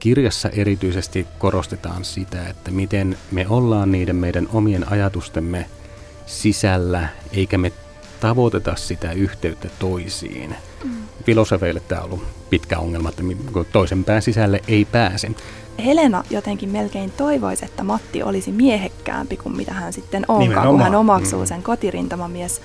Kirjassa 0.00 0.48
erityisesti 0.48 1.26
korostetaan 1.38 2.04
sitä, 2.04 2.48
että 2.48 2.70
miten 2.70 3.18
me 3.30 3.46
ollaan 3.48 3.92
niiden 3.92 4.16
meidän 4.16 4.48
omien 4.52 4.92
ajatustemme 4.92 5.66
sisällä, 6.26 7.08
eikä 7.32 7.58
me 7.58 7.72
tavoiteta 8.20 8.76
sitä 8.76 9.12
yhteyttä 9.12 9.68
toisiin. 9.78 10.54
Mm. 10.84 10.90
Filosofeille 11.24 11.80
tämä 11.80 12.00
on 12.00 12.04
ollut 12.04 12.26
pitkä 12.50 12.78
ongelma, 12.78 13.08
että 13.08 13.22
toisen 13.72 14.04
pään 14.04 14.22
sisälle 14.22 14.60
ei 14.68 14.84
pääse. 14.84 15.30
Helena 15.84 16.24
jotenkin 16.30 16.68
melkein 16.68 17.10
toivoisi, 17.10 17.64
että 17.64 17.84
Matti 17.84 18.22
olisi 18.22 18.52
miehekkäämpi 18.52 19.36
kuin 19.36 19.56
mitä 19.56 19.72
hän 19.72 19.92
sitten 19.92 20.24
onkaan, 20.28 20.48
Nimenomaan. 20.48 20.74
kun 20.74 20.80
hän 20.82 20.94
omaksuu 20.94 21.40
mm. 21.40 21.46
sen 21.46 21.62
kotirintamamies 21.62 22.60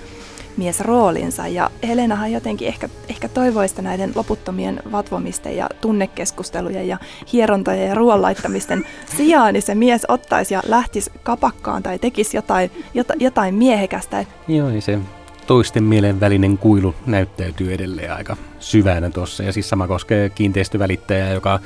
miesroolinsa. 0.58 1.48
Ja 1.48 1.70
Helenahan 1.88 2.32
jotenkin 2.32 2.68
ehkä, 2.68 2.90
ehkä 3.10 3.30
toivoista 3.30 3.82
näiden 3.82 4.12
loputtomien 4.16 4.80
vatvomisten 4.91 5.57
ja 5.57 5.70
tunnekeskustelujen 5.82 6.88
ja 6.88 6.98
hierontojen 7.34 7.88
ja 7.88 7.96
ruoan 7.96 8.21
laittamisten 8.21 8.84
sijaan, 9.18 9.54
niin 9.54 9.62
se 9.62 9.76
mies 9.76 10.05
ottaisi 10.07 10.54
ja 10.54 10.62
lähtisi 10.68 11.12
kapakkaan 11.24 11.84
tai 11.84 11.99
tekisi 11.99 12.38
jotain, 12.38 12.71
jotain, 12.93 13.21
jotain 13.21 13.55
miehekästä. 13.55 14.26
Joo, 14.48 14.70
niin 14.70 14.82
se 14.82 14.99
toisten 15.48 15.84
mielen 15.84 16.20
välinen 16.20 16.58
kuilu 16.58 16.96
näyttäytyy 17.05 17.74
edelleen 17.74 18.13
aika 18.13 18.37
syvänä 18.60 19.10
tuossa. 19.10 19.43
Ja 19.43 19.54
siis 19.54 19.70
sama 19.70 19.87
koskee 19.87 20.30
kiinteistövälittäjää, 20.30 21.34
joka 21.34 21.60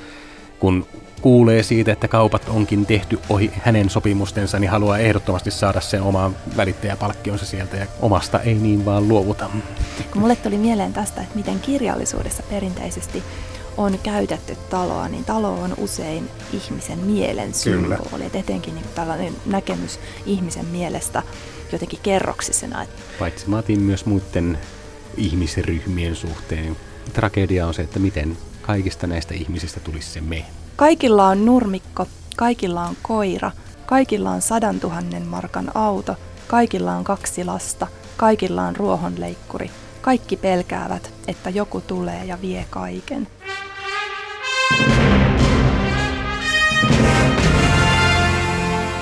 kun 0.60 0.86
kuulee 1.22 1.64
siitä, 1.64 1.92
että 1.92 2.08
kaupat 2.08 2.50
onkin 2.50 2.86
tehty 2.86 3.20
ohi 3.30 3.52
hänen 3.64 3.90
sopimustensa, 3.90 4.60
niin 4.60 4.72
haluaa 4.72 4.98
ehdottomasti 4.98 5.52
saada 5.52 5.82
sen 5.82 6.02
oman 6.02 6.36
välittäjäpalkkionsa 6.58 7.46
sieltä 7.46 7.78
ja 7.78 7.86
omasta 8.02 8.40
ei 8.40 8.54
niin 8.54 8.86
vaan 8.86 9.08
luovuta. 9.08 9.50
Kun 10.12 10.22
mulle 10.22 10.36
tuli 10.36 10.58
mieleen 10.58 10.94
tästä, 10.94 11.22
että 11.22 11.36
miten 11.36 11.60
kirjallisuudessa 11.60 12.44
perinteisesti 12.44 13.24
on 13.78 14.00
käytetty 14.04 14.58
taloa, 14.70 15.08
niin 15.08 15.26
talo 15.26 15.54
on 15.54 15.74
usein 15.78 16.30
ihmisen 16.54 17.00
mielen 17.00 17.54
symboli. 17.54 18.26
Et 18.26 18.36
etenkin 18.36 18.76
niin 18.76 18.86
tällainen 18.96 19.34
näkemys 19.46 20.00
ihmisen 20.26 20.66
mielestä 20.66 21.24
jotenkin 21.72 22.00
kerroksisena. 22.04 22.86
Paitsi 23.20 23.50
Matin 23.50 23.82
myös 23.82 24.06
muiden 24.06 24.58
ihmisryhmien 25.18 26.16
suhteen. 26.16 26.78
Tragedia 27.14 27.68
on 27.68 27.74
se, 27.74 27.82
että 27.82 28.00
miten 28.00 28.38
kaikista 28.62 29.08
näistä 29.08 29.34
ihmisistä 29.34 29.80
tulisi 29.80 30.10
se 30.10 30.22
me. 30.22 30.46
Kaikilla 30.80 31.28
on 31.28 31.46
nurmikko, 31.46 32.08
kaikilla 32.38 32.86
on 32.86 32.96
koira, 33.02 33.52
kaikilla 33.86 34.32
on 34.32 34.42
sadan 34.42 34.80
tuhannen 34.80 35.28
markan 35.28 35.72
auto, 35.76 36.16
kaikilla 36.48 36.92
on 36.92 37.04
kaksi 37.04 37.46
lasta, 37.46 37.88
kaikilla 38.18 38.64
on 38.64 38.76
ruohonleikkuri. 38.76 39.72
Kaikki 40.02 40.38
pelkäävät, 40.38 41.14
että 41.28 41.50
joku 41.50 41.82
tulee 41.82 42.26
ja 42.26 42.42
vie 42.42 42.66
kaiken. 42.70 43.28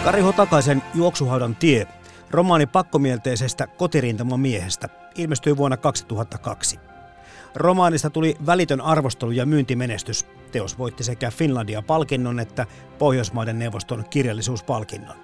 Kari 0.03 0.21
Hotakaisen 0.21 0.83
Juoksuhaudan 0.93 1.55
tie, 1.55 1.87
romaani 2.31 2.65
pakkomielteisestä 2.65 3.67
kotirintamamiehestä, 3.67 4.89
ilmestyi 5.15 5.57
vuonna 5.57 5.77
2002. 5.77 6.86
Romaanista 7.57 8.09
tuli 8.09 8.35
välitön 8.45 8.81
arvostelu 8.81 9.31
ja 9.31 9.45
myyntimenestys. 9.45 10.25
Teos 10.51 10.77
voitti 10.77 11.03
sekä 11.03 11.31
Finlandia-palkinnon 11.31 12.39
että 12.39 12.65
Pohjoismaiden 12.99 13.59
neuvoston 13.59 14.05
kirjallisuuspalkinnon. 14.09 15.15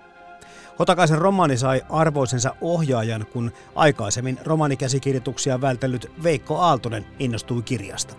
Hotakaisen 0.79 1.17
romaani 1.17 1.57
sai 1.57 1.81
arvoisensa 1.89 2.55
ohjaajan, 2.61 3.25
kun 3.33 3.51
aikaisemmin 3.75 4.39
romaanikäsikirjoituksia 4.43 5.61
vältellyt 5.61 6.11
Veikko 6.23 6.57
Aaltonen 6.57 7.05
innostui 7.19 7.61
kirjasta. 7.61 8.15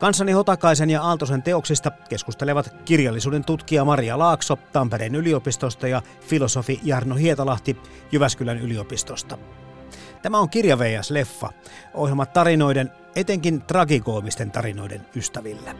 Kanssani 0.00 0.32
Hotakaisen 0.32 0.90
ja 0.90 1.02
Aaltosen 1.02 1.42
teoksista 1.42 1.90
keskustelevat 2.08 2.74
kirjallisuuden 2.84 3.44
tutkija 3.44 3.84
Maria 3.84 4.18
Laakso 4.18 4.58
Tampereen 4.72 5.14
yliopistosta 5.14 5.88
ja 5.88 6.02
filosofi 6.20 6.80
Jarno 6.82 7.14
Hietalahti 7.14 7.76
Jyväskylän 8.12 8.58
yliopistosta. 8.58 9.38
Tämä 10.22 10.38
on 10.38 10.50
Kirja 10.50 10.78
VS 10.78 11.10
Leffa, 11.10 11.52
ohjelma 11.94 12.26
tarinoiden, 12.26 12.92
etenkin 13.16 13.62
tragikoomisten 13.62 14.50
tarinoiden 14.50 15.00
ystäville. 15.16 15.70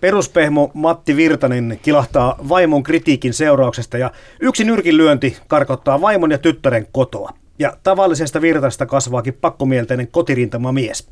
Peruspehmo 0.00 0.70
Matti 0.74 1.16
Virtanen 1.16 1.78
kilahtaa 1.82 2.36
vaimon 2.48 2.82
kritiikin 2.82 3.34
seurauksesta 3.34 3.98
ja 3.98 4.10
yksi 4.40 4.64
nyrkinlyönti 4.64 5.36
karkottaa 5.48 6.00
vaimon 6.00 6.30
ja 6.30 6.38
tyttären 6.38 6.86
kotoa. 6.92 7.32
Ja 7.58 7.76
tavallisesta 7.82 8.40
virtasta 8.40 8.86
kasvaakin 8.86 9.34
pakkomielteinen 9.34 10.08
kotirintama 10.08 10.72
mies. 10.72 11.08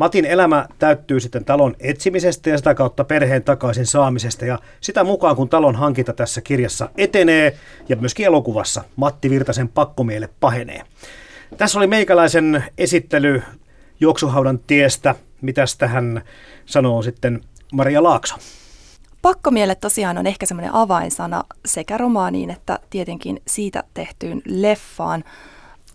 Matin 0.00 0.24
elämä 0.24 0.66
täyttyy 0.78 1.20
sitten 1.20 1.44
talon 1.44 1.76
etsimisestä 1.80 2.50
ja 2.50 2.58
sitä 2.58 2.74
kautta 2.74 3.04
perheen 3.04 3.42
takaisin 3.42 3.86
saamisesta 3.86 4.44
ja 4.44 4.58
sitä 4.80 5.04
mukaan 5.04 5.36
kun 5.36 5.48
talon 5.48 5.76
hankinta 5.76 6.12
tässä 6.12 6.40
kirjassa 6.40 6.90
etenee 6.96 7.56
ja 7.88 7.96
myöskin 7.96 8.26
elokuvassa 8.26 8.84
Matti 8.96 9.30
Virtasen 9.30 9.68
pakkomiele 9.68 10.28
pahenee. 10.40 10.82
Tässä 11.56 11.78
oli 11.78 11.86
meikäläisen 11.86 12.64
esittely 12.78 13.42
juoksuhaudan 14.00 14.58
tiestä. 14.58 15.14
Mitäs 15.40 15.76
tähän 15.76 16.22
sanoo 16.66 17.02
sitten 17.02 17.40
Maria 17.72 18.02
Laakso? 18.02 18.34
Pakkomiele 19.22 19.74
tosiaan 19.74 20.18
on 20.18 20.26
ehkä 20.26 20.46
semmoinen 20.46 20.74
avainsana 20.74 21.44
sekä 21.66 21.98
romaaniin 21.98 22.50
että 22.50 22.78
tietenkin 22.90 23.42
siitä 23.46 23.84
tehtyyn 23.94 24.42
leffaan. 24.44 25.24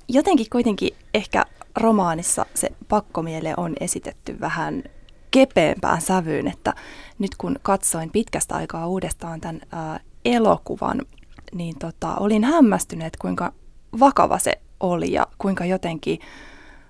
Jotenkin 0.07 0.45
kuitenkin 0.51 0.95
ehkä 1.13 1.45
romaanissa 1.75 2.45
se 2.53 2.69
pakkomiele 2.87 3.53
on 3.57 3.73
esitetty 3.79 4.39
vähän 4.39 4.83
kepeämpään 5.31 6.01
sävyyn, 6.01 6.47
että 6.47 6.73
nyt 7.19 7.31
kun 7.37 7.55
katsoin 7.61 8.11
pitkästä 8.11 8.55
aikaa 8.55 8.87
uudestaan 8.87 9.41
tämän 9.41 9.61
ää, 9.71 9.99
elokuvan, 10.25 11.01
niin 11.53 11.79
tota, 11.79 12.15
olin 12.15 12.43
hämmästynyt, 12.43 13.17
kuinka 13.17 13.53
vakava 13.99 14.39
se 14.39 14.53
oli 14.79 15.11
ja 15.11 15.27
kuinka 15.37 15.65
jotenkin 15.65 16.19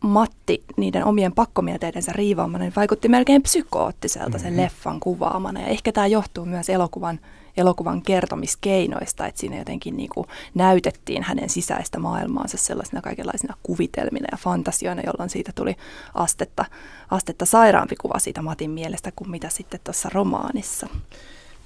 Matti 0.02 0.64
niiden 0.78 1.06
omien 1.06 1.34
pakkomielteidensä 1.34 2.12
riivaamana 2.14 2.64
niin 2.64 2.74
vaikutti 2.76 3.10
melkein 3.10 3.42
psykoottiselta 3.42 4.38
mm-hmm. 4.38 4.44
sen 4.44 4.58
leffan 4.58 5.00
kuvaamana. 5.00 5.62
Ja 5.62 5.68
ehkä 5.68 5.92
tämä 5.92 6.08
johtuu 6.08 6.46
myös 6.46 6.70
elokuvan 6.70 7.20
elokuvan 7.58 8.02
kertomiskeinoista, 8.02 9.28
että 9.28 9.40
siinä 9.40 9.58
jotenkin 9.58 9.98
niin 9.98 10.10
kuin 10.10 10.28
näytettiin 10.54 11.24
hänen 11.24 11.50
sisäistä 11.50 12.00
maailmaansa 12.00 12.58
sellaisina 12.58 13.02
kaikenlaisina 13.02 13.58
kuvitelmina 13.64 14.28
ja 14.32 14.38
fantasioina, 14.38 15.02
jolloin 15.06 15.30
siitä 15.30 15.52
tuli 15.56 15.76
astetta, 16.14 16.66
astetta 17.12 17.46
sairaampi 17.46 17.96
kuva 17.96 18.20
siitä 18.20 18.42
Matin 18.42 18.72
mielestä 18.72 19.12
kuin 19.16 19.32
mitä 19.32 19.50
sitten 19.50 19.80
tuossa 19.84 20.10
romaanissa. 20.14 20.88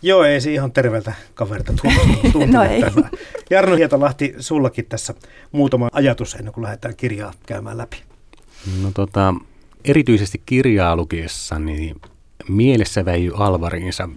Joo, 0.02 0.24
ei 0.24 0.42
se 0.42 0.54
ihan 0.54 0.72
terveeltä 0.72 1.14
kaverilta 1.34 1.74
tuntunut. 1.74 2.50
no 2.54 2.64
ei. 2.64 2.82
Tämä. 2.82 3.10
Jarno 3.50 3.76
Hietalahti, 3.76 4.36
sullakin 4.40 4.86
tässä 4.86 5.14
muutama 5.52 5.90
ajatus 5.92 6.36
ennen 6.36 6.54
kuin 6.54 6.64
lähdetään 6.64 6.96
kirjaa 6.96 7.34
käymään 7.46 7.78
läpi. 7.78 7.98
No 8.82 8.92
tota, 8.94 9.34
erityisesti 9.86 10.42
kirjaa 10.46 10.96
lukiessa, 10.96 11.60
niin 11.60 12.02
mielessä 12.50 13.06
väijy 13.06 13.32
Alvarinsa 13.36 14.10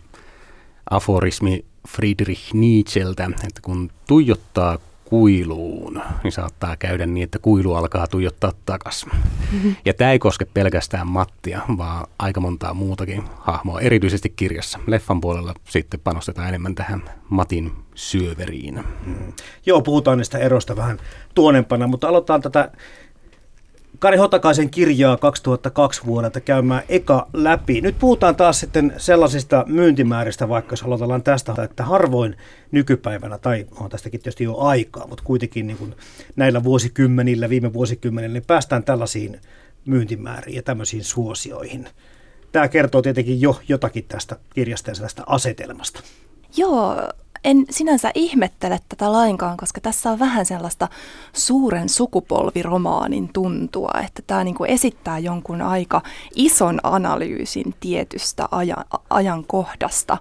aforismi 0.93 1.65
Friedrich 1.89 2.55
Nietzscheltä, 2.55 3.25
että 3.25 3.61
kun 3.63 3.91
tuijottaa 4.07 4.79
kuiluun, 5.05 6.03
niin 6.23 6.33
saattaa 6.33 6.77
käydä 6.77 7.07
niin, 7.07 7.25
että 7.25 7.39
kuilu 7.39 7.75
alkaa 7.75 8.07
tuijottaa 8.07 8.53
takas. 8.67 9.07
Mm-hmm. 9.07 9.77
Ja 9.85 9.95
tämä 9.95 10.13
ei 10.13 10.19
koske 10.19 10.45
pelkästään 10.45 11.07
Mattia, 11.07 11.61
vaan 11.77 12.07
aika 12.19 12.41
montaa 12.41 12.75
muutakin 12.75 13.23
hahmoa, 13.39 13.81
erityisesti 13.81 14.31
kirjassa. 14.31 14.79
Leffan 14.87 15.21
puolella 15.21 15.55
sitten 15.69 16.01
panostetaan 16.01 16.49
enemmän 16.49 16.75
tähän 16.75 17.03
Matin 17.29 17.73
syöveriin. 17.95 18.85
Mm. 19.07 19.33
Joo, 19.67 19.83
puhutaan 19.83 20.19
niistä 20.19 20.39
eroista 20.39 20.77
vähän 20.77 20.99
tuonempana, 21.35 21.87
mutta 21.87 22.09
aloitetaan 22.09 22.43
tätä 22.43 22.73
Kari 24.03 24.17
Hotakaisen 24.17 24.71
kirjaa 24.71 25.17
2002 25.17 26.07
vuodelta 26.07 26.41
käymään 26.41 26.83
eka 26.89 27.29
läpi. 27.33 27.81
Nyt 27.81 27.99
puhutaan 27.99 28.37
taas 28.37 28.61
sitten 28.61 28.95
sellaisista 28.97 29.65
myyntimääristä, 29.69 30.49
vaikka 30.49 30.73
jos 30.73 30.83
aloitellaan 30.83 31.23
tästä, 31.23 31.55
että 31.63 31.85
harvoin 31.85 32.37
nykypäivänä, 32.71 33.39
tai 33.39 33.67
on 33.81 33.91
tästäkin 33.91 34.21
tietysti 34.21 34.45
jo 34.45 34.59
aikaa, 34.59 35.07
mutta 35.07 35.25
kuitenkin 35.25 35.67
niin 35.67 35.77
kuin 35.77 35.95
näillä 36.37 36.65
vuosikymmenillä, 36.65 37.49
viime 37.49 37.73
vuosikymmenillä, 37.73 38.33
niin 38.33 38.47
päästään 38.47 38.85
tällaisiin 38.85 39.41
myyntimääriin 39.85 40.57
ja 40.57 40.63
tämmöisiin 40.63 41.05
suosioihin. 41.05 41.89
Tämä 42.53 42.69
kertoo 42.69 43.03
tietenkin 43.03 43.41
jo 43.41 43.61
jotakin 43.69 44.05
tästä 44.09 44.37
kirjasta 44.55 44.91
ja 44.91 44.95
tästä 44.95 45.23
asetelmasta. 45.27 46.01
Joo, 46.57 47.09
en 47.45 47.65
sinänsä 47.71 48.11
ihmettele 48.15 48.81
tätä 48.89 49.13
lainkaan, 49.13 49.57
koska 49.57 49.81
tässä 49.81 50.11
on 50.11 50.19
vähän 50.19 50.47
sellaista 50.47 50.89
suuren 51.33 51.89
sukupolviromaanin 51.89 53.31
tuntua, 53.33 53.91
että 54.05 54.23
tämä 54.27 54.45
niin 54.45 54.57
esittää 54.69 55.19
jonkun 55.19 55.63
aika 55.63 56.03
ison 56.35 56.81
analyysin 56.83 57.75
tietystä 57.81 58.49
ajan, 58.51 58.85
ajankohdasta 59.11 60.19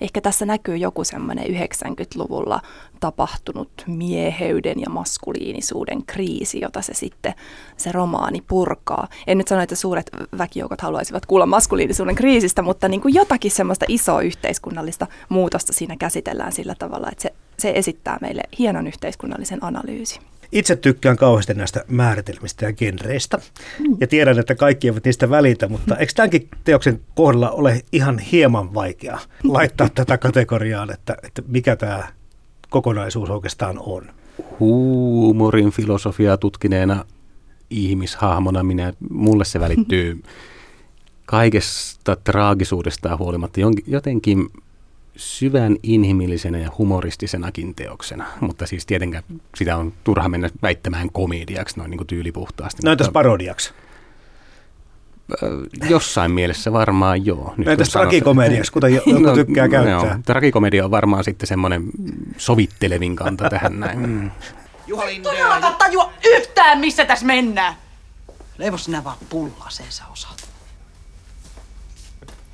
ehkä 0.00 0.20
tässä 0.20 0.46
näkyy 0.46 0.76
joku 0.76 1.04
semmoinen 1.04 1.46
90-luvulla 1.46 2.60
tapahtunut 3.00 3.70
mieheyden 3.86 4.80
ja 4.80 4.90
maskuliinisuuden 4.90 6.06
kriisi, 6.06 6.60
jota 6.60 6.82
se 6.82 6.94
sitten 6.94 7.34
se 7.76 7.92
romaani 7.92 8.40
purkaa. 8.40 9.08
En 9.26 9.38
nyt 9.38 9.48
sano, 9.48 9.62
että 9.62 9.74
suuret 9.74 10.10
väkijoukot 10.38 10.80
haluaisivat 10.80 11.26
kuulla 11.26 11.46
maskuliinisuuden 11.46 12.14
kriisistä, 12.14 12.62
mutta 12.62 12.88
niin 12.88 13.00
kuin 13.00 13.14
jotakin 13.14 13.50
semmoista 13.50 13.84
isoa 13.88 14.22
yhteiskunnallista 14.22 15.06
muutosta 15.28 15.72
siinä 15.72 15.96
käsitellään 15.96 16.52
sillä 16.52 16.74
tavalla, 16.78 17.08
että 17.12 17.22
se, 17.22 17.34
se 17.58 17.72
esittää 17.74 18.18
meille 18.20 18.42
hienon 18.58 18.86
yhteiskunnallisen 18.86 19.64
analyysin. 19.64 20.22
Itse 20.52 20.76
tykkään 20.76 21.16
kauheasti 21.16 21.54
näistä 21.54 21.84
määritelmistä 21.88 22.66
ja 22.66 22.72
genreistä. 22.72 23.38
Mm. 23.78 23.96
Ja 24.00 24.06
tiedän, 24.06 24.38
että 24.38 24.54
kaikki 24.54 24.88
eivät 24.88 25.04
niistä 25.04 25.30
välitä, 25.30 25.68
mutta 25.68 25.96
eikö 25.96 26.12
tämänkin 26.16 26.48
teoksen 26.64 27.00
kohdalla 27.14 27.50
ole 27.50 27.82
ihan 27.92 28.18
hieman 28.18 28.74
vaikea 28.74 29.18
laittaa 29.44 29.88
tätä 29.88 30.18
kategoriaan, 30.18 30.90
että, 30.90 31.16
että 31.22 31.42
mikä 31.48 31.76
tämä 31.76 32.08
kokonaisuus 32.70 33.30
oikeastaan 33.30 33.78
on? 33.78 34.10
Huumorin 34.60 35.70
filosofiaa 35.70 36.36
tutkineena 36.36 37.04
ihmishahmona 37.70 38.62
minä, 38.62 38.92
mulle 39.10 39.44
se 39.44 39.60
välittyy 39.60 40.22
kaikesta 41.26 42.16
traagisuudesta 42.16 43.16
huolimatta 43.16 43.60
jotenkin 43.86 44.50
syvän 45.16 45.76
inhimillisenä 45.82 46.58
ja 46.58 46.70
humoristisenakin 46.78 47.74
teoksena, 47.74 48.26
mutta 48.40 48.66
siis 48.66 48.86
tietenkään 48.86 49.24
sitä 49.54 49.76
on 49.76 49.92
turha 50.04 50.28
mennä 50.28 50.50
väittämään 50.62 51.10
komediaksi 51.12 51.78
noin 51.78 51.90
niin 51.90 51.98
kuin 51.98 52.06
tyylipuhtaasti. 52.06 52.82
No 52.84 52.92
entäs 52.92 53.08
parodiaksi? 53.08 53.72
Jossain 55.88 56.30
mielessä 56.30 56.72
varmaan 56.72 57.26
joo. 57.26 57.54
Nyt 57.56 57.66
no 57.66 57.72
entäs 57.72 57.88
tragikomediaksi, 57.88 58.72
kuten 58.72 58.94
joku 58.94 59.10
no, 59.10 59.34
tykkää 59.34 59.68
käyttää? 59.68 60.16
No, 60.16 60.22
tragikomedia 60.24 60.84
on 60.84 60.90
varmaan 60.90 61.24
sitten 61.24 61.46
semmoinen 61.46 61.82
sovittelevin 62.36 63.16
kanta 63.16 63.50
tähän 63.50 63.80
näin. 63.80 63.98
Mm. 63.98 64.30
Juha 64.86 65.04
Todellakaan 65.22 65.74
tajua 65.74 66.12
yhtään, 66.24 66.78
missä 66.78 67.04
tässä 67.04 67.26
mennään. 67.26 67.74
Leivos 68.58 68.84
sinä 68.84 69.04
vaan 69.04 69.16
pullaseen 69.28 69.92
sä 69.92 70.04
osaat. 70.12 70.48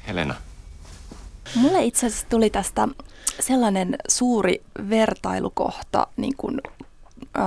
Helena. 0.06 0.34
Mulle 1.54 1.84
itse 1.84 2.06
asiassa 2.06 2.26
tuli 2.28 2.50
tästä 2.50 2.88
sellainen 3.40 3.96
suuri 4.08 4.62
vertailukohta 4.88 6.06
niin 6.16 6.36
kuin, 6.36 6.60
äh, 7.36 7.44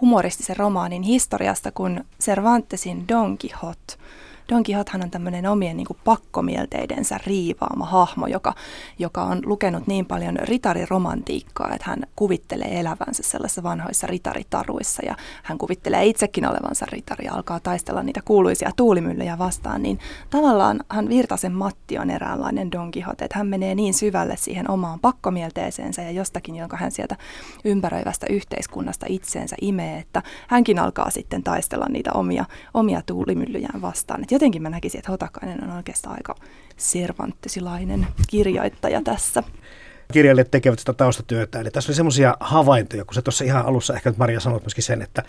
humoristisen 0.00 0.56
romaanin 0.56 1.02
historiasta 1.02 1.70
kuin 1.70 2.04
Cervantesin 2.22 3.08
Don 3.08 3.36
Quixote– 3.42 3.94
Don 4.48 4.62
Quixotehan 4.68 5.02
on 5.02 5.10
tämmöinen 5.10 5.46
omien 5.46 5.76
niin 5.76 5.86
kuin 5.86 5.98
pakkomielteidensä 6.04 7.18
riivaama 7.26 7.84
hahmo, 7.86 8.26
joka, 8.26 8.54
joka 8.98 9.22
on 9.22 9.42
lukenut 9.44 9.86
niin 9.86 10.06
paljon 10.06 10.36
ritariromantiikkaa, 10.42 11.74
että 11.74 11.86
hän 11.86 12.02
kuvittelee 12.16 12.80
elävänsä 12.80 13.22
sellaisissa 13.22 13.62
vanhoissa 13.62 14.06
ritaritaruissa 14.06 15.02
ja 15.06 15.16
hän 15.42 15.58
kuvittelee 15.58 16.06
itsekin 16.06 16.46
olevansa 16.46 16.86
ritari 16.88 17.24
ja 17.24 17.34
alkaa 17.34 17.60
taistella 17.60 18.02
niitä 18.02 18.20
kuuluisia 18.24 18.70
tuulimyllyjä 18.76 19.38
vastaan, 19.38 19.82
niin 19.82 19.98
tavallaan 20.30 20.80
hän 20.88 21.08
Virtasen 21.08 21.52
Matti 21.52 21.98
on 21.98 22.10
eräänlainen 22.10 22.72
Don 22.72 22.90
Quixote, 22.96 23.24
että 23.24 23.38
hän 23.38 23.46
menee 23.46 23.74
niin 23.74 23.94
syvälle 23.94 24.36
siihen 24.36 24.70
omaan 24.70 25.00
pakkomielteeseensä 25.00 26.02
ja 26.02 26.10
jostakin, 26.10 26.56
jonka 26.56 26.76
hän 26.76 26.90
sieltä 26.90 27.16
ympäröivästä 27.64 28.26
yhteiskunnasta 28.30 29.06
itseensä 29.08 29.56
imee, 29.60 29.98
että 29.98 30.22
hänkin 30.48 30.78
alkaa 30.78 31.10
sitten 31.10 31.42
taistella 31.42 31.86
niitä 31.88 32.12
omia, 32.12 32.44
omia 32.74 33.02
tuulimyllyjään 33.06 33.82
vastaan. 33.82 34.22
Et 34.22 34.33
jotenkin 34.34 34.62
mä 34.62 34.70
näkisin, 34.70 34.98
että 34.98 35.12
Hotakainen 35.12 35.64
on 35.64 35.70
oikeastaan 35.70 36.16
aika 36.16 36.34
servanttisilainen 36.76 38.06
kirjoittaja 38.28 39.02
tässä 39.02 39.42
kirjailijat 40.12 40.50
tekevät 40.50 40.78
sitä 40.78 40.92
taustatyötä. 40.92 41.60
Eli 41.60 41.70
tässä 41.70 41.90
oli 41.90 41.96
semmoisia 41.96 42.36
havaintoja, 42.40 43.04
kun 43.04 43.14
se 43.14 43.22
tuossa 43.22 43.44
ihan 43.44 43.66
alussa 43.66 43.94
ehkä 43.94 44.12
Maria 44.16 44.40
sanoi 44.40 44.60
myöskin 44.60 44.84
sen, 44.84 45.02
että, 45.02 45.22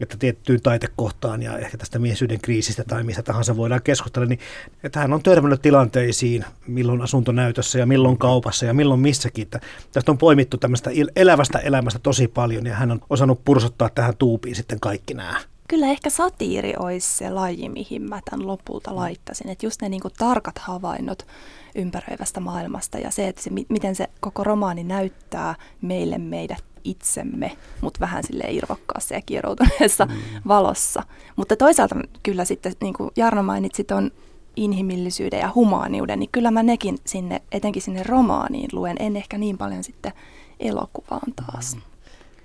että 0.00 0.16
tiettyyn 0.16 0.62
taitekohtaan 0.62 1.42
ja 1.42 1.58
ehkä 1.58 1.76
tästä 1.76 1.98
miesyyden 1.98 2.40
kriisistä 2.40 2.84
tai 2.84 3.02
mistä 3.04 3.22
tahansa 3.22 3.56
voidaan 3.56 3.82
keskustella, 3.82 4.26
niin 4.28 4.38
että 4.84 5.00
hän 5.00 5.12
on 5.12 5.22
törmännyt 5.22 5.62
tilanteisiin, 5.62 6.44
milloin 6.66 7.02
asuntonäytössä 7.02 7.78
ja 7.78 7.86
milloin 7.86 8.18
kaupassa 8.18 8.66
ja 8.66 8.74
milloin 8.74 9.00
missäkin. 9.00 9.42
Että 9.42 9.60
tästä 9.92 10.10
on 10.10 10.18
poimittu 10.18 10.56
tämmöistä 10.56 10.90
elävästä 11.16 11.58
elämästä 11.58 11.98
tosi 11.98 12.28
paljon 12.28 12.66
ja 12.66 12.74
hän 12.74 12.90
on 12.90 13.00
osannut 13.10 13.44
pursottaa 13.44 13.90
tähän 13.94 14.16
tuupiin 14.16 14.56
sitten 14.56 14.80
kaikki 14.80 15.14
nämä 15.14 15.40
Kyllä 15.68 15.86
ehkä 15.86 16.10
satiiri 16.10 16.72
olisi 16.78 17.16
se 17.16 17.30
laji, 17.30 17.68
mihin 17.68 18.02
mä 18.02 18.20
tämän 18.30 18.46
lopulta 18.46 18.96
laittaisin. 18.96 19.48
Että 19.48 19.66
just 19.66 19.82
ne 19.82 19.88
niin 19.88 20.02
kuin 20.02 20.14
tarkat 20.18 20.58
havainnot 20.58 21.26
ympäröivästä 21.74 22.40
maailmasta 22.40 22.98
ja 22.98 23.10
se, 23.10 23.28
että 23.28 23.42
se, 23.42 23.50
miten 23.68 23.94
se 23.94 24.06
koko 24.20 24.44
romaani 24.44 24.84
näyttää 24.84 25.54
meille 25.82 26.18
meidät 26.18 26.64
itsemme, 26.84 27.56
mutta 27.80 28.00
vähän 28.00 28.24
sille 28.24 28.44
irvokkaassa 28.50 29.14
ja 29.14 29.22
kieroutuneessa 29.26 30.06
mm. 30.06 30.12
valossa. 30.48 31.02
Mutta 31.36 31.56
toisaalta 31.56 31.96
kyllä 32.22 32.44
sitten, 32.44 32.72
niin 32.80 32.94
kuin 32.94 33.10
Jarno 33.16 33.42
mainitsi 33.42 33.86
on 33.96 34.10
inhimillisyyden 34.56 35.40
ja 35.40 35.52
humaaniuden, 35.54 36.18
niin 36.18 36.30
kyllä 36.32 36.50
mä 36.50 36.62
nekin 36.62 36.98
sinne, 37.06 37.42
etenkin 37.52 37.82
sinne 37.82 38.02
romaaniin 38.02 38.68
luen, 38.72 38.96
en 39.00 39.16
ehkä 39.16 39.38
niin 39.38 39.58
paljon 39.58 39.84
sitten 39.84 40.12
elokuvaan 40.60 41.32
taas. 41.36 41.74
Mm. 41.74 41.82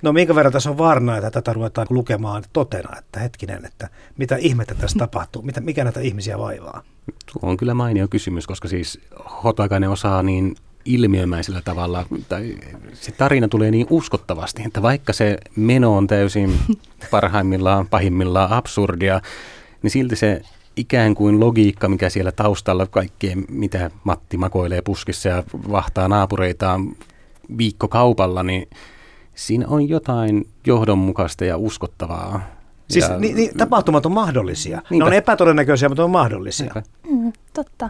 No 0.01 0.13
minkä 0.13 0.35
verran 0.35 0.53
tässä 0.53 0.69
on 0.69 0.77
varna, 0.77 1.17
että 1.17 1.31
tätä 1.31 1.53
ruvetaan 1.53 1.87
lukemaan 1.89 2.43
totena, 2.53 2.97
että 2.97 3.19
hetkinen, 3.19 3.65
että 3.65 3.89
mitä 4.17 4.35
ihmettä 4.35 4.75
tässä 4.75 4.99
tapahtuu, 4.99 5.41
mitä, 5.41 5.61
mikä 5.61 5.83
näitä 5.83 5.99
ihmisiä 5.99 6.39
vaivaa? 6.39 6.81
Tuo 7.33 7.49
on 7.49 7.57
kyllä 7.57 7.73
mainio 7.73 8.07
kysymys, 8.07 8.47
koska 8.47 8.67
siis 8.67 8.99
Hotakainen 9.43 9.89
osaa 9.89 10.23
niin 10.23 10.55
ilmiömäisellä 10.85 11.61
tavalla, 11.65 12.05
tai 12.29 12.55
se 12.93 13.11
tarina 13.11 13.47
tulee 13.47 13.71
niin 13.71 13.87
uskottavasti, 13.89 14.63
että 14.65 14.81
vaikka 14.81 15.13
se 15.13 15.37
meno 15.55 15.97
on 15.97 16.07
täysin 16.07 16.53
parhaimmillaan, 17.11 17.87
pahimmillaan 17.87 18.51
absurdia, 18.51 19.21
niin 19.81 19.91
silti 19.91 20.15
se 20.15 20.41
ikään 20.75 21.15
kuin 21.15 21.39
logiikka, 21.39 21.89
mikä 21.89 22.09
siellä 22.09 22.31
taustalla 22.31 22.87
kaikkeen, 22.87 23.45
mitä 23.49 23.91
Matti 24.03 24.37
makoilee 24.37 24.81
puskissa 24.81 25.29
ja 25.29 25.43
vahtaa 25.71 26.07
naapureitaan 26.07 26.95
viikkokaupalla, 27.57 28.43
niin 28.43 28.69
siinä 29.47 29.65
on 29.67 29.89
jotain 29.89 30.47
johdonmukaista 30.67 31.45
ja 31.45 31.57
uskottavaa. 31.57 32.41
Siis 32.89 33.09
ja, 33.09 33.19
ni, 33.19 33.33
ni, 33.33 33.51
tapahtumat 33.57 34.05
on 34.05 34.11
mahdollisia. 34.11 34.81
Niinpä. 34.89 35.05
Ne 35.05 35.07
on 35.07 35.13
epätodennäköisiä, 35.13 35.89
mutta 35.89 36.03
on 36.03 36.11
mahdollisia. 36.11 36.73
Mm, 37.09 37.33
totta. 37.53 37.89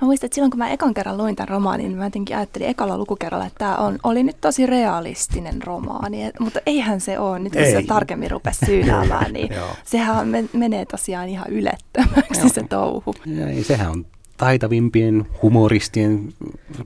Mä 0.00 0.06
muistan, 0.06 0.26
että 0.26 0.34
silloin 0.34 0.50
kun 0.50 0.58
mä 0.58 0.70
ekan 0.70 0.94
kerran 0.94 1.16
luin 1.16 1.36
tämän 1.36 1.48
romaanin, 1.48 1.88
niin 1.88 1.98
mä 1.98 2.04
jotenkin 2.04 2.36
ajattelin 2.36 2.68
ekalla 2.68 2.98
lukukerralla, 2.98 3.46
että 3.46 3.58
tämä 3.58 3.76
on, 3.76 3.98
oli 4.02 4.22
nyt 4.22 4.40
tosi 4.40 4.66
realistinen 4.66 5.62
romaani. 5.62 6.24
Et, 6.24 6.40
mutta 6.40 6.60
eihän 6.66 7.00
se 7.00 7.18
ole. 7.18 7.38
Nyt 7.38 7.52
kun 7.52 7.62
Ei. 7.62 7.72
se 7.72 7.82
tarkemmin 7.82 8.30
rupesi 8.30 8.66
syynäämään, 8.66 9.32
niin 9.32 9.48
sehän 9.84 10.28
menee 10.52 10.84
tosiaan 10.84 11.28
ihan 11.28 11.46
ylettömäksi 11.50 12.48
se 12.48 12.62
touhu. 12.68 13.14
Ei, 13.48 13.64
sehän 13.64 13.90
on 13.90 14.06
taitavimpien 14.36 15.26
humoristien 15.42 16.32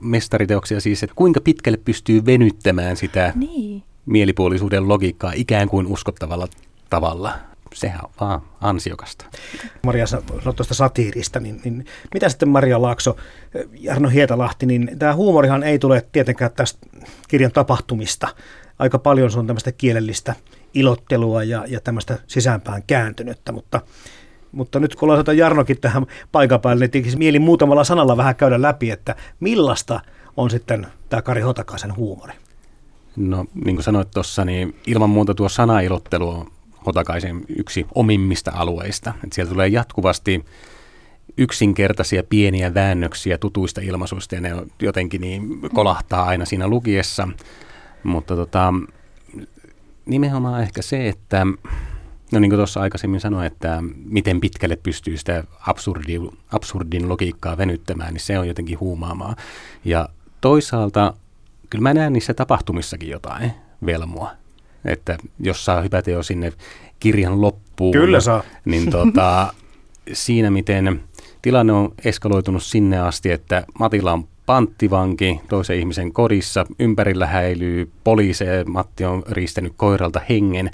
mestariteoksia 0.01 0.81
siis, 0.81 1.03
että 1.03 1.15
kuinka 1.15 1.41
pitkälle 1.41 1.77
pystyy 1.85 2.25
venyttämään 2.25 2.97
sitä 2.97 3.33
niin 3.35 3.83
mielipuolisuuden 4.07 4.87
logiikkaa 4.87 5.31
ikään 5.35 5.69
kuin 5.69 5.87
uskottavalla 5.87 6.47
tavalla. 6.89 7.33
Sehän 7.73 8.05
on 8.05 8.11
vaan 8.21 8.41
ansiokasta. 8.61 9.25
Maria 9.83 10.07
sanoi 10.07 10.53
tuosta 10.55 10.73
satiirista, 10.73 11.39
niin, 11.39 11.61
niin 11.63 11.85
mitä 12.13 12.29
sitten 12.29 12.49
Maria 12.49 12.81
Laakso, 12.81 13.17
Jarno 13.79 14.09
Hietalahti, 14.09 14.65
niin 14.65 14.91
tämä 14.99 15.15
huumorihan 15.15 15.63
ei 15.63 15.79
tule 15.79 16.07
tietenkään 16.11 16.51
tästä 16.51 16.87
kirjan 17.27 17.51
tapahtumista. 17.51 18.27
Aika 18.79 18.99
paljon 18.99 19.31
se 19.31 19.39
on 19.39 19.47
tämmöistä 19.47 19.71
kielellistä 19.71 20.35
ilottelua 20.73 21.43
ja, 21.43 21.65
ja 21.67 21.79
tämmöistä 21.81 22.17
sisäänpään 22.27 22.83
kääntynyttä, 22.87 23.51
mutta 23.51 23.81
mutta 24.51 24.79
nyt 24.79 24.95
kun 24.95 25.09
ollaan 25.09 25.37
Jarnokin 25.37 25.81
tähän 25.81 26.05
paikan 26.31 26.61
päälle, 26.61 26.83
niin 26.83 26.91
tekisi 26.91 27.17
mieli 27.17 27.39
muutamalla 27.39 27.83
sanalla 27.83 28.17
vähän 28.17 28.35
käydä 28.35 28.61
läpi, 28.61 28.91
että 28.91 29.15
millaista 29.39 29.99
on 30.37 30.49
sitten 30.49 30.87
tämä 31.09 31.21
Kari 31.21 31.41
Hotakaisen 31.41 31.95
huumori. 31.95 32.33
No 33.17 33.45
niin 33.65 33.75
kuin 33.75 33.83
sanoit 33.83 34.11
tuossa, 34.11 34.45
niin 34.45 34.75
ilman 34.87 35.09
muuta 35.09 35.33
tuo 35.33 35.49
sanailottelu 35.49 36.29
on 36.29 36.51
Hotakaisen 36.85 37.45
yksi 37.49 37.85
omimmista 37.95 38.51
alueista. 38.55 39.13
Et 39.23 39.33
siellä 39.33 39.51
tulee 39.51 39.67
jatkuvasti 39.67 40.45
yksinkertaisia 41.37 42.23
pieniä 42.23 42.73
väännöksiä 42.73 43.37
tutuista 43.37 43.81
ilmaisuista 43.81 44.35
ja 44.35 44.41
ne 44.41 44.51
jotenkin 44.81 45.21
niin 45.21 45.61
kolahtaa 45.73 46.23
aina 46.23 46.45
siinä 46.45 46.67
lukiessa. 46.67 47.27
Mutta 48.03 48.35
tota, 48.35 48.73
nimenomaan 50.05 50.61
ehkä 50.61 50.81
se, 50.81 51.07
että 51.07 51.45
no 52.31 52.39
niin 52.39 52.49
kuin 52.49 52.59
tuossa 52.59 52.81
aikaisemmin 52.81 53.19
sanoin, 53.19 53.47
että 53.47 53.83
miten 54.05 54.41
pitkälle 54.41 54.75
pystyy 54.75 55.17
sitä 55.17 55.43
absurdin, 55.67 56.29
absurdin 56.51 57.09
logiikkaa 57.09 57.57
venyttämään, 57.57 58.13
niin 58.13 58.21
se 58.21 58.39
on 58.39 58.47
jotenkin 58.47 58.79
huumaamaa. 58.79 59.35
Ja 59.85 60.09
toisaalta 60.41 61.13
kyllä 61.69 61.81
mä 61.81 61.93
näen 61.93 62.13
niissä 62.13 62.33
tapahtumissakin 62.33 63.09
jotain 63.09 63.51
velmoa. 63.85 64.31
Että 64.85 65.17
jos 65.39 65.65
saa 65.65 65.81
hypätä 65.81 66.11
jo 66.11 66.23
sinne 66.23 66.53
kirjan 66.99 67.41
loppuun, 67.41 67.91
Kyllä 67.91 68.19
saa. 68.19 68.43
niin 68.65 68.89
tota, 68.89 69.53
siinä 70.13 70.51
miten 70.51 71.01
tilanne 71.41 71.73
on 71.73 71.93
eskaloitunut 72.05 72.63
sinne 72.63 72.99
asti, 72.99 73.31
että 73.31 73.63
Matilla 73.79 74.13
on 74.13 74.27
panttivanki 74.45 75.41
toisen 75.49 75.79
ihmisen 75.79 76.13
kodissa, 76.13 76.65
ympärillä 76.79 77.25
häilyy 77.25 77.91
poliiseja, 78.03 78.65
Matti 78.65 79.05
on 79.05 79.23
riistänyt 79.29 79.73
koiralta 79.77 80.21
hengen. 80.29 80.71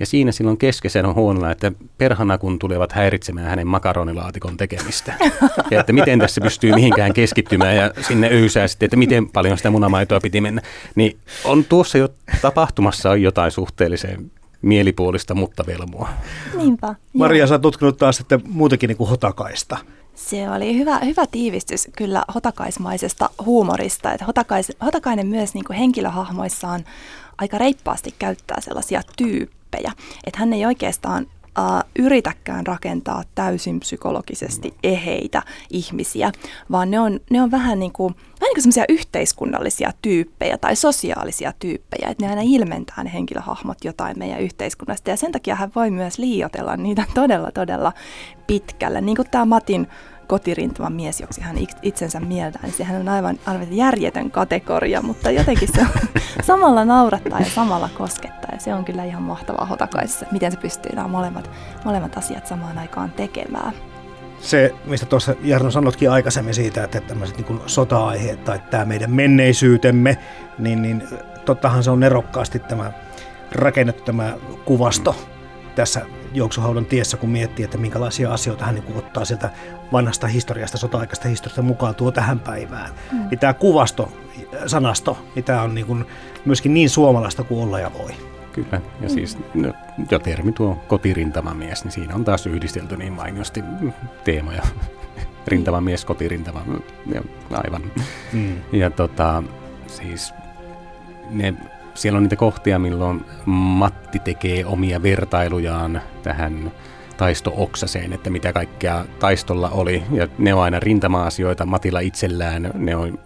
Ja 0.00 0.06
siinä 0.06 0.32
silloin 0.32 0.58
keskeisen 0.58 1.06
on 1.06 1.14
huonolla, 1.14 1.50
että 1.50 1.72
perhana 1.98 2.38
kun 2.38 2.58
tulevat 2.58 2.92
häiritsemään 2.92 3.46
hänen 3.46 3.66
makaronilaatikon 3.66 4.56
tekemistä. 4.56 5.12
Ja 5.70 5.80
että 5.80 5.92
miten 5.92 6.18
tässä 6.18 6.40
pystyy 6.40 6.74
mihinkään 6.74 7.12
keskittymään 7.14 7.76
ja 7.76 7.92
sinne 8.00 8.28
öysää 8.32 8.68
sitten, 8.68 8.86
että 8.86 8.96
miten 8.96 9.28
paljon 9.28 9.56
sitä 9.56 9.70
munamaitoa 9.70 10.20
piti 10.20 10.40
mennä. 10.40 10.62
Niin 10.94 11.18
on 11.44 11.64
tuossa 11.64 11.98
jo 11.98 12.08
tapahtumassa 12.42 13.10
on 13.10 13.22
jotain 13.22 13.50
suhteellisen 13.50 14.30
mielipuolista, 14.62 15.34
mutta 15.34 15.66
velmoa. 15.66 16.08
Niinpä. 16.56 16.94
Maria, 17.12 17.46
sä 17.46 17.54
oot 17.54 17.62
tutkinut 17.62 17.96
taas 17.96 18.16
sitten 18.16 18.40
muutakin 18.48 18.88
niin 18.88 18.96
kuin 18.96 19.10
hotakaista. 19.10 19.76
Se 20.14 20.50
oli 20.50 20.78
hyvä, 20.78 20.98
hyvä 20.98 21.26
tiivistys 21.26 21.88
kyllä 21.96 22.22
hotakaismaisesta 22.34 23.30
huumorista. 23.44 24.12
Että 24.12 24.24
hotakais, 24.24 24.72
hotakainen 24.84 25.26
myös 25.26 25.54
niin 25.54 25.64
kuin 25.64 25.78
henkilöhahmoissaan 25.78 26.84
aika 27.38 27.58
reippaasti 27.58 28.14
käyttää 28.18 28.60
sellaisia 28.60 29.02
tyyppejä. 29.70 29.92
Että 30.24 30.40
hän 30.40 30.52
ei 30.52 30.66
oikeastaan 30.66 31.26
yritäkään 31.98 32.66
rakentaa 32.66 33.22
täysin 33.34 33.80
psykologisesti 33.80 34.74
eheitä 34.82 35.42
ihmisiä, 35.70 36.32
vaan 36.70 36.90
ne 36.90 37.00
on, 37.00 37.20
ne 37.30 37.42
on 37.42 37.50
vähän 37.50 37.78
niin 37.78 37.92
kuin, 37.92 38.14
vähän 38.40 38.52
niin 38.54 38.72
kuin 38.74 38.84
yhteiskunnallisia 38.88 39.92
tyyppejä 40.02 40.58
tai 40.58 40.76
sosiaalisia 40.76 41.52
tyyppejä, 41.58 42.08
että 42.08 42.24
ne 42.24 42.30
aina 42.30 42.42
ilmentää 42.44 43.04
ne 43.04 43.12
henkilöhahmot 43.12 43.84
jotain 43.84 44.18
meidän 44.18 44.40
yhteiskunnasta. 44.40 45.10
Ja 45.10 45.16
sen 45.16 45.32
takia 45.32 45.54
hän 45.54 45.72
voi 45.74 45.90
myös 45.90 46.18
liiotella 46.18 46.76
niitä 46.76 47.04
todella 47.14 47.50
todella 47.50 47.92
pitkälle, 48.46 49.00
niin 49.00 49.16
kuin 49.16 49.30
tämä 49.30 49.44
Matin 49.44 49.86
kotirintaman 50.28 50.92
mies, 50.92 51.20
joksi 51.20 51.40
hän 51.40 51.56
itsensä 51.82 52.20
mieltää, 52.20 52.62
niin 52.62 52.72
sehän 52.72 53.00
on 53.00 53.08
aivan, 53.08 53.38
aivan 53.46 53.76
järjetön 53.76 54.30
kategoria, 54.30 55.02
mutta 55.02 55.30
jotenkin 55.30 55.68
se 55.74 55.80
on 55.80 56.22
samalla 56.46 56.84
naurattaa 56.84 57.40
ja 57.40 57.50
samalla 57.54 57.88
koskettaa. 57.98 58.50
Ja 58.52 58.60
se 58.60 58.74
on 58.74 58.84
kyllä 58.84 59.04
ihan 59.04 59.22
mahtavaa 59.22 59.66
hotakaisessa, 59.66 60.26
miten 60.32 60.52
se 60.52 60.58
pystyy 60.58 60.96
nämä 60.96 61.08
molemmat, 61.08 61.50
molemmat 61.84 62.16
asiat 62.16 62.46
samaan 62.46 62.78
aikaan 62.78 63.10
tekemään. 63.10 63.72
Se, 64.40 64.74
mistä 64.84 65.06
tuossa 65.06 65.34
Jarno 65.42 65.70
sanotkin 65.70 66.10
aikaisemmin 66.10 66.54
siitä, 66.54 66.84
että 66.84 67.00
tämmöiset 67.00 67.36
niin 67.36 67.60
sota-aiheet 67.66 68.44
tai 68.44 68.58
tämä 68.70 68.84
meidän 68.84 69.10
menneisyytemme, 69.10 70.18
niin, 70.58 70.82
niin 70.82 71.02
tottahan 71.44 71.82
se 71.82 71.90
on 71.90 72.00
nerokkaasti 72.00 72.58
tämä 72.58 72.92
rakennettu 73.52 74.02
tämä 74.02 74.34
kuvasto 74.64 75.16
tässä 75.78 76.02
juoksuhaudan 76.34 76.86
tiessä, 76.86 77.16
kun 77.16 77.30
miettii, 77.30 77.64
että 77.64 77.78
minkälaisia 77.78 78.32
asioita 78.32 78.64
hän 78.64 78.74
niin 78.74 78.96
ottaa 78.96 79.24
sieltä 79.24 79.50
vanhasta 79.92 80.26
historiasta, 80.26 80.78
sota-aikaista 80.78 81.28
historiasta 81.28 81.62
mukaan 81.62 81.94
tuo 81.94 82.10
tähän 82.10 82.40
päivään. 82.40 82.90
Mm. 83.12 83.28
Niin 83.30 83.38
tämä 83.38 83.54
kuvasto, 83.54 84.12
sanasto, 84.66 85.18
niin 85.34 85.44
tämä 85.44 85.62
on 85.62 85.74
niin 85.74 85.86
kuin 85.86 86.04
myöskin 86.44 86.74
niin 86.74 86.90
suomalaista 86.90 87.44
kuin 87.44 87.62
olla 87.62 87.80
ja 87.80 87.90
voi. 87.98 88.10
Kyllä, 88.52 88.80
ja 89.00 89.08
siis 89.08 89.38
no, 89.54 89.72
jo 90.10 90.18
termi 90.18 90.52
tuo 90.52 90.82
kotirintamamies, 90.88 91.84
niin 91.84 91.92
siinä 91.92 92.14
on 92.14 92.24
taas 92.24 92.46
yhdistelty 92.46 92.96
niin 92.96 93.12
mainiosti 93.12 93.64
teemoja. 94.24 94.62
Rintamamies, 95.46 96.04
kotirintama, 96.04 96.64
ja 97.14 97.22
aivan. 97.50 97.82
Mm. 98.32 98.56
Ja 98.72 98.90
tota, 98.90 99.42
siis 99.86 100.34
ne 101.30 101.54
siellä 101.98 102.16
on 102.16 102.22
niitä 102.22 102.36
kohtia, 102.36 102.78
milloin 102.78 103.24
Matti 103.46 104.18
tekee 104.18 104.66
omia 104.66 105.02
vertailujaan 105.02 106.02
tähän 106.22 106.72
taisto-oksaseen, 107.16 108.12
että 108.12 108.30
mitä 108.30 108.52
kaikkea 108.52 109.04
taistolla 109.18 109.70
oli. 109.70 110.02
Ja 110.12 110.28
ne 110.38 110.54
on 110.54 110.62
aina 110.62 110.80
rintama-asioita, 110.80 111.66
Matilla 111.66 112.00
itsellään, 112.00 112.70
ne 112.74 112.96
on 112.96 113.18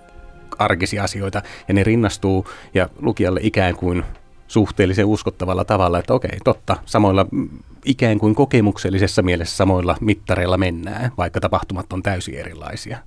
arkisia 0.58 1.04
asioita, 1.04 1.42
ja 1.68 1.74
ne 1.74 1.84
rinnastuu 1.84 2.46
ja 2.74 2.88
lukijalle 3.00 3.40
ikään 3.42 3.76
kuin 3.76 4.04
suhteellisen 4.48 5.06
uskottavalla 5.06 5.64
tavalla, 5.64 5.98
että 5.98 6.14
okei, 6.14 6.38
totta, 6.44 6.76
samoilla 6.86 7.26
ikään 7.84 8.18
kuin 8.18 8.34
kokemuksellisessa 8.34 9.22
mielessä 9.22 9.56
samoilla 9.56 9.96
mittareilla 10.00 10.58
mennään, 10.58 11.10
vaikka 11.18 11.40
tapahtumat 11.40 11.92
on 11.92 12.02
täysin 12.02 12.34
erilaisia. 12.34 12.98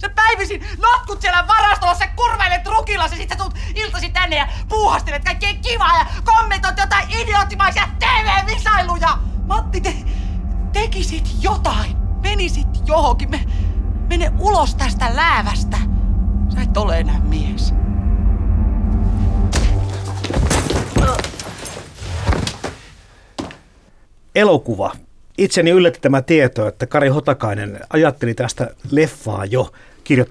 Sä 0.00 0.08
päivisin 0.08 0.66
notkut 0.82 1.20
siellä 1.20 1.46
varastossa, 1.46 2.06
kurveilet 2.16 2.66
rukilla, 2.66 3.08
sä 3.08 3.16
sit 3.16 3.28
sä 3.28 3.36
tulet 3.36 3.54
iltasi 3.74 4.08
tänne 4.08 4.36
ja 4.36 4.48
puuhastelet 4.68 5.24
kaikkea 5.24 5.54
kivaa 5.54 5.98
ja 5.98 6.06
kommentoit 6.24 6.78
jotain 6.78 7.10
idioottimaisia 7.10 7.88
TV-visailuja. 7.98 9.18
Matti, 9.46 9.80
te 9.80 9.94
tekisit 10.72 11.30
jotain, 11.40 11.96
menisit 12.22 12.68
johonkin, 12.86 13.30
me, 13.30 13.44
mene 14.08 14.32
ulos 14.38 14.74
tästä 14.74 15.16
läävästä. 15.16 15.76
Sä 16.54 16.62
et 16.62 16.76
ole 16.76 16.98
enää 16.98 17.20
mies. 17.20 17.74
Elokuva 24.34 24.92
itseni 25.38 25.70
yllätti 25.70 26.00
tämä 26.00 26.22
tieto, 26.22 26.68
että 26.68 26.86
Kari 26.86 27.08
Hotakainen 27.08 27.80
ajatteli 27.90 28.34
tästä 28.34 28.70
leffaa 28.90 29.44
jo 29.44 29.72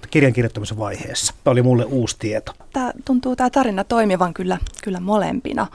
kirjan 0.10 0.34
kirjoittamisen 0.34 0.78
vaiheessa. 0.78 1.34
Tämä 1.44 1.52
oli 1.52 1.62
mulle 1.62 1.86
uusi 1.86 2.16
tieto. 2.20 2.52
Tämä 2.74 2.92
tuntuu 3.06 3.36
tämä 3.36 3.50
tarina 3.50 3.84
toimivan 3.84 4.34
kyllä, 4.34 4.58
kyllä 4.84 5.00
molempina. 5.00 5.68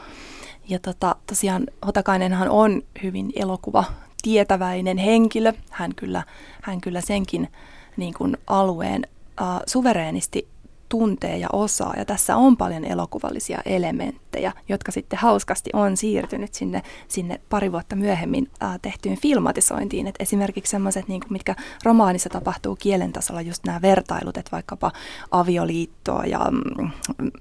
Ja 0.69 0.79
tota, 0.79 1.17
tosiaan 1.27 1.67
Hotakainenhan 1.87 2.49
on 2.49 2.83
hyvin 3.03 3.33
elokuva 3.37 3.85
tietäväinen 4.23 4.99
henkilö. 4.99 5.53
Hän 5.71 5.95
kyllä, 5.95 6.23
hän 6.63 6.81
kyllä 6.81 7.01
senkin 7.01 7.49
niin 7.97 8.15
kuin 8.15 8.37
alueen 8.47 9.07
äh, 9.41 9.47
suvereenisti 9.67 10.49
tuntee 10.91 11.39
ja 11.39 11.49
osaa. 11.53 11.95
Ja 11.97 12.05
tässä 12.05 12.37
on 12.37 12.57
paljon 12.57 12.85
elokuvallisia 12.85 13.59
elementtejä, 13.65 14.53
jotka 14.69 14.93
sitten 14.93 15.19
hauskasti 15.19 15.71
on 15.73 15.97
siirtynyt 15.97 16.55
sinne, 16.55 16.83
sinne 17.09 17.41
pari 17.49 17.73
vuotta 17.73 17.97
myöhemmin 17.97 18.51
äh, 18.63 18.79
tehtyyn 18.83 19.21
filmatisointiin. 19.21 20.07
Et 20.07 20.15
esimerkiksi 20.19 20.71
sellaiset, 20.71 21.09
niin 21.09 21.21
kuin, 21.21 21.33
mitkä 21.33 21.55
romaanissa 21.85 22.29
tapahtuu 22.29 22.77
kielen 22.77 23.13
tasolla, 23.13 23.41
just 23.41 23.65
nämä 23.67 23.83
vertailut, 23.83 24.37
että 24.37 24.51
vaikkapa 24.53 24.93
avioliittoa 25.31 26.25
ja 26.25 26.47
mm, 26.51 26.91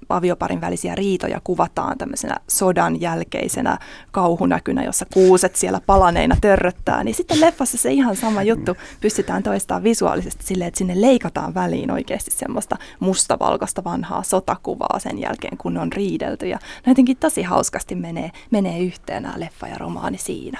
avioparin 0.08 0.60
välisiä 0.60 0.94
riitoja 0.94 1.40
kuvataan 1.44 1.98
tämmöisenä 1.98 2.36
sodan 2.48 3.00
jälkeisenä 3.00 3.78
kauhunäkynä, 4.10 4.84
jossa 4.84 5.06
kuuset 5.14 5.56
siellä 5.56 5.80
palaneina 5.86 6.36
törröttää. 6.40 7.04
Niin 7.04 7.14
sitten 7.14 7.40
leffassa 7.40 7.78
se 7.78 7.92
ihan 7.92 8.16
sama 8.16 8.42
juttu 8.42 8.76
pystytään 9.00 9.42
toistamaan 9.42 9.84
visuaalisesti 9.84 10.44
silleen, 10.44 10.68
että 10.68 10.78
sinne 10.78 11.00
leikataan 11.00 11.54
väliin 11.54 11.90
oikeasti 11.90 12.30
semmoista 12.30 12.76
musta 13.00 13.38
valkoista 13.40 13.84
vanhaa 13.84 14.22
sotakuvaa 14.22 14.98
sen 14.98 15.18
jälkeen, 15.18 15.56
kun 15.58 15.78
on 15.78 15.92
riidelty. 15.92 16.48
Ja 16.48 16.58
ne 16.86 16.90
jotenkin 16.90 17.16
tosi 17.16 17.42
hauskasti 17.42 17.94
menee, 17.94 18.30
menee 18.50 18.78
yhteen 18.78 19.22
nämä 19.22 19.40
leffa 19.40 19.68
ja 19.68 19.78
romaani 19.78 20.18
siinä. 20.18 20.58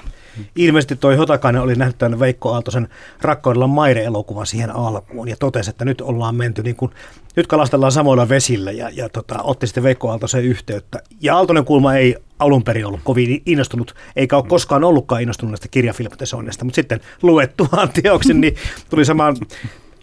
Ilmeisesti 0.55 0.95
toi 0.95 1.15
Hotakainen 1.15 1.61
oli 1.61 1.75
nähnyt 1.75 1.97
tämän 1.97 2.19
Veikko 2.19 2.53
Aaltosen 2.53 2.87
Rakkaudella 3.21 3.67
Maire-elokuvan 3.67 4.45
siihen 4.45 4.75
alkuun 4.75 5.27
ja 5.27 5.35
totesi, 5.39 5.69
että 5.69 5.85
nyt 5.85 6.01
ollaan 6.01 6.35
menty 6.35 6.63
niin 6.63 6.75
kuin, 6.75 6.91
nyt 7.35 7.47
kalastellaan 7.47 7.91
samoilla 7.91 8.29
vesillä 8.29 8.71
ja, 8.71 8.89
ja 8.93 9.09
tota, 9.09 9.41
otti 9.41 9.67
sitten 9.67 9.83
Veikko 9.83 10.09
Aaltosen 10.09 10.43
yhteyttä. 10.43 10.99
Ja 11.21 11.35
Aaltonen 11.35 11.65
kulma 11.65 11.95
ei 11.95 12.15
alun 12.39 12.63
perin 12.63 12.85
ollut 12.85 13.01
kovin 13.03 13.41
innostunut, 13.45 13.95
eikä 14.15 14.37
ole 14.37 14.45
koskaan 14.47 14.83
ollutkaan 14.83 15.21
innostunut 15.21 15.51
näistä 15.51 15.67
kirjafilmatisoinnista, 15.67 16.65
mutta 16.65 16.75
sitten 16.75 16.99
luettuaan 17.21 17.89
teoksen, 18.03 18.41
niin 18.41 18.55
tuli 18.89 19.05
samaan 19.05 19.37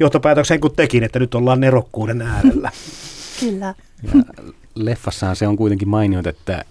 johtopäätöksen 0.00 0.60
kuin 0.60 0.74
tekin, 0.76 1.02
että 1.02 1.18
nyt 1.18 1.34
ollaan 1.34 1.60
nerokkuuden 1.60 2.22
äärellä. 2.22 2.70
Kyllä. 3.40 3.74
Ja 4.02 4.22
leffassaan 4.74 5.36
se 5.36 5.46
on 5.46 5.56
kuitenkin 5.56 5.88
mainiot, 5.88 6.26
että 6.26 6.64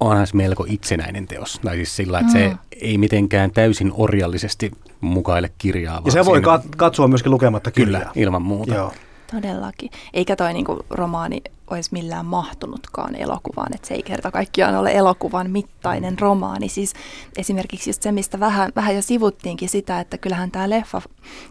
onhan 0.00 0.26
se 0.26 0.36
melko 0.36 0.66
itsenäinen 0.68 1.26
teos. 1.26 1.60
Tai 1.64 1.76
siis 1.76 1.96
sillä, 1.96 2.18
että 2.18 2.32
mm. 2.32 2.38
se 2.38 2.52
ei 2.80 2.98
mitenkään 2.98 3.50
täysin 3.50 3.92
orjallisesti 3.94 4.70
mukaile 5.00 5.50
kirjaa. 5.58 6.02
Ja 6.04 6.12
se 6.12 6.24
voi 6.24 6.38
siinä... 6.38 6.60
katsoa 6.76 7.08
myöskin 7.08 7.32
lukematta 7.32 7.70
kirjaa. 7.70 8.00
Kyllä, 8.00 8.12
ilman 8.14 8.42
muuta. 8.42 8.74
Joo. 8.74 8.92
Todellakin. 9.34 9.90
Eikä 10.12 10.36
toi 10.36 10.52
niinku 10.52 10.78
romaani 10.90 11.42
olisi 11.70 11.90
millään 11.92 12.26
mahtunutkaan 12.26 13.14
elokuvaan, 13.14 13.74
että 13.74 13.88
se 13.88 13.94
ei 13.94 14.02
kerta 14.02 14.30
kaikkiaan 14.30 14.76
ole 14.76 14.92
elokuvan 14.92 15.50
mittainen 15.50 16.18
romaani. 16.18 16.68
Siis 16.68 16.94
esimerkiksi 17.38 17.90
just 17.90 18.02
se, 18.02 18.12
mistä 18.12 18.40
vähän, 18.40 18.72
vähän 18.76 18.94
jo 18.94 19.02
sivuttiinkin 19.02 19.68
sitä, 19.68 20.00
että 20.00 20.18
kyllähän 20.18 20.50
tämä 20.50 20.70
leffa 20.70 21.02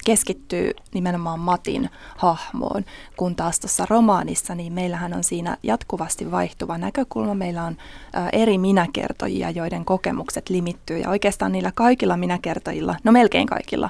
keskittyy 0.05 0.71
nimenomaan 0.93 1.39
Matin 1.39 1.89
hahmoon, 2.17 2.85
kun 3.17 3.35
taas 3.35 3.59
tuossa 3.59 3.85
romaanissa, 3.89 4.55
niin 4.55 4.73
meillähän 4.73 5.13
on 5.13 5.23
siinä 5.23 5.57
jatkuvasti 5.63 6.31
vaihtuva 6.31 6.77
näkökulma. 6.77 7.35
Meillä 7.35 7.63
on 7.63 7.77
ä, 8.15 8.29
eri 8.31 8.57
minäkertojia, 8.57 9.49
joiden 9.49 9.85
kokemukset 9.85 10.49
limittyy, 10.49 10.97
ja 10.97 11.09
oikeastaan 11.09 11.51
niillä 11.51 11.71
kaikilla 11.75 12.17
minäkertojilla, 12.17 12.95
no 13.03 13.11
melkein 13.11 13.47
kaikilla, 13.47 13.89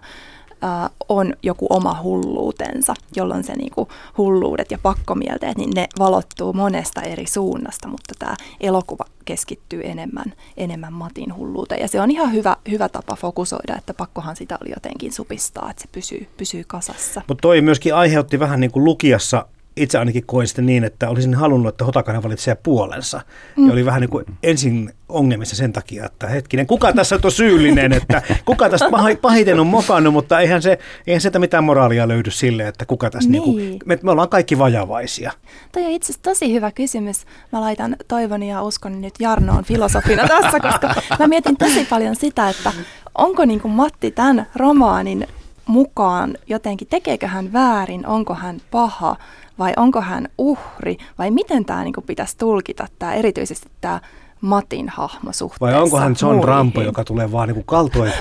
on 1.09 1.33
joku 1.43 1.67
oma 1.69 1.99
hulluutensa, 2.03 2.93
jolloin 3.15 3.43
se 3.43 3.53
niinku 3.53 3.87
hulluudet 4.17 4.71
ja 4.71 4.77
pakkomielteet, 4.81 5.57
niin 5.57 5.71
ne 5.75 5.87
valottuu 5.99 6.53
monesta 6.53 7.01
eri 7.01 7.27
suunnasta, 7.27 7.87
mutta 7.87 8.13
tämä 8.19 8.35
elokuva 8.59 9.05
keskittyy 9.25 9.81
enemmän, 9.83 10.33
enemmän 10.57 10.93
Matin 10.93 11.35
hulluuteen. 11.35 11.81
Ja 11.81 11.87
se 11.87 12.01
on 12.01 12.11
ihan 12.11 12.33
hyvä, 12.33 12.57
hyvä 12.71 12.89
tapa 12.89 13.15
fokusoida, 13.15 13.75
että 13.77 13.93
pakkohan 13.93 14.35
sitä 14.35 14.57
oli 14.61 14.69
jotenkin 14.69 15.13
supistaa, 15.13 15.69
että 15.69 15.81
se 15.81 15.89
pysyy, 15.91 16.27
pysyy 16.37 16.63
kasassa. 16.67 17.21
Mutta 17.27 17.41
toi 17.41 17.61
myöskin 17.61 17.95
aiheutti 17.95 18.39
vähän 18.39 18.59
niin 18.59 18.71
kuin 18.71 18.85
lukijassa 18.85 19.45
itse 19.77 19.97
ainakin 19.99 20.25
koin 20.25 20.47
sitten 20.47 20.65
niin, 20.65 20.83
että 20.83 21.09
olisin 21.09 21.35
halunnut, 21.35 21.73
että 21.73 21.85
Hotakainen 21.85 22.23
valitsee 22.23 22.55
puolensa. 22.55 23.21
Mm. 23.57 23.67
Ja 23.67 23.73
oli 23.73 23.85
vähän 23.85 24.01
niin 24.01 24.09
kuin 24.09 24.25
ensin 24.43 24.93
ongelmissa 25.09 25.55
sen 25.55 25.73
takia, 25.73 26.05
että 26.05 26.27
hetkinen, 26.27 26.67
kuka 26.67 26.93
tässä 26.93 27.19
on 27.23 27.31
syyllinen, 27.31 27.93
että 27.93 28.21
kuka 28.45 28.69
tässä 28.69 28.89
pahiten 29.21 29.59
on 29.59 29.67
mokannut, 29.67 30.13
mutta 30.13 30.39
eihän 30.39 30.61
se, 30.61 30.79
eihän 31.07 31.21
sitä 31.21 31.39
mitään 31.39 31.63
moraalia 31.63 32.07
löydy 32.07 32.31
sille, 32.31 32.67
että 32.67 32.85
kuka 32.85 33.09
tässä, 33.09 33.29
niin. 33.29 33.43
Niin 33.43 33.69
kuin, 33.69 33.79
me, 33.85 33.99
me 34.03 34.11
ollaan 34.11 34.29
kaikki 34.29 34.59
vajavaisia. 34.59 35.31
Toi 35.71 35.85
on 35.85 35.91
itse 35.91 36.05
asiassa 36.05 36.23
tosi 36.23 36.53
hyvä 36.53 36.71
kysymys. 36.71 37.25
Mä 37.51 37.61
laitan 37.61 37.95
toivoni 38.07 38.49
ja 38.49 38.63
uskon 38.63 39.01
nyt 39.01 39.13
Jarnoon 39.19 39.63
filosofina 39.63 40.27
tässä, 40.27 40.59
koska 40.59 40.95
mä 41.19 41.27
mietin 41.27 41.57
tosi 41.57 41.85
paljon 41.89 42.15
sitä, 42.15 42.49
että 42.49 42.71
onko 43.17 43.45
niin 43.45 43.61
kuin 43.61 43.71
Matti 43.71 44.11
tämän 44.11 44.47
romaanin 44.55 45.27
mukaan 45.65 46.37
jotenkin, 46.47 46.87
tekeekö 46.87 47.27
hän 47.27 47.53
väärin, 47.53 48.07
onko 48.07 48.33
hän 48.33 48.61
paha, 48.71 49.15
vai 49.59 49.73
onko 49.77 50.01
hän 50.01 50.27
uhri, 50.37 50.97
vai 51.17 51.31
miten 51.31 51.65
tämä 51.65 51.83
niin 51.83 51.93
pitäisi 52.07 52.37
tulkita, 52.37 52.87
tämä 52.99 53.13
erityisesti 53.13 53.69
tämä 53.81 53.99
Matin 54.41 54.89
hahmo 54.89 55.33
suhteessa 55.33 55.65
Vai 55.65 55.83
onko 55.83 55.97
hän 55.97 56.15
John 56.21 56.33
muihin. 56.33 56.47
Rampo, 56.47 56.81
joka 56.81 57.03
tulee 57.03 57.31
vaan 57.31 57.49
niin 57.49 57.63
kaltoin 57.65 58.11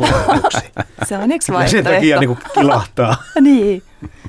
Se 1.09 1.19
on 1.19 1.33
yksi 1.33 1.53
vaihtoehto. 1.53 1.91
Ja 1.91 1.95
sen 1.95 1.95
takia 1.95 2.21
niin 2.21 2.39
kilahtaa. 2.55 3.17
niin. 3.41 3.83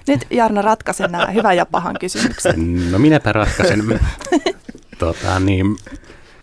Nyt 0.07 0.27
Jarno 0.29 0.61
ratkaisen 0.61 1.11
nämä 1.11 1.25
hyvän 1.25 1.57
ja 1.57 1.65
pahan 1.65 1.95
kysymyksen. 1.99 2.91
No 2.91 2.99
minäpä 2.99 3.33
ratkaisen. 3.33 3.99
tota, 4.99 5.39
niin, 5.39 5.77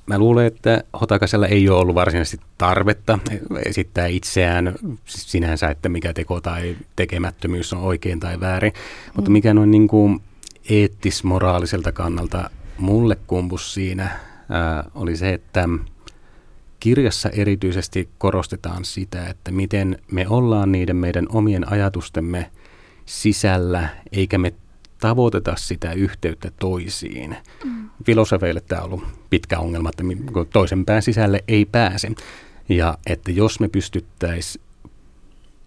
Mä 0.06 0.18
luulen, 0.18 0.46
että 0.46 0.84
Hotakasella 1.00 1.46
ei 1.46 1.68
ole 1.68 1.80
ollut 1.80 1.94
varsinaisesti 1.94 2.46
tarvetta 2.58 3.18
esittää 3.64 4.06
itseään 4.06 4.74
sinänsä, 5.06 5.68
että 5.68 5.88
mikä 5.88 6.12
teko 6.12 6.40
tai 6.40 6.76
tekemättömyys 6.96 7.72
on 7.72 7.80
oikein 7.80 8.20
tai 8.20 8.40
väärin, 8.40 8.72
mm. 8.72 9.12
mutta 9.16 9.30
mikä 9.30 9.54
noin 9.54 9.70
niin 9.70 9.88
kuin 9.88 10.20
eettis-moraaliselta 10.70 11.92
kannalta 11.92 12.50
mulle 12.78 13.16
kumpus 13.26 13.74
siinä 13.74 14.10
ää, 14.48 14.84
oli 14.94 15.16
se, 15.16 15.32
että 15.32 15.68
kirjassa 16.80 17.28
erityisesti 17.28 18.08
korostetaan 18.18 18.84
sitä, 18.84 19.26
että 19.26 19.50
miten 19.50 19.98
me 20.10 20.28
ollaan 20.28 20.72
niiden 20.72 20.96
meidän 20.96 21.26
omien 21.28 21.72
ajatustemme 21.72 22.50
sisällä, 23.06 23.88
eikä 24.12 24.38
me 24.38 24.52
tavoiteta 25.00 25.54
sitä 25.56 25.92
yhteyttä 25.92 26.50
toisiin. 26.60 27.36
Mm. 27.64 27.90
Filosofeille 28.04 28.60
tämä 28.60 28.82
on 28.82 28.86
ollut 28.86 29.04
pitkä 29.30 29.58
ongelma, 29.58 29.90
että 29.90 30.04
toisen 30.52 30.84
pään 30.84 31.02
sisälle 31.02 31.44
ei 31.48 31.64
pääse. 31.64 32.12
Ja 32.68 32.98
että 33.06 33.30
jos 33.30 33.60
me 33.60 33.68
pystyttäisiin 33.68 34.64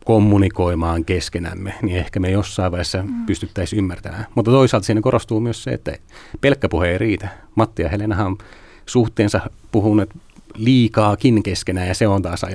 kommunikoimaan 0.06 1.06
keskenämme, 1.06 1.74
niin 1.82 1.98
ehkä 1.98 2.20
me 2.20 2.32
jossain 2.32 2.72
vaiheessa 2.72 3.04
mm. 3.04 3.26
pystyttäisiin 3.26 3.78
ymmärtämään. 3.78 4.26
Mutta 4.36 4.52
toisaalta 4.52 4.86
siinä 4.86 5.02
korostuu 5.02 5.40
myös 5.40 5.64
se, 5.64 5.72
että 5.72 5.98
pelkkä 6.42 6.70
puhe 6.70 6.90
ei 6.90 6.98
riitä. 6.98 7.28
Matti 7.56 7.82
ja 7.82 7.90
Helenahan 7.90 8.28
on 8.28 8.38
suhteensa 8.86 9.42
puhuneet 9.72 10.10
liikaakin 10.56 11.44
keskenään 11.44 11.88
ja 11.88 11.96
se 11.96 12.08
on 12.08 12.22
taas 12.22 12.46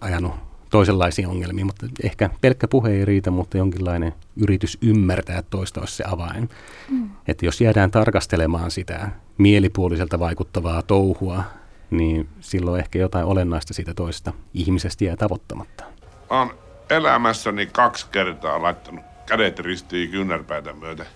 ajanut 0.00 0.32
toisenlaisiin 0.70 1.28
ongelmiin, 1.28 1.66
mutta 1.66 1.86
ehkä 2.02 2.30
pelkkä 2.40 2.68
puhe 2.68 2.90
ei 2.90 3.04
riitä, 3.04 3.30
mutta 3.30 3.58
jonkinlainen 3.58 4.14
yritys 4.36 4.78
ymmärtää 4.82 5.42
toista 5.42 5.80
olisi 5.80 5.96
se 5.96 6.04
avain. 6.06 6.48
Mm. 6.90 7.10
Että 7.28 7.46
jos 7.46 7.60
jäädään 7.60 7.90
tarkastelemaan 7.90 8.70
sitä 8.70 9.08
mielipuoliselta 9.38 10.18
vaikuttavaa 10.18 10.82
touhua, 10.82 11.42
niin 11.90 12.28
silloin 12.40 12.80
ehkä 12.80 12.98
jotain 12.98 13.24
olennaista 13.24 13.74
siitä 13.74 13.94
toista 13.94 14.32
ihmisestä 14.54 15.04
jää 15.04 15.16
tavoittamatta. 15.16 15.84
Olen 16.30 16.67
elämässäni 16.90 17.66
kaksi 17.66 18.06
kertaa 18.12 18.62
laittanut 18.62 19.04
kädet 19.26 19.58
ristiin 19.58 20.10
kyynärpäitä 20.10 20.72
myötä. 20.72 21.06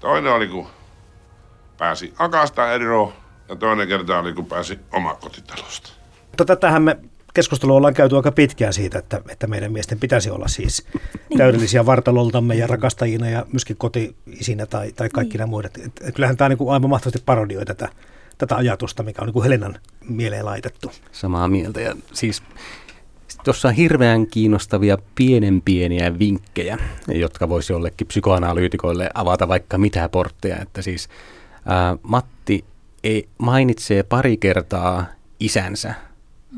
Toinen 0.00 0.32
oli, 0.32 0.48
kun 0.48 0.66
pääsi 1.78 2.14
akasta 2.18 2.72
eroon, 2.72 3.12
ja 3.48 3.56
toinen 3.56 3.88
kerta 3.88 4.18
oli, 4.18 4.32
kun 4.32 4.46
pääsi 4.46 4.78
omakotitalosta. 4.92 5.90
Mutta 6.28 6.44
tätähän 6.44 6.82
me 6.82 6.96
keskustelua 7.34 7.76
ollaan 7.76 7.94
käyty 7.94 8.16
aika 8.16 8.32
pitkään 8.32 8.72
siitä, 8.72 8.98
että, 8.98 9.20
että 9.28 9.46
meidän 9.46 9.72
miesten 9.72 10.00
pitäisi 10.00 10.30
olla 10.30 10.48
siis 10.48 10.86
niin. 11.28 11.38
täydellisiä 11.38 11.86
vartaloltamme 11.86 12.54
ja 12.54 12.66
rakastajina 12.66 13.30
ja 13.30 13.46
myöskin 13.52 13.76
koti-isinä 13.76 14.66
tai, 14.66 14.92
tai 14.92 15.08
kaikki 15.08 15.32
niin. 15.32 15.38
nämä 15.38 15.50
muut. 15.50 15.64
Et, 15.64 15.76
et 16.00 16.14
kyllähän 16.14 16.36
tämä 16.36 16.48
niin 16.48 16.70
aivan 16.70 16.90
mahtavasti 16.90 17.22
parodioi 17.26 17.64
tätä, 17.64 17.88
tätä 18.38 18.56
ajatusta, 18.56 19.02
mikä 19.02 19.22
on 19.22 19.26
niin 19.26 19.32
kuin 19.32 19.42
Helenan 19.42 19.78
mieleen 20.08 20.44
laitettu. 20.44 20.92
Samaa 21.12 21.48
mieltä. 21.48 21.80
Ja 21.80 21.96
siis 22.12 22.42
Tuossa 23.44 23.68
on 23.68 23.74
hirveän 23.74 24.26
kiinnostavia 24.26 24.98
pienen 25.14 25.62
pieniä 25.64 26.18
vinkkejä, 26.18 26.78
jotka 27.08 27.48
voisi 27.48 27.72
jollekin 27.72 28.06
psykoanalyytikoille 28.06 29.10
avata 29.14 29.48
vaikka 29.48 29.78
mitä 29.78 30.08
portteja. 30.08 30.56
Että 30.62 30.82
siis 30.82 31.08
ää, 31.66 31.96
Matti 32.02 32.64
ei, 33.04 33.28
mainitsee 33.38 34.02
pari 34.02 34.36
kertaa 34.36 35.06
isänsä 35.40 35.94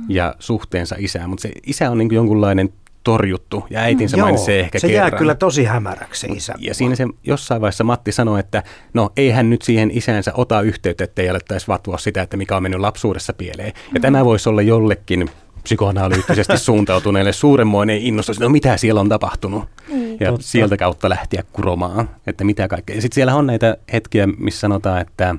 ja 0.08 0.34
suhteensa 0.38 0.96
isään, 0.98 1.30
mutta 1.30 1.42
se 1.42 1.52
isä 1.66 1.90
on 1.90 1.98
niin 1.98 2.08
kuin 2.08 2.16
jonkunlainen 2.16 2.72
torjuttu 3.04 3.66
ja 3.70 3.80
äitinsä 3.80 4.16
mm, 4.16 4.20
mainitsee 4.20 4.60
ehkä 4.60 4.78
se 4.78 4.86
kerran. 4.88 5.10
jää 5.10 5.18
kyllä 5.18 5.34
tosi 5.34 5.64
hämäräksi 5.64 6.20
se 6.20 6.26
isä. 6.26 6.54
Ja 6.58 6.74
siinä 6.74 6.94
se 6.94 7.06
jossain 7.24 7.60
vaiheessa 7.60 7.84
Matti 7.84 8.12
sanoi, 8.12 8.40
että 8.40 8.62
no 8.94 9.12
ei 9.16 9.30
hän 9.30 9.50
nyt 9.50 9.62
siihen 9.62 9.90
isänsä 9.94 10.32
ota 10.34 10.60
yhteyttä, 10.60 11.04
ettei 11.04 11.30
alettaisi 11.30 11.68
vatua 11.68 11.98
sitä, 11.98 12.22
että 12.22 12.36
mikä 12.36 12.56
on 12.56 12.62
mennyt 12.62 12.80
lapsuudessa 12.80 13.32
pieleen. 13.32 13.72
Ja 13.76 13.98
mm. 13.98 14.00
tämä 14.00 14.24
voisi 14.24 14.48
olla 14.48 14.62
jollekin 14.62 15.30
psykoanalyyttisesti 15.66 16.58
suuntautuneelle 16.58 17.32
suuremmoinen 17.32 17.98
innostus, 17.98 18.40
no 18.40 18.48
mitä 18.48 18.76
siellä 18.76 19.00
on 19.00 19.08
tapahtunut. 19.08 19.64
Mm. 19.92 20.16
Ja 20.20 20.30
Totta. 20.30 20.46
sieltä 20.46 20.76
kautta 20.76 21.08
lähteä 21.08 21.42
kuromaan, 21.52 22.10
että 22.26 22.44
mitä 22.44 22.68
kaikkea. 22.68 23.00
Sitten 23.00 23.14
siellä 23.14 23.34
on 23.34 23.46
näitä 23.46 23.76
hetkiä, 23.92 24.26
missä 24.26 24.60
sanotaan, 24.60 25.00
että 25.00 25.34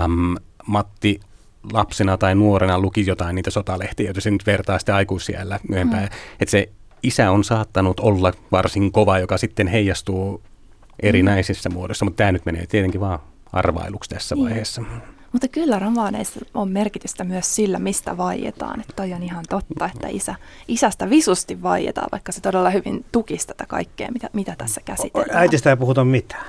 äm, 0.00 0.36
Matti 0.66 1.20
lapsena 1.72 2.16
tai 2.16 2.34
nuorena 2.34 2.78
luki 2.78 3.06
jotain 3.06 3.34
niitä 3.34 3.50
sotalehtiä, 3.50 4.06
joita 4.06 4.20
se 4.20 4.30
nyt 4.30 4.46
vertaa 4.46 4.78
sitten 4.78 4.94
aikuisiellä 4.94 5.60
myöhempään. 5.68 6.02
Mm. 6.02 6.08
Että 6.40 6.50
se 6.50 6.68
isä 7.02 7.30
on 7.30 7.44
saattanut 7.44 8.00
olla 8.00 8.32
varsin 8.52 8.92
kova, 8.92 9.18
joka 9.18 9.38
sitten 9.38 9.66
heijastuu 9.66 10.42
erinäisissä 11.02 11.68
mm. 11.68 11.72
muodossa, 11.72 12.04
mutta 12.04 12.16
tämä 12.16 12.32
nyt 12.32 12.46
menee 12.46 12.66
tietenkin 12.66 13.00
vaan 13.00 13.18
arvailuksi 13.52 14.10
tässä 14.10 14.34
niin. 14.34 14.44
vaiheessa. 14.44 14.82
Mutta 15.34 15.48
kyllä 15.48 15.78
romaaneissa 15.78 16.40
on 16.54 16.70
merkitystä 16.70 17.24
myös 17.24 17.54
sillä, 17.54 17.78
mistä 17.78 18.16
vaietaan. 18.16 18.80
Että 18.80 18.92
toi 18.96 19.12
on 19.12 19.22
ihan 19.22 19.44
totta, 19.48 19.90
että 19.94 20.08
isä, 20.08 20.34
isästä 20.68 21.10
visusti 21.10 21.62
vaietaan, 21.62 22.08
vaikka 22.12 22.32
se 22.32 22.40
todella 22.40 22.70
hyvin 22.70 23.04
tukisi 23.12 23.46
tätä 23.46 23.66
kaikkea, 23.66 24.08
mitä, 24.12 24.30
mitä 24.32 24.54
tässä 24.58 24.80
käsitellään. 24.84 25.38
Äitistä 25.38 25.70
ei 25.70 25.76
puhuta 25.76 26.04
mitään. 26.04 26.46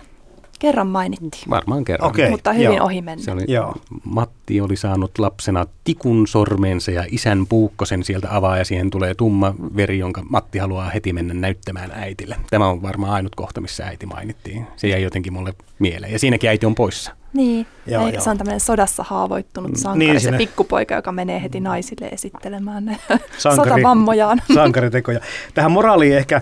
Kerran 0.65 0.87
mainittiin. 0.87 1.49
Varmaan 1.49 1.85
kerran. 1.85 2.09
Okay, 2.09 2.29
mutta 2.29 2.53
hyvin 2.53 2.75
joo. 2.75 2.85
ohi 2.85 3.01
mennä. 3.01 3.23
Se 3.23 3.31
oli, 3.31 3.43
joo. 3.47 3.75
Matti 4.03 4.61
oli 4.61 4.75
saanut 4.75 5.19
lapsena 5.19 5.65
tikun 5.83 6.27
sormensa 6.27 6.91
ja 6.91 7.03
isän 7.11 7.47
puukkosen 7.47 8.03
sieltä 8.03 8.27
avaa 8.35 8.57
ja 8.57 8.65
siihen 8.65 8.89
tulee 8.89 9.13
tumma 9.13 9.55
veri, 9.75 9.99
jonka 9.99 10.23
Matti 10.29 10.57
haluaa 10.57 10.89
heti 10.89 11.13
mennä 11.13 11.33
näyttämään 11.33 11.91
äitille. 11.91 12.35
Tämä 12.49 12.67
on 12.67 12.81
varmaan 12.81 13.13
ainut 13.13 13.35
kohta, 13.35 13.61
missä 13.61 13.85
äiti 13.85 14.05
mainittiin. 14.05 14.67
Se 14.75 14.87
jäi 14.87 15.03
jotenkin 15.03 15.33
mulle 15.33 15.53
mieleen 15.79 16.13
ja 16.13 16.19
siinäkin 16.19 16.49
äiti 16.49 16.65
on 16.65 16.75
poissa. 16.75 17.11
Niin, 17.33 17.67
joo, 17.87 18.07
joo. 18.07 18.21
se 18.21 18.29
on 18.29 18.37
tämmöinen 18.37 18.59
sodassa 18.59 19.03
haavoittunut 19.03 19.71
mm. 19.71 19.77
sankari, 19.77 20.07
niin, 20.07 20.21
se 20.21 20.31
pikkupoika, 20.31 20.95
joka 20.95 21.11
menee 21.11 21.41
heti 21.41 21.59
naisille 21.59 22.07
esittelemään 22.07 22.85
ne 22.85 22.97
Sankari, 23.37 23.69
sotavammojaan. 23.69 24.41
Sankaritekoja. 24.53 25.19
Tähän 25.53 25.71
moraaliin 25.71 26.17
ehkä, 26.17 26.41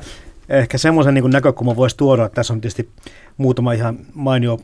ehkä 0.50 0.78
semmoisen 0.78 1.14
niin 1.14 1.30
näkökulman 1.30 1.76
voisi 1.76 1.98
tuoda, 1.98 2.26
että 2.26 2.36
tässä 2.36 2.54
on 2.54 2.62
tietysti 2.62 2.90
muutama 3.38 3.74
ihan 3.74 4.00
mainio 4.14 4.60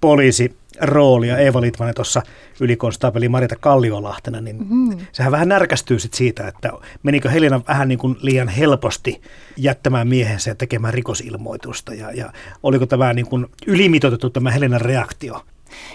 poliisi 0.00 0.56
roolia 0.80 1.38
Eeva 1.38 1.60
Litmanen 1.60 1.94
tuossa 1.94 2.22
ylikonstaapeli 2.60 3.28
Marita 3.28 3.56
Kalliolahtena, 3.56 4.40
niin 4.40 4.66
mm. 4.68 4.98
sehän 5.12 5.32
vähän 5.32 5.48
närkästyy 5.48 5.98
sit 5.98 6.14
siitä, 6.14 6.48
että 6.48 6.72
menikö 7.02 7.30
Helena 7.30 7.60
vähän 7.68 7.88
niin 7.88 7.98
kuin 7.98 8.16
liian 8.20 8.48
helposti 8.48 9.22
jättämään 9.56 10.08
miehensä 10.08 10.50
ja 10.50 10.54
tekemään 10.54 10.94
rikosilmoitusta 10.94 11.94
ja, 11.94 12.12
ja 12.12 12.32
oliko 12.62 12.86
tämä 12.86 13.12
niin 13.12 13.26
kuin 13.26 13.46
ylimitoitettu 13.66 14.30
tämä 14.30 14.50
Helenan 14.50 14.80
reaktio? 14.80 15.44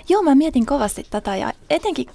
Joo, 0.10 0.24
mä 0.24 0.36
mietin 0.36 0.66
kovasti 0.66 1.06
tätä 1.10 1.36
ja 1.36 1.54
etenkin 1.70 2.08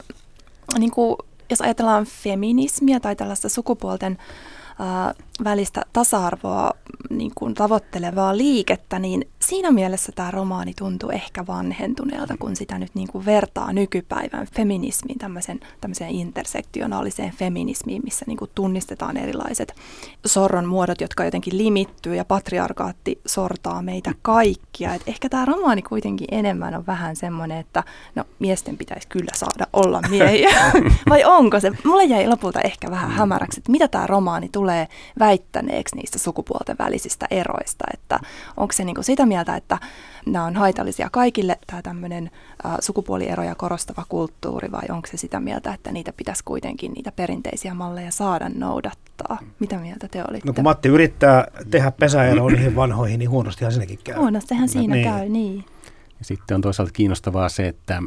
niin 0.79 0.91
kuin, 0.91 1.17
jos 1.51 1.61
ajatellaan 1.61 2.05
feminismiä 2.05 3.01
tai 3.01 3.17
tällaista 3.17 3.49
sukupuolten 3.49 4.19
välistä 5.45 5.83
tasa-arvoa 5.93 6.71
niin 7.11 7.33
kuin 7.35 7.55
tavoittelevaa 7.55 8.37
liikettä, 8.37 8.99
niin 8.99 9.29
siinä 9.39 9.71
mielessä 9.71 10.13
tämä 10.13 10.31
romaani 10.31 10.75
tuntuu 10.75 11.11
ehkä 11.11 11.47
vanhentuneelta, 11.47 12.35
kun 12.39 12.57
sitä 12.57 12.79
nyt 12.79 12.95
niin 12.95 13.09
kuin 13.09 13.25
vertaa 13.25 13.73
nykypäivän 13.73 14.47
feminismiin, 14.55 15.19
tämmöisen, 15.19 15.61
tämmöiseen 15.81 16.11
intersektionaaliseen 16.11 17.33
feminismiin, 17.33 18.03
missä 18.05 18.25
niin 18.29 18.39
kuin 18.39 18.51
tunnistetaan 18.55 19.17
erilaiset 19.17 19.75
sorron 20.27 20.67
muodot, 20.67 21.01
jotka 21.01 21.25
jotenkin 21.25 21.59
limittyy 21.59 22.15
ja 22.15 22.25
patriarkaatti 22.25 23.21
sortaa 23.27 23.83
meitä 23.83 24.15
kaikkia. 24.23 24.95
Et 24.95 25.03
ehkä 25.07 25.29
tämä 25.29 25.45
romaani 25.45 25.83
kuitenkin 25.83 26.29
enemmän 26.31 26.75
on 26.75 26.87
vähän 26.87 27.17
semmoinen, 27.17 27.59
että 27.59 27.85
no 28.15 28.25
miesten 28.39 28.77
pitäisi 28.77 29.09
kyllä 29.09 29.31
saada 29.35 29.67
olla 29.73 30.01
miehiä. 30.11 30.51
Vai 31.11 31.25
onko 31.25 31.61
se? 31.61 31.73
Mulle 31.85 32.05
jäi 32.05 32.29
lopulta 32.29 32.61
ehkä 32.61 32.91
vähän 32.91 33.11
hämäräksi, 33.11 33.61
että 33.61 33.73
mitä 33.73 33.89
tämä 33.89 34.07
romaani 34.07 34.49
tulee 34.49 34.89
väittäneeksi 35.23 35.97
niistä 35.97 36.19
sukupuolten 36.19 36.77
välisistä 36.79 37.27
eroista, 37.31 37.85
että 37.95 38.21
onko 38.57 38.73
se 38.73 38.85
niin 38.85 38.95
kuin 38.95 39.05
sitä 39.05 39.27
mieltä, 39.27 39.57
että 39.57 39.79
nämä 40.27 40.45
on 40.45 40.57
haitallisia 40.57 41.09
kaikille, 41.13 41.59
tämä 41.67 41.83
tämmöinen 41.83 42.31
äh, 42.67 42.77
sukupuolieroja 42.81 43.55
korostava 43.55 44.05
kulttuuri, 44.09 44.73
vai 44.73 44.83
onko 44.91 45.09
se 45.11 45.17
sitä 45.17 45.41
mieltä, 45.41 45.75
että 45.75 45.93
niitä 45.93 46.13
pitäisi 46.13 46.45
kuitenkin 46.45 46.93
niitä 46.93 47.13
perinteisiä 47.13 47.75
malleja 47.75 48.11
saada 48.11 48.49
noudattaa? 48.55 49.39
Mitä 49.59 49.79
mieltä 49.79 50.09
te 50.09 50.25
olitte? 50.31 50.49
No 50.49 50.53
kun 50.53 50.65
Matti 50.65 50.89
yrittää 50.89 51.47
tehdä 51.71 51.91
pesäeroa 51.91 52.51
niihin 52.51 52.77
vanhoihin, 52.83 53.19
niin 53.19 53.31
huonostihan 53.31 53.73
sinnekin 53.73 53.99
käy. 54.05 54.17
Huonostihan 54.17 54.69
siinä 54.69 54.95
niin. 54.95 55.09
käy, 55.09 55.29
niin. 55.29 55.65
Ja 56.19 56.25
sitten 56.25 56.55
on 56.55 56.61
toisaalta 56.61 56.93
kiinnostavaa 56.93 57.49
se, 57.49 57.69
että 57.69 58.03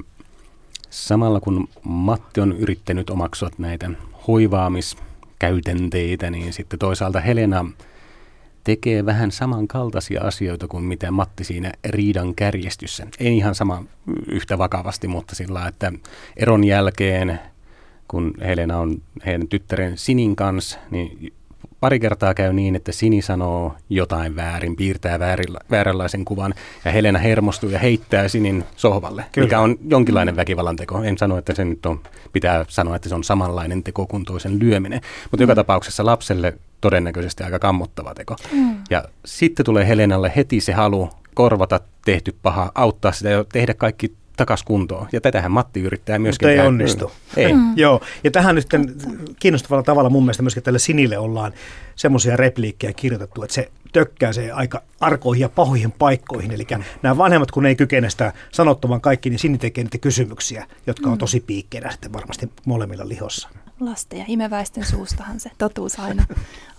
samalla 0.89 1.39
kun 1.39 1.67
Matti 1.83 2.41
on 2.41 2.51
yrittänyt 2.51 3.09
omaksua 3.09 3.49
näitä 3.57 3.89
hoivaamiskäytänteitä, 5.45 6.29
niin 6.29 6.53
sitten 6.53 6.79
toisaalta 6.79 7.19
Helena– 7.19 7.65
tekee 8.65 9.05
vähän 9.05 9.31
samankaltaisia 9.31 10.21
asioita 10.21 10.67
kuin 10.67 10.83
mitä 10.83 11.11
Matti 11.11 11.43
siinä 11.43 11.71
riidan 11.89 12.35
kärjestyssä. 12.35 13.07
Ei 13.19 13.37
ihan 13.37 13.55
sama 13.55 13.83
yhtä 14.27 14.57
vakavasti, 14.57 15.07
mutta 15.07 15.35
sillä 15.35 15.67
että 15.67 15.91
eron 16.37 16.63
jälkeen, 16.63 17.39
kun 18.07 18.33
Helena 18.41 18.79
on 18.79 19.01
heidän 19.25 19.47
tyttären 19.47 19.97
Sinin 19.97 20.35
kanssa, 20.35 20.79
niin 20.91 21.33
pari 21.79 21.99
kertaa 21.99 22.33
käy 22.33 22.53
niin, 22.53 22.75
että 22.75 22.91
Sini 22.91 23.21
sanoo 23.21 23.75
jotain 23.89 24.35
väärin, 24.35 24.75
piirtää 24.75 25.19
väärillä, 25.19 25.59
vääränlaisen 25.71 26.25
kuvan, 26.25 26.53
ja 26.85 26.91
Helena 26.91 27.19
hermostuu 27.19 27.69
ja 27.69 27.79
heittää 27.79 28.27
Sinin 28.27 28.63
sohvalle, 28.75 29.25
Kyllä. 29.31 29.45
mikä 29.45 29.59
on 29.59 29.75
jonkinlainen 29.87 30.35
väkivallan 30.35 30.75
teko. 30.75 31.03
En 31.03 31.17
sano, 31.17 31.37
että 31.37 31.55
se 31.55 31.65
nyt 31.65 31.85
on, 31.85 31.99
pitää 32.33 32.65
sanoa, 32.67 32.95
että 32.95 33.09
se 33.09 33.15
on 33.15 33.23
samanlainen 33.23 33.83
teko 33.83 34.07
kuin 34.07 34.25
toisen 34.25 34.59
lyöminen, 34.59 35.01
mutta 35.23 35.37
mm. 35.37 35.41
joka 35.41 35.55
tapauksessa 35.55 36.05
lapselle 36.05 36.53
todennäköisesti 36.81 37.43
aika 37.43 37.59
kammottava 37.59 38.13
teko. 38.13 38.35
Mm. 38.51 38.77
Ja 38.89 39.03
sitten 39.25 39.65
tulee 39.65 39.87
Helenalle 39.87 40.31
heti 40.35 40.61
se 40.61 40.73
halu 40.73 41.09
korvata 41.33 41.79
tehty 42.05 42.35
paha, 42.41 42.71
auttaa 42.75 43.11
sitä 43.11 43.29
ja 43.29 43.45
tehdä 43.53 43.73
kaikki 43.73 44.13
takas 44.37 44.63
kuntoon. 44.63 45.07
Ja 45.11 45.21
tätähän 45.21 45.51
Matti 45.51 45.81
yrittää 45.81 46.19
myöskin. 46.19 46.47
Mutta 46.47 46.61
ei 46.61 46.67
onnistu. 46.67 47.11
Ei. 47.37 47.53
Mm. 47.53 47.73
Joo, 47.75 48.01
ja 48.23 48.31
tähän 48.31 48.55
nyt 48.55 48.67
kiinnostavalla 49.39 49.83
tavalla 49.83 50.09
mun 50.09 50.23
mielestä 50.23 50.43
myöskin 50.43 50.63
tälle 50.63 50.79
Sinille 50.79 51.17
ollaan 51.17 51.53
semmoisia 51.95 52.37
repliikkejä 52.37 52.93
kirjoitettu, 52.93 53.43
että 53.43 53.53
se 53.53 53.71
tökkää 53.93 54.33
se 54.33 54.51
aika 54.51 54.81
arkoihin 54.99 55.41
ja 55.41 55.49
pahoihin 55.49 55.91
paikkoihin. 55.91 56.51
Eli 56.51 56.67
mm. 56.77 56.83
nämä 57.01 57.17
vanhemmat, 57.17 57.51
kun 57.51 57.65
ei 57.65 57.75
kykene 57.75 58.09
sitä 58.09 58.33
sanottamaan 58.51 59.01
kaikki, 59.01 59.29
niin 59.29 59.39
Sini 59.39 59.57
tekee 59.57 59.83
niitä 59.83 59.97
kysymyksiä, 59.97 60.67
jotka 60.87 61.09
on 61.09 61.15
mm. 61.15 61.19
tosi 61.19 61.39
piikkeinä 61.39 61.91
sitten 61.91 62.13
varmasti 62.13 62.49
molemmilla 62.65 63.07
lihossa 63.07 63.49
lasten 63.79 64.19
ja 64.19 64.25
imeväisten 64.27 64.85
suustahan 64.85 65.39
se 65.39 65.51
totuus 65.57 65.99
aina, 65.99 66.25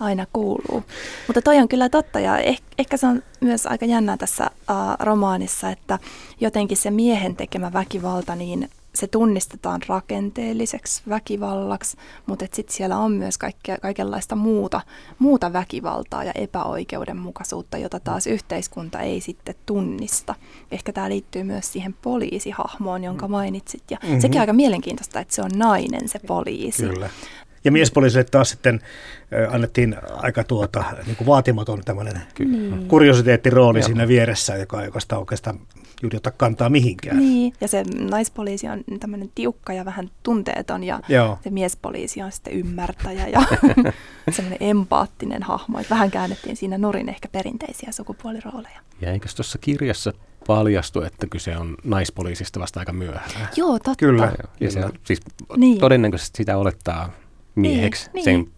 aina 0.00 0.26
kuuluu. 0.32 0.84
Mutta 1.26 1.42
toi 1.42 1.58
on 1.58 1.68
kyllä 1.68 1.88
totta 1.88 2.20
ja 2.20 2.38
eh, 2.38 2.60
ehkä 2.78 2.96
se 2.96 3.06
on 3.06 3.22
myös 3.40 3.66
aika 3.66 3.86
jännää 3.86 4.16
tässä 4.16 4.50
uh, 4.70 4.76
romaanissa, 5.06 5.70
että 5.70 5.98
jotenkin 6.40 6.76
se 6.76 6.90
miehen 6.90 7.36
tekemä 7.36 7.72
väkivalta, 7.72 8.36
niin 8.36 8.70
se 8.96 9.06
tunnistetaan 9.06 9.80
rakenteelliseksi 9.88 11.02
väkivallaksi, 11.08 11.96
mutta 12.26 12.46
sitten 12.52 12.76
siellä 12.76 12.98
on 12.98 13.12
myös 13.12 13.38
kaikkea, 13.38 13.78
kaikenlaista 13.78 14.36
muuta, 14.36 14.80
muuta 15.18 15.52
väkivaltaa 15.52 16.24
ja 16.24 16.32
epäoikeudenmukaisuutta, 16.34 17.78
jota 17.78 18.00
taas 18.00 18.26
yhteiskunta 18.26 19.00
ei 19.00 19.20
sitten 19.20 19.54
tunnista. 19.66 20.34
Ehkä 20.70 20.92
tämä 20.92 21.08
liittyy 21.08 21.42
myös 21.42 21.72
siihen 21.72 21.94
poliisihahmoon, 22.02 23.04
jonka 23.04 23.28
mainitsit. 23.28 23.82
Ja 23.90 23.98
mm-hmm. 24.02 24.20
sekin 24.20 24.36
on 24.36 24.40
aika 24.40 24.52
mielenkiintoista, 24.52 25.20
että 25.20 25.34
se 25.34 25.42
on 25.42 25.50
nainen 25.56 26.08
se 26.08 26.18
poliisi. 26.18 26.82
Kyllä. 26.82 27.10
Ja 27.64 27.72
miespoliisille 27.72 28.24
taas 28.24 28.50
sitten 28.50 28.80
annettiin 29.50 29.96
aika 30.16 30.44
tuota, 30.44 30.84
niin 31.06 31.16
kuin 31.16 31.26
vaatimaton 31.26 31.82
tämmöinen 31.84 32.22
niin. 32.38 32.88
kuriositeettirooli 32.88 33.82
siinä 33.82 34.08
vieressä, 34.08 34.56
joka, 34.56 34.84
joka 34.84 35.00
sitä 35.00 35.18
oikeastaan 35.18 35.60
juuri 36.02 36.16
ota 36.16 36.30
kantaa 36.30 36.68
mihinkään. 36.68 37.18
Niin, 37.18 37.52
ja 37.60 37.68
se 37.68 37.84
naispoliisi 37.98 38.68
on 38.68 38.84
tämmöinen 39.00 39.30
tiukka 39.34 39.72
ja 39.72 39.84
vähän 39.84 40.10
tunteeton 40.22 40.84
ja 40.84 41.00
Joo. 41.08 41.38
se 41.44 41.50
miespoliisi 41.50 42.22
on 42.22 42.32
sitten 42.32 42.52
ymmärtäjä 42.52 43.28
ja 43.28 43.42
semmoinen 44.36 44.68
empaattinen 44.68 45.42
hahmo. 45.42 45.78
Että 45.78 45.94
vähän 45.94 46.10
käännettiin 46.10 46.56
siinä 46.56 46.78
nurin 46.78 47.08
ehkä 47.08 47.28
perinteisiä 47.28 47.92
sukupuolirooleja. 47.92 48.80
Ja 49.00 49.12
eikös 49.12 49.34
tuossa 49.34 49.58
kirjassa 49.58 50.12
paljastu, 50.46 51.02
että 51.02 51.26
kyse 51.26 51.56
on 51.56 51.76
naispoliisista 51.84 52.60
vasta 52.60 52.80
aika 52.80 52.92
myöhään? 52.92 53.48
Joo, 53.56 53.72
totta. 53.72 53.94
Kyllä. 53.98 54.32
Ja 54.60 54.70
se, 54.70 54.80
siis 55.04 55.20
niin. 55.56 55.78
todennäköisesti 55.78 56.36
sitä 56.36 56.56
olettaa 56.56 57.10
mieheksi 57.54 58.10
niin, 58.12 58.24
sen 58.24 58.34
niin. 58.34 58.52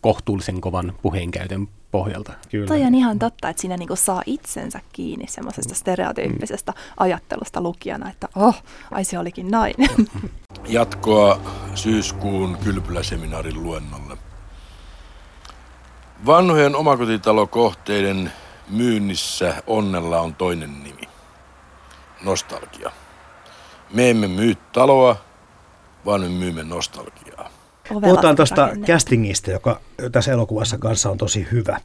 kohtuullisen 0.00 0.60
kovan 0.60 0.92
puheenkäytön 1.02 1.68
pohjalta. 1.98 2.32
Kyllä. 2.50 2.66
Toi 2.66 2.82
on 2.82 2.94
ihan 2.94 3.18
totta, 3.18 3.48
että 3.48 3.60
siinä 3.60 3.76
niinku 3.76 3.96
saa 3.96 4.22
itsensä 4.26 4.80
kiinni 4.92 5.26
semmoisesta 5.28 5.74
mm. 5.74 5.76
stereotyyppisestä 5.76 6.72
mm. 6.72 6.78
ajattelusta 6.96 7.60
lukijana, 7.60 8.10
että 8.10 8.28
oh, 8.36 8.62
ai 8.90 9.04
se 9.04 9.18
olikin 9.18 9.50
nainen. 9.50 9.88
Jatkoa 10.68 11.40
syyskuun 11.74 12.58
kylpyläseminaarin 12.64 13.62
luennolle. 13.62 14.16
Vanhojen 16.26 16.76
omakotitalokohteiden 16.76 18.32
myynnissä 18.70 19.62
onnella 19.66 20.20
on 20.20 20.34
toinen 20.34 20.84
nimi. 20.84 21.08
Nostalgia. 22.24 22.90
Me 23.90 24.10
emme 24.10 24.28
myy 24.28 24.54
taloa, 24.72 25.16
vaan 26.06 26.20
me 26.20 26.28
myymme 26.28 26.62
nostalgiaa. 26.62 27.25
Puhutaan 27.88 28.36
tuosta 28.36 28.70
castingista, 28.86 29.50
joka 29.50 29.80
tässä 30.12 30.32
elokuvassa 30.32 30.78
kanssa 30.78 31.10
on 31.10 31.18
tosi 31.18 31.46
hyvä. 31.52 31.80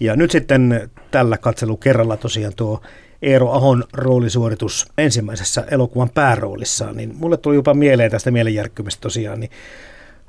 Ja 0.00 0.16
nyt 0.16 0.30
sitten 0.30 0.90
tällä 1.10 1.38
katselukerralla 1.38 2.16
tosiaan 2.16 2.52
tuo 2.56 2.80
Eero 3.22 3.52
Ahon 3.52 3.84
roolisuoritus 3.92 4.86
ensimmäisessä 4.98 5.64
elokuvan 5.70 6.10
pääroolissaan, 6.10 6.96
niin 6.96 7.14
mulle 7.18 7.36
tuli 7.36 7.54
jopa 7.54 7.74
mieleen 7.74 8.10
tästä 8.10 8.30
mielenjärkkymistä 8.30 9.00
tosiaan, 9.00 9.40
niin 9.40 9.50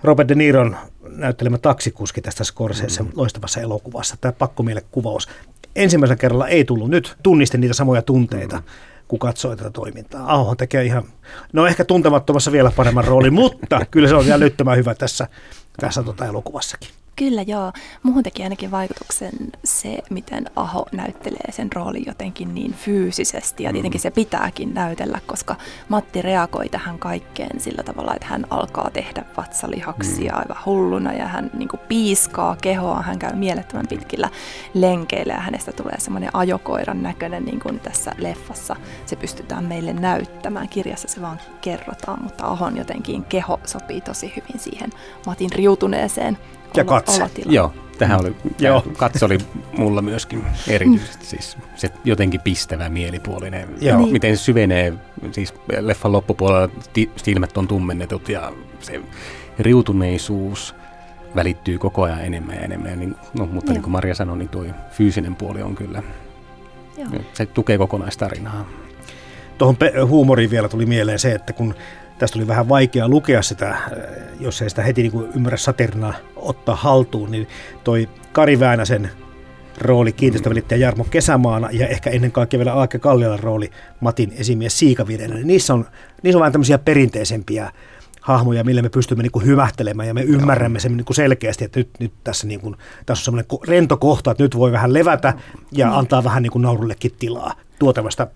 Robert 0.03 0.29
De 0.29 0.35
Niron 0.35 0.77
näyttelemä 1.09 1.57
taksikuski 1.57 2.21
tästä 2.21 2.43
Scorsese 2.43 3.03
mm-hmm. 3.03 3.19
loistavassa 3.19 3.61
elokuvassa, 3.61 4.15
tämä 4.21 4.31
pakkomielekuvaus. 4.31 5.29
Ensimmäisellä 5.75 6.19
kerralla 6.19 6.47
ei 6.47 6.65
tullut, 6.65 6.89
nyt 6.89 7.15
tunnistin 7.23 7.61
niitä 7.61 7.73
samoja 7.73 8.01
tunteita. 8.01 8.55
Mm-hmm 8.55 8.96
kun 9.07 9.19
katsoo 9.19 9.55
tätä 9.55 9.69
toimintaa. 9.69 10.33
Ahohan 10.33 10.57
tekee 10.57 10.83
ihan, 10.83 11.03
no 11.53 11.67
ehkä 11.67 11.85
tuntemattomassa 11.85 12.51
vielä 12.51 12.71
paremman 12.75 13.05
roolin, 13.05 13.33
mutta 13.33 13.85
kyllä 13.91 14.07
se 14.07 14.15
on 14.15 14.31
älyttömän 14.31 14.77
hyvä 14.77 14.95
tässä, 14.95 15.27
tässä 15.79 16.03
tota 16.03 16.25
elokuvassakin. 16.25 16.89
Kyllä 17.17 17.41
joo. 17.41 17.71
Muuhun 18.03 18.23
teki 18.23 18.43
ainakin 18.43 18.71
vaikutuksen 18.71 19.33
se, 19.63 19.97
miten 20.09 20.45
Aho 20.55 20.85
näyttelee 20.91 21.51
sen 21.51 21.71
roolin 21.73 22.03
jotenkin 22.07 22.55
niin 22.55 22.73
fyysisesti. 22.73 23.63
Ja 23.63 23.73
tietenkin 23.73 24.01
se 24.01 24.11
pitääkin 24.11 24.73
näytellä, 24.73 25.19
koska 25.27 25.55
Matti 25.89 26.21
reagoi 26.21 26.69
tähän 26.69 26.99
kaikkeen 26.99 27.59
sillä 27.59 27.83
tavalla, 27.83 28.13
että 28.15 28.27
hän 28.27 28.45
alkaa 28.49 28.89
tehdä 28.93 29.25
vatsalihaksia 29.37 30.33
mm. 30.33 30.39
aivan 30.39 30.65
hulluna 30.65 31.13
ja 31.13 31.27
hän 31.27 31.51
niin 31.53 31.69
kuin 31.69 31.79
piiskaa 31.87 32.55
kehoa. 32.61 33.01
Hän 33.01 33.19
käy 33.19 33.35
mielettömän 33.35 33.87
pitkillä 33.87 34.29
lenkeillä 34.73 35.33
ja 35.33 35.39
hänestä 35.39 35.71
tulee 35.71 35.99
semmoinen 35.99 36.29
ajokoiran 36.33 37.03
näköinen 37.03 37.45
niin 37.45 37.59
kuin 37.59 37.79
tässä 37.79 38.11
leffassa. 38.17 38.75
Se 39.05 39.15
pystytään 39.15 39.65
meille 39.65 39.93
näyttämään. 39.93 40.69
Kirjassa 40.69 41.07
se 41.07 41.21
vaan 41.21 41.39
kerrotaan, 41.61 42.23
mutta 42.23 42.45
Ahon 42.45 42.77
jotenkin 42.77 43.23
keho 43.23 43.59
sopii 43.65 44.01
tosi 44.01 44.33
hyvin 44.35 44.59
siihen 44.59 44.89
Matin 45.25 45.51
riutuneeseen 45.51 46.37
ja 46.75 46.83
katse. 46.85 47.29
Joo, 47.45 47.73
tähän 47.97 48.19
oli, 48.21 48.35
Joo. 48.59 48.83
katso 48.97 49.25
oli 49.25 49.37
mulla 49.77 50.01
myöskin 50.01 50.43
erityisesti 50.67 51.25
siis 51.25 51.57
se 51.75 51.89
jotenkin 52.03 52.41
pistävä 52.41 52.89
mielipuolinen. 52.89 53.69
Joo. 53.81 53.97
Niin. 53.97 54.11
Miten 54.11 54.37
se 54.37 54.43
syvenee, 54.43 54.93
siis 55.31 55.53
leffan 55.79 56.11
loppupuolella 56.11 56.69
ti- 56.93 57.11
silmät 57.15 57.57
on 57.57 57.67
tummennetut 57.67 58.29
ja 58.29 58.51
se 58.79 59.01
riutuneisuus 59.59 60.75
välittyy 61.35 61.77
koko 61.77 62.03
ajan 62.03 62.25
enemmän 62.25 62.55
ja 62.55 62.61
enemmän. 62.61 62.91
Ja 62.91 62.95
niin, 62.97 63.15
no, 63.33 63.45
mutta 63.45 63.71
Joo. 63.71 63.73
niin 63.73 63.83
kuin 63.83 63.91
Maria 63.91 64.15
sanoi, 64.15 64.37
niin 64.37 64.49
tuo 64.49 64.65
fyysinen 64.91 65.35
puoli 65.35 65.61
on 65.61 65.75
kyllä, 65.75 66.03
Joo. 66.97 67.07
se 67.33 67.45
tukee 67.45 67.77
kokonaistarinaa. 67.77 68.67
Tuohon 69.57 69.75
pe- 69.75 69.93
huumoriin 70.07 70.49
vielä 70.49 70.69
tuli 70.69 70.85
mieleen 70.85 71.19
se, 71.19 71.31
että 71.31 71.53
kun 71.53 71.75
tästä 72.17 72.39
oli 72.39 72.47
vähän 72.47 72.69
vaikea 72.69 73.09
lukea 73.09 73.41
sitä, 73.41 73.69
äh, 73.69 73.81
jos 74.39 74.61
ei 74.61 74.69
sitä 74.69 74.81
heti 74.81 75.01
niin 75.01 75.11
kuin 75.11 75.29
ymmärrä 75.35 75.57
saternaa 75.57 76.13
ottaa 76.35 76.75
haltuun, 76.75 77.31
niin 77.31 77.47
toi 77.83 78.09
Kari 78.31 78.59
Väänäsen 78.59 79.09
rooli 79.77 80.11
kiinteistövälittäjä 80.13 80.79
Jarmo 80.79 81.03
Kesämaana 81.03 81.69
ja 81.71 81.87
ehkä 81.87 82.09
ennen 82.09 82.31
kaikkea 82.31 82.57
vielä 82.57 82.73
Aake 82.73 82.99
Kalliolan 82.99 83.39
rooli 83.39 83.71
Matin 83.99 84.33
esimies 84.37 84.79
Siikavirenen. 84.79 85.35
Niin 85.35 85.47
niissä 85.47 85.73
on, 85.73 85.85
niissä 86.23 86.37
on 86.37 86.39
vähän 86.39 86.51
tämmöisiä 86.51 86.77
perinteisempiä 86.77 87.71
hahmoja, 88.21 88.63
millä 88.63 88.81
me 88.81 88.89
pystymme 88.89 89.23
niin 89.23 89.31
kuin 89.31 89.45
hymähtelemään 89.45 90.07
ja 90.07 90.13
me 90.13 90.21
ymmärrämme 90.21 90.79
sen 90.79 90.97
niin 90.97 91.05
kuin 91.05 91.15
selkeästi, 91.15 91.65
että 91.65 91.79
nyt, 91.79 91.89
nyt 91.99 92.11
tässä, 92.23 92.47
niin 92.47 92.59
kuin, 92.59 92.75
tässä 93.05 93.21
on 93.21 93.25
semmoinen 93.25 93.67
rento 93.67 93.97
kohta, 93.97 94.31
että 94.31 94.43
nyt 94.43 94.57
voi 94.57 94.71
vähän 94.71 94.93
levätä 94.93 95.33
ja 95.71 95.97
antaa 95.97 96.23
vähän 96.23 96.43
niin 96.43 96.51
kuin 96.51 96.61
naurullekin 96.61 97.11
tilaa 97.19 97.53
tuotavasta 97.79 98.27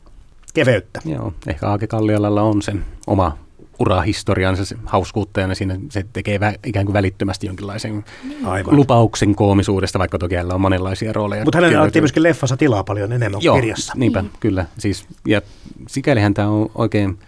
keveyttä. 0.53 0.99
Joo, 1.05 1.33
ehkä 1.47 1.67
Aake 1.67 1.87
Kallialalla 1.87 2.41
on 2.41 2.61
sen 2.61 2.85
oma 3.07 3.37
urahistoriansa 3.81 4.65
se 4.65 4.75
hauskuuttajana 4.85 5.55
siinä 5.55 5.79
se 5.89 6.05
tekee 6.13 6.39
vä, 6.39 6.53
ikään 6.65 6.85
kuin 6.85 6.93
välittömästi 6.93 7.47
jonkinlaisen 7.47 8.05
Aivan. 8.43 8.75
lupauksen 8.75 9.35
koomisuudesta, 9.35 9.99
vaikka 9.99 10.17
toki 10.17 10.35
hänellä 10.35 10.53
on 10.53 10.61
monenlaisia 10.61 11.13
rooleja. 11.13 11.43
Mutta 11.43 11.57
hänellä 11.57 11.79
annettiin 11.79 12.03
myöskin 12.03 12.23
leffassa 12.23 12.57
tilaa 12.57 12.83
paljon 12.83 13.11
enemmän 13.11 13.39
kuin 13.39 13.45
Joo, 13.45 13.55
kirjassa. 13.55 13.93
niinpä, 13.95 14.23
kyllä. 14.39 14.65
Siis, 14.77 15.05
ja 15.27 15.41
sikälihän 15.87 16.33
tämä 16.33 16.47
on 16.47 16.69
oikein 16.75 17.19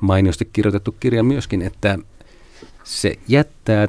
mainiosti 0.00 0.50
kirjoitettu 0.52 0.96
kirja 1.00 1.22
myöskin, 1.22 1.62
että 1.62 1.98
se 2.84 3.14
jättää 3.28 3.88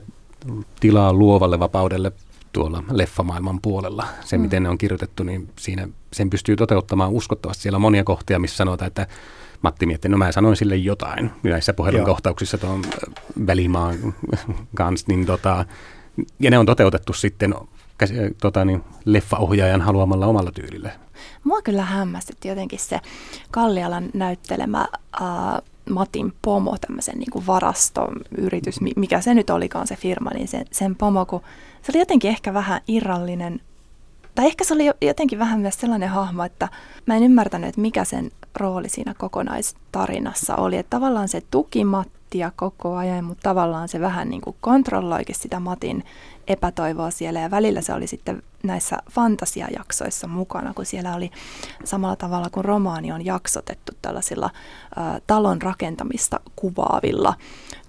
tilaa 0.80 1.14
luovalle 1.14 1.60
vapaudelle 1.60 2.12
tuolla 2.54 2.84
leffamaailman 2.92 3.62
puolella. 3.62 4.06
Se, 4.26 4.38
mm. 4.38 4.42
miten 4.42 4.64
ne 4.64 4.70
on 4.70 4.78
kirjoitettu, 4.78 5.24
niin 5.24 5.50
siinä 5.60 5.88
sen 6.14 6.30
pystyy 6.30 6.56
toteuttamaan 6.56 7.12
uskottavasti. 7.12 7.64
Siellä 7.64 7.78
on 7.78 7.82
monia 7.82 8.04
kohtia, 8.04 8.40
missä 8.40 8.58
sanotaan, 8.58 8.88
että 8.88 9.08
Matti 9.62 9.86
mietti, 9.86 10.10
no 10.10 10.18
mä 10.18 10.32
sanoin 10.32 10.56
sille 10.56 10.76
jotain. 10.76 11.32
Näissä 11.44 11.74
puhelinkohtauksissa 11.74 12.58
tuon 12.58 12.82
äh, 12.86 13.14
välimaan 13.48 13.96
kanssa, 14.76 15.06
niin 15.10 15.26
tota, 15.26 15.66
ja 16.40 16.52
ne 16.52 16.58
on 16.58 16.66
toteutettu 16.66 17.14
sitten 17.14 17.56
käs- 18.04 18.34
tota, 18.42 18.66
niin, 18.66 18.84
leffaohjaajan 19.06 19.82
haluamalla 19.82 20.26
omalla 20.28 20.52
tyylillä. 20.52 20.92
Mua 21.44 21.62
kyllä 21.62 21.84
hämmästytti 21.84 22.48
jotenkin 22.48 22.80
se 22.80 23.00
Kallialan 23.52 24.10
näyttelemä 24.14 24.88
äh, 25.22 25.28
Matin 25.90 26.34
pomo, 26.42 26.78
tämmöisen 26.88 27.20
niin 27.20 27.32
kuin 27.32 27.48
varastoyritys, 27.48 28.82
mi- 28.82 28.94
mikä 28.96 29.22
se 29.22 29.34
nyt 29.34 29.50
olikaan 29.50 29.88
se 29.88 29.96
firma, 29.96 30.30
niin 30.30 30.48
sen, 30.48 30.66
sen 30.72 30.96
pomo, 30.96 31.26
kun 31.26 31.42
se 31.82 31.92
oli 31.92 32.00
jotenkin 32.00 32.32
ehkä 32.32 32.54
vähän 32.54 32.82
irrallinen, 32.88 33.62
tai 34.36 34.46
ehkä 34.46 34.64
se 34.64 34.74
oli 34.74 34.86
jo- 34.86 34.94
jotenkin 35.02 35.40
vähän 35.40 35.60
myös 35.60 35.80
sellainen 35.80 36.10
hahmo, 36.10 36.44
että 36.44 36.70
mä 37.06 37.16
en 37.16 37.24
ymmärtänyt, 37.24 37.70
että 37.70 37.82
mikä 37.82 38.06
sen 38.06 38.32
rooli 38.56 38.90
siinä 38.90 39.14
kokonaistarinassa 39.18 40.56
oli, 40.56 40.78
että 40.78 40.90
tavallaan 40.90 41.28
se 41.28 41.42
tuki 41.52 41.86
Mattia 41.86 42.52
koko 42.56 42.96
ajan, 42.96 43.26
mutta 43.26 43.50
tavallaan 43.50 43.88
se 43.88 44.00
vähän 44.00 44.30
niin 44.30 44.42
kuin 44.42 44.56
kontrolloikin 44.62 45.36
sitä 45.36 45.60
Matin 45.60 46.04
epätoivoa 46.48 47.12
siellä. 47.12 47.40
Ja 47.40 47.52
välillä 47.52 47.82
se 47.82 47.94
oli 47.94 48.08
sitten 48.08 48.44
näissä 48.64 48.98
fantasiajaksoissa 49.12 50.28
mukana, 50.28 50.74
kun 50.74 50.86
siellä 50.86 51.16
oli 51.16 51.32
samalla 51.84 52.16
tavalla 52.16 52.50
kuin 52.50 52.66
romaani 52.66 53.12
on 53.12 53.26
jaksotettu 53.26 53.92
tällaisilla 54.02 54.50
ä, 54.98 55.22
talon 55.28 55.62
rakentamista 55.62 56.40
kuvaavilla, 56.56 57.34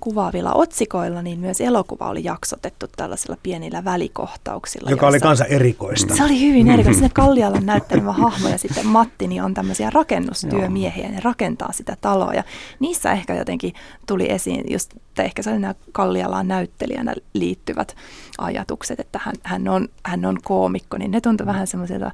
kuvaavilla 0.03 0.53
otsikoilla, 0.53 1.23
niin 1.23 1.39
myös 1.39 1.61
elokuva 1.61 2.09
oli 2.09 2.25
jaksotettu 2.25 2.87
tällaisilla 2.97 3.37
pienillä 3.43 3.85
välikohtauksilla. 3.85 4.91
Joka 4.91 5.07
oli 5.07 5.15
joissa- 5.15 5.27
kanssa 5.29 5.45
erikoista. 5.45 6.17
se 6.17 6.25
oli 6.25 6.41
hyvin 6.41 6.69
erikoista. 6.69 6.99
Sinne 6.99 7.11
Kallialan 7.15 7.67
näyttelemä 7.67 8.13
hahmo 8.13 8.49
ja 8.49 8.59
sitten 8.59 8.87
Matti 8.87 9.27
niin 9.27 9.43
on 9.43 9.55
tämmöisiä 9.55 9.91
rakennustyömiehiä. 9.91 11.09
Ne 11.09 11.21
rakentaa 11.25 11.73
sitä 11.73 11.97
taloa 12.01 12.35
ja 12.35 12.45
niissä 12.81 13.13
ehkä 13.13 13.35
jotenkin 13.35 13.73
tuli 14.07 14.33
esiin 14.33 14.65
just, 14.73 14.93
että 14.95 15.23
ehkä 15.23 15.43
se 15.43 15.51
oli 15.51 15.59
nämä 15.59 15.75
Kallialaan 15.93 16.49
näyttelijänä 16.49 17.15
liittyvät 17.35 17.97
ajatukset, 18.39 19.01
että 19.01 19.21
hän, 19.23 19.35
hän, 19.43 19.69
on, 19.69 19.89
hän 20.05 20.25
on 20.25 20.39
koomikko, 20.45 20.99
niin 20.99 21.11
ne 21.11 21.21
tuntui 21.21 21.47
vähän 21.47 21.67
semmoisilta 21.67 22.11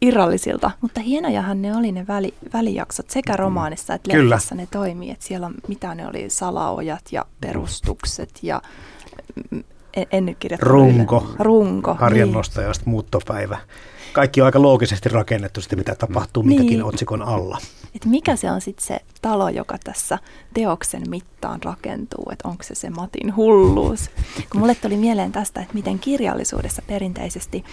irrallisilta, 0.00 0.70
mutta 0.80 1.00
hienojahan 1.00 1.62
ne 1.62 1.76
oli 1.76 1.92
ne 1.92 2.06
väli, 2.06 2.34
välijaksot 2.52 3.10
sekä 3.10 3.36
romaanissa 3.36 3.94
että 3.94 4.10
Kyllä. 4.12 4.34
leffassa 4.34 4.54
ne 4.54 4.68
toimii, 4.70 5.10
että 5.10 5.26
siellä 5.26 5.46
on, 5.46 5.54
mitä 5.68 5.94
ne 5.94 6.06
oli, 6.08 6.30
salaojat 6.30 7.12
ja 7.12 7.26
perustukset 7.40 8.30
ja 8.42 8.62
mm, 9.50 9.64
en, 10.00 10.06
en 10.12 10.26
nyt 10.26 10.36
kirjoittanut 10.38 10.72
Runko. 10.72 11.22
ylös. 11.28 11.36
Runko, 11.38 11.94
Harjan 11.94 12.28
niin. 12.28 12.34
nostajasta 12.34 12.84
muuttopäivä. 12.86 13.58
Kaikki 14.12 14.40
on 14.40 14.46
aika 14.46 14.62
loogisesti 14.62 15.08
rakennettu 15.08 15.60
sitten, 15.60 15.78
mitä 15.78 15.94
tapahtuu 15.94 16.42
Niin. 16.42 16.60
minkäkin 16.60 16.84
otsikon 16.84 17.22
alla. 17.22 17.58
että 17.94 18.08
mikä 18.08 18.36
se 18.36 18.50
on 18.50 18.60
sitten 18.60 18.86
se 18.86 19.00
talo, 19.22 19.48
joka 19.48 19.78
tässä 19.84 20.18
teoksen 20.54 21.02
mittaan 21.10 21.62
rakentuu, 21.62 22.28
että 22.32 22.48
onko 22.48 22.62
se 22.62 22.74
se 22.74 22.90
Matin 22.90 23.36
hulluus. 23.36 24.10
Kun 24.52 24.60
mulle 24.60 24.74
tuli 24.74 24.96
mieleen 24.96 25.32
tästä, 25.32 25.60
että 25.60 25.74
miten 25.74 25.98
kirjallisuudessa 25.98 26.82
perinteisesti 26.86 27.64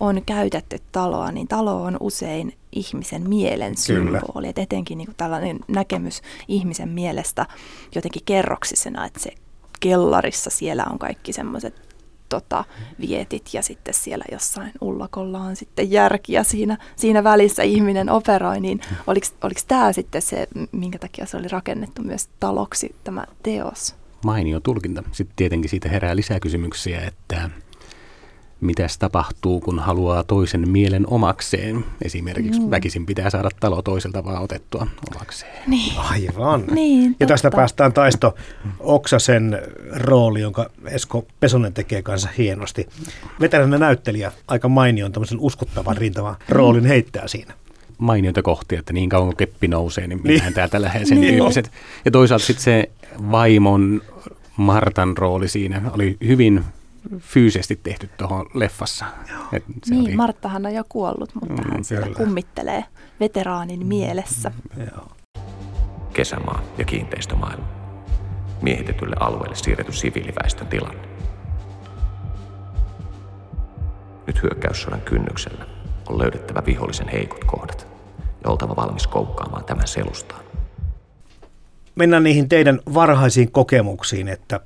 on 0.00 0.22
käytetty 0.26 0.78
taloa, 0.92 1.32
niin 1.32 1.48
talo 1.48 1.82
on 1.82 1.96
usein 2.00 2.54
ihmisen 2.72 3.28
mielen 3.28 3.76
symboli. 3.76 4.48
Et 4.48 4.58
etenkin 4.58 4.98
niin 4.98 5.08
tällainen 5.16 5.58
näkemys 5.68 6.22
ihmisen 6.48 6.88
mielestä 6.88 7.46
jotenkin 7.94 8.22
kerroksisena, 8.24 9.06
että 9.06 9.20
se 9.20 9.30
kellarissa 9.82 10.50
siellä 10.50 10.84
on 10.90 10.98
kaikki 10.98 11.32
semmoiset 11.32 11.92
tota, 12.28 12.64
vietit 13.00 13.54
ja 13.54 13.62
sitten 13.62 13.94
siellä 13.94 14.24
jossain 14.32 14.72
ullakolla 14.80 15.38
on 15.38 15.56
sitten 15.56 15.90
järki 15.90 16.32
ja 16.32 16.44
siinä, 16.44 16.78
siinä 16.96 17.24
välissä 17.24 17.62
ihminen 17.62 18.10
operoi, 18.10 18.60
niin 18.60 18.80
oliko 19.06 19.60
tämä 19.68 19.92
sitten 19.92 20.22
se, 20.22 20.48
minkä 20.72 20.98
takia 20.98 21.26
se 21.26 21.36
oli 21.36 21.48
rakennettu 21.48 22.02
myös 22.02 22.28
taloksi 22.40 22.94
tämä 23.04 23.24
teos? 23.42 23.94
Mainio 24.24 24.60
tulkinta. 24.60 25.02
Sitten 25.12 25.36
tietenkin 25.36 25.70
siitä 25.70 25.88
herää 25.88 26.16
lisää 26.16 26.40
kysymyksiä, 26.40 27.00
että 27.00 27.50
mitäs 28.62 28.98
tapahtuu, 28.98 29.60
kun 29.60 29.78
haluaa 29.78 30.24
toisen 30.24 30.68
mielen 30.68 31.06
omakseen. 31.06 31.84
Esimerkiksi 32.02 32.60
mm. 32.60 32.70
väkisin 32.70 33.06
pitää 33.06 33.30
saada 33.30 33.48
talo 33.60 33.82
toiselta 33.82 34.24
vaan 34.24 34.42
otettua 34.42 34.86
omakseen. 35.14 35.52
Niin. 35.66 35.98
Aivan. 35.98 36.64
Niin, 36.70 37.16
ja 37.20 37.26
tästä 37.26 37.50
päästään 37.50 37.92
Taisto 37.92 38.34
Oksasen 38.80 39.58
rooli, 39.92 40.40
jonka 40.40 40.70
Esko 40.86 41.26
Pesonen 41.40 41.72
tekee 41.74 42.02
kanssa 42.02 42.28
hienosti. 42.38 42.88
Veteränä 43.40 43.78
näyttelijä, 43.78 44.32
aika 44.48 44.68
mainion 44.68 45.12
tämmöisen 45.12 45.38
uskottavan 45.40 45.96
rintavan 45.96 46.36
roolin 46.48 46.84
heittää 46.86 47.28
siinä. 47.28 47.54
Mainioita 47.98 48.42
kohtia, 48.42 48.78
että 48.78 48.92
niin 48.92 49.08
kauan 49.08 49.28
kun 49.28 49.36
keppi 49.36 49.68
nousee, 49.68 50.06
niin 50.06 50.20
minähän 50.22 50.44
Niin. 50.46 50.54
täältä 50.54 50.82
lähden 50.82 51.06
sen 51.06 51.20
Niin. 51.20 51.34
tyyppiset. 51.34 51.70
Ja 52.04 52.10
toisaalta 52.10 52.46
sitten 52.46 52.64
se 52.64 52.90
vaimon 53.30 54.02
Martan 54.56 55.16
rooli 55.16 55.48
siinä 55.48 55.82
oli 55.94 56.16
hyvin 56.26 56.64
fyysisesti 57.18 57.80
tehty 57.82 58.10
tuohon 58.18 58.46
leffassa. 58.54 59.04
Et 59.52 59.64
se 59.84 59.94
Niin, 59.94 60.04
oli, 60.06 60.16
Marttahan 60.16 60.66
on 60.66 60.74
jo 60.74 60.84
kuollut, 60.88 61.34
mutta 61.34 61.62
Mm, 61.62 61.70
hän 61.72 61.84
siellä 61.84 62.06
kyllä. 62.06 62.18
kummittelee 62.18 62.84
veteraanin 63.20 63.86
mielessä. 63.86 64.52
Joo. 64.94 65.08
kesämaa 66.12 66.62
ja 66.78 66.84
kiinteistömaailma. 66.84 67.64
Miehitetylle 68.62 69.16
alueelle 69.20 69.54
siirretty 69.56 69.92
siviiliväestön 69.92 70.66
tilanne. 70.66 71.08
Nyt 74.26 74.42
hyökkäyssodan 74.42 75.00
kynnyksellä 75.00 75.64
on 76.08 76.18
löydettävä 76.18 76.62
vihollisen 76.66 77.08
heikot 77.08 77.44
kohdat 77.44 77.86
ja 78.44 78.50
oltava 78.50 78.76
valmis 78.76 79.06
koukkaamaan 79.06 79.64
tämän 79.64 79.86
selustaan. 79.88 80.41
Mennään 81.94 82.22
niihin 82.22 82.48
teidän 82.48 82.80
varhaisiin 82.94 83.52
kokemuksiin, 83.52 84.28
että 84.28 84.60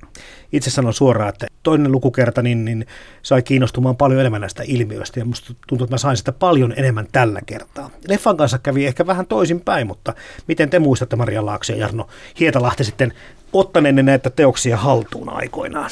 itse 0.53 0.69
sanon 0.69 0.93
suoraan, 0.93 1.29
että 1.29 1.47
toinen 1.63 1.91
lukukerta 1.91 2.41
niin, 2.41 2.65
niin 2.65 2.85
sai 3.21 3.41
kiinnostumaan 3.41 3.97
paljon 3.97 4.19
enemmän 4.19 4.41
näistä 4.41 4.63
ilmiöistä 4.67 5.19
ja 5.19 5.25
musta 5.25 5.53
tuntuu, 5.67 5.85
että 5.85 5.93
mä 5.93 5.97
sain 5.97 6.17
sitä 6.17 6.31
paljon 6.31 6.73
enemmän 6.77 7.07
tällä 7.11 7.39
kertaa. 7.45 7.89
Leffan 8.07 8.37
kanssa 8.37 8.59
kävi 8.59 8.85
ehkä 8.85 9.07
vähän 9.07 9.25
toisinpäin, 9.25 9.87
mutta 9.87 10.13
miten 10.47 10.69
te 10.69 10.79
muistatte 10.79 11.15
Maria 11.15 11.45
Laakso 11.45 11.73
ja 11.73 11.79
Jarno 11.79 12.07
Hietalahti 12.39 12.83
sitten 12.83 13.13
ottaneenne 13.53 14.03
näitä 14.03 14.29
teoksia 14.29 14.77
haltuun 14.77 15.29
aikoinaan? 15.29 15.89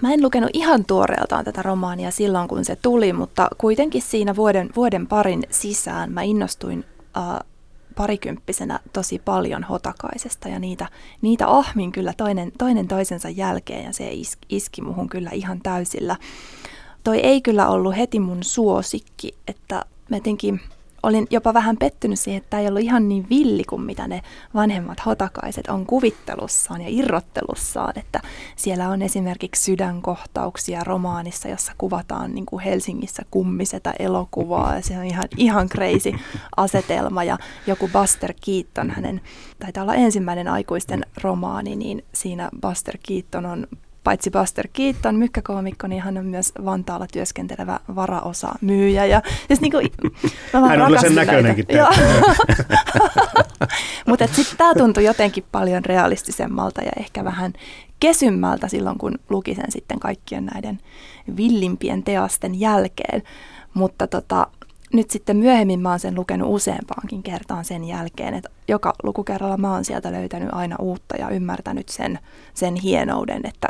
Mä 0.00 0.12
en 0.12 0.22
lukenut 0.22 0.50
ihan 0.52 0.84
tuoreeltaan 0.84 1.44
tätä 1.44 1.62
romaania 1.62 2.10
silloin, 2.10 2.48
kun 2.48 2.64
se 2.64 2.76
tuli, 2.76 3.12
mutta 3.12 3.48
kuitenkin 3.58 4.02
siinä 4.02 4.36
vuoden, 4.36 4.70
vuoden 4.76 5.06
parin 5.06 5.42
sisään 5.50 6.12
mä 6.12 6.22
innostuin 6.22 6.84
äh, 7.16 7.24
parikymppisenä 7.96 8.80
tosi 8.92 9.18
paljon 9.18 9.64
hotakaisesta 9.64 10.48
ja 10.48 10.58
niitä, 10.58 10.86
niitä 11.22 11.48
ahmin 11.48 11.92
kyllä 11.92 12.12
toinen, 12.16 12.52
toinen 12.58 12.88
toisensa 12.88 13.28
jälkeen 13.28 13.84
ja 13.84 13.92
se 13.92 14.12
iski, 14.12 14.46
iski 14.48 14.82
muhun 14.82 15.08
kyllä 15.08 15.30
ihan 15.32 15.60
täysillä. 15.62 16.16
toi 17.04 17.18
ei 17.18 17.40
kyllä 17.40 17.68
ollut 17.68 17.96
heti 17.96 18.20
mun 18.20 18.44
suosikki, 18.44 19.34
että 19.48 19.84
mä 20.08 20.16
jotenkin 20.16 20.60
olin 21.02 21.26
jopa 21.30 21.54
vähän 21.54 21.76
pettynyt 21.76 22.18
siihen, 22.18 22.38
että 22.38 22.50
tämä 22.50 22.60
ei 22.60 22.68
ollut 22.68 22.82
ihan 22.82 23.08
niin 23.08 23.26
villi 23.30 23.64
kuin 23.64 23.82
mitä 23.82 24.08
ne 24.08 24.22
vanhemmat 24.54 25.06
hotakaiset 25.06 25.68
on 25.68 25.86
kuvittelussaan 25.86 26.80
ja 26.80 26.86
irrottelussaan. 26.90 27.98
Että 27.98 28.20
siellä 28.56 28.88
on 28.88 29.02
esimerkiksi 29.02 29.62
sydänkohtauksia 29.62 30.84
romaanissa, 30.84 31.48
jossa 31.48 31.72
kuvataan 31.78 32.34
niin 32.34 32.46
kuin 32.46 32.62
Helsingissä 32.62 33.22
kummiseta 33.30 33.92
elokuvaa 33.98 34.74
ja 34.74 34.82
se 34.82 34.98
on 34.98 35.04
ihan, 35.04 35.24
ihan 35.36 35.68
crazy 35.68 36.12
asetelma. 36.56 37.24
Ja 37.24 37.38
joku 37.66 37.90
Buster 37.92 38.34
Keaton, 38.46 38.90
hänen 38.90 39.20
taitaa 39.58 39.82
olla 39.82 39.94
ensimmäinen 39.94 40.48
aikuisten 40.48 41.06
romaani, 41.22 41.76
niin 41.76 42.04
siinä 42.12 42.48
Buster 42.60 42.98
Keaton 43.08 43.46
on 43.46 43.66
paitsi 44.04 44.30
Buster 44.30 44.68
Keaton, 44.72 45.14
mykkäkoomikko, 45.14 45.86
niin 45.86 46.02
hän 46.02 46.18
on 46.18 46.26
myös 46.26 46.52
Vantaalla 46.64 47.06
työskentelevä 47.12 47.80
varaosa 47.94 48.48
myyjä. 48.60 49.06
Ja, 49.06 49.22
siis 49.46 49.60
niin 49.60 49.72
kuin, 49.72 49.92
hän 50.68 50.82
on 50.82 51.00
sen 51.00 51.14
näköinenkin. 51.14 51.66
Mutta 54.06 54.26
sitten 54.26 54.56
tämä 54.58 54.74
tuntui 54.74 55.04
jotenkin 55.04 55.44
paljon 55.52 55.84
realistisemmalta 55.84 56.82
ja 56.82 56.92
ehkä 56.98 57.24
vähän 57.24 57.52
kesymmältä 58.00 58.68
silloin, 58.68 58.98
kun 58.98 59.18
luki 59.28 59.54
sen 59.54 59.72
sitten 59.72 60.00
kaikkien 60.00 60.46
näiden 60.46 60.78
villimpien 61.36 62.02
teasten 62.02 62.60
jälkeen. 62.60 63.22
Mutta 63.74 64.06
tota, 64.06 64.46
nyt 64.92 65.10
sitten 65.10 65.36
myöhemmin 65.36 65.80
mä 65.80 65.90
oon 65.90 66.00
sen 66.00 66.14
lukenut 66.14 66.48
useampaankin 66.50 67.22
kertaan 67.22 67.64
sen 67.64 67.84
jälkeen, 67.84 68.34
että 68.34 68.50
joka 68.68 68.94
lukukerralla 69.02 69.56
mä 69.56 69.72
oon 69.72 69.84
sieltä 69.84 70.12
löytänyt 70.12 70.48
aina 70.52 70.76
uutta 70.78 71.16
ja 71.16 71.28
ymmärtänyt 71.28 71.88
sen, 71.88 72.18
sen 72.54 72.74
hienouden, 72.74 73.40
että 73.44 73.68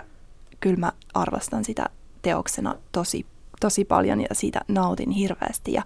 kyllä 0.60 0.76
mä 0.76 0.92
arvostan 1.14 1.64
sitä 1.64 1.86
teoksena 2.22 2.74
tosi, 2.92 3.26
tosi 3.60 3.84
paljon 3.84 4.20
ja 4.20 4.28
siitä 4.32 4.60
nautin 4.68 5.10
hirveästi. 5.10 5.72
Ja 5.72 5.82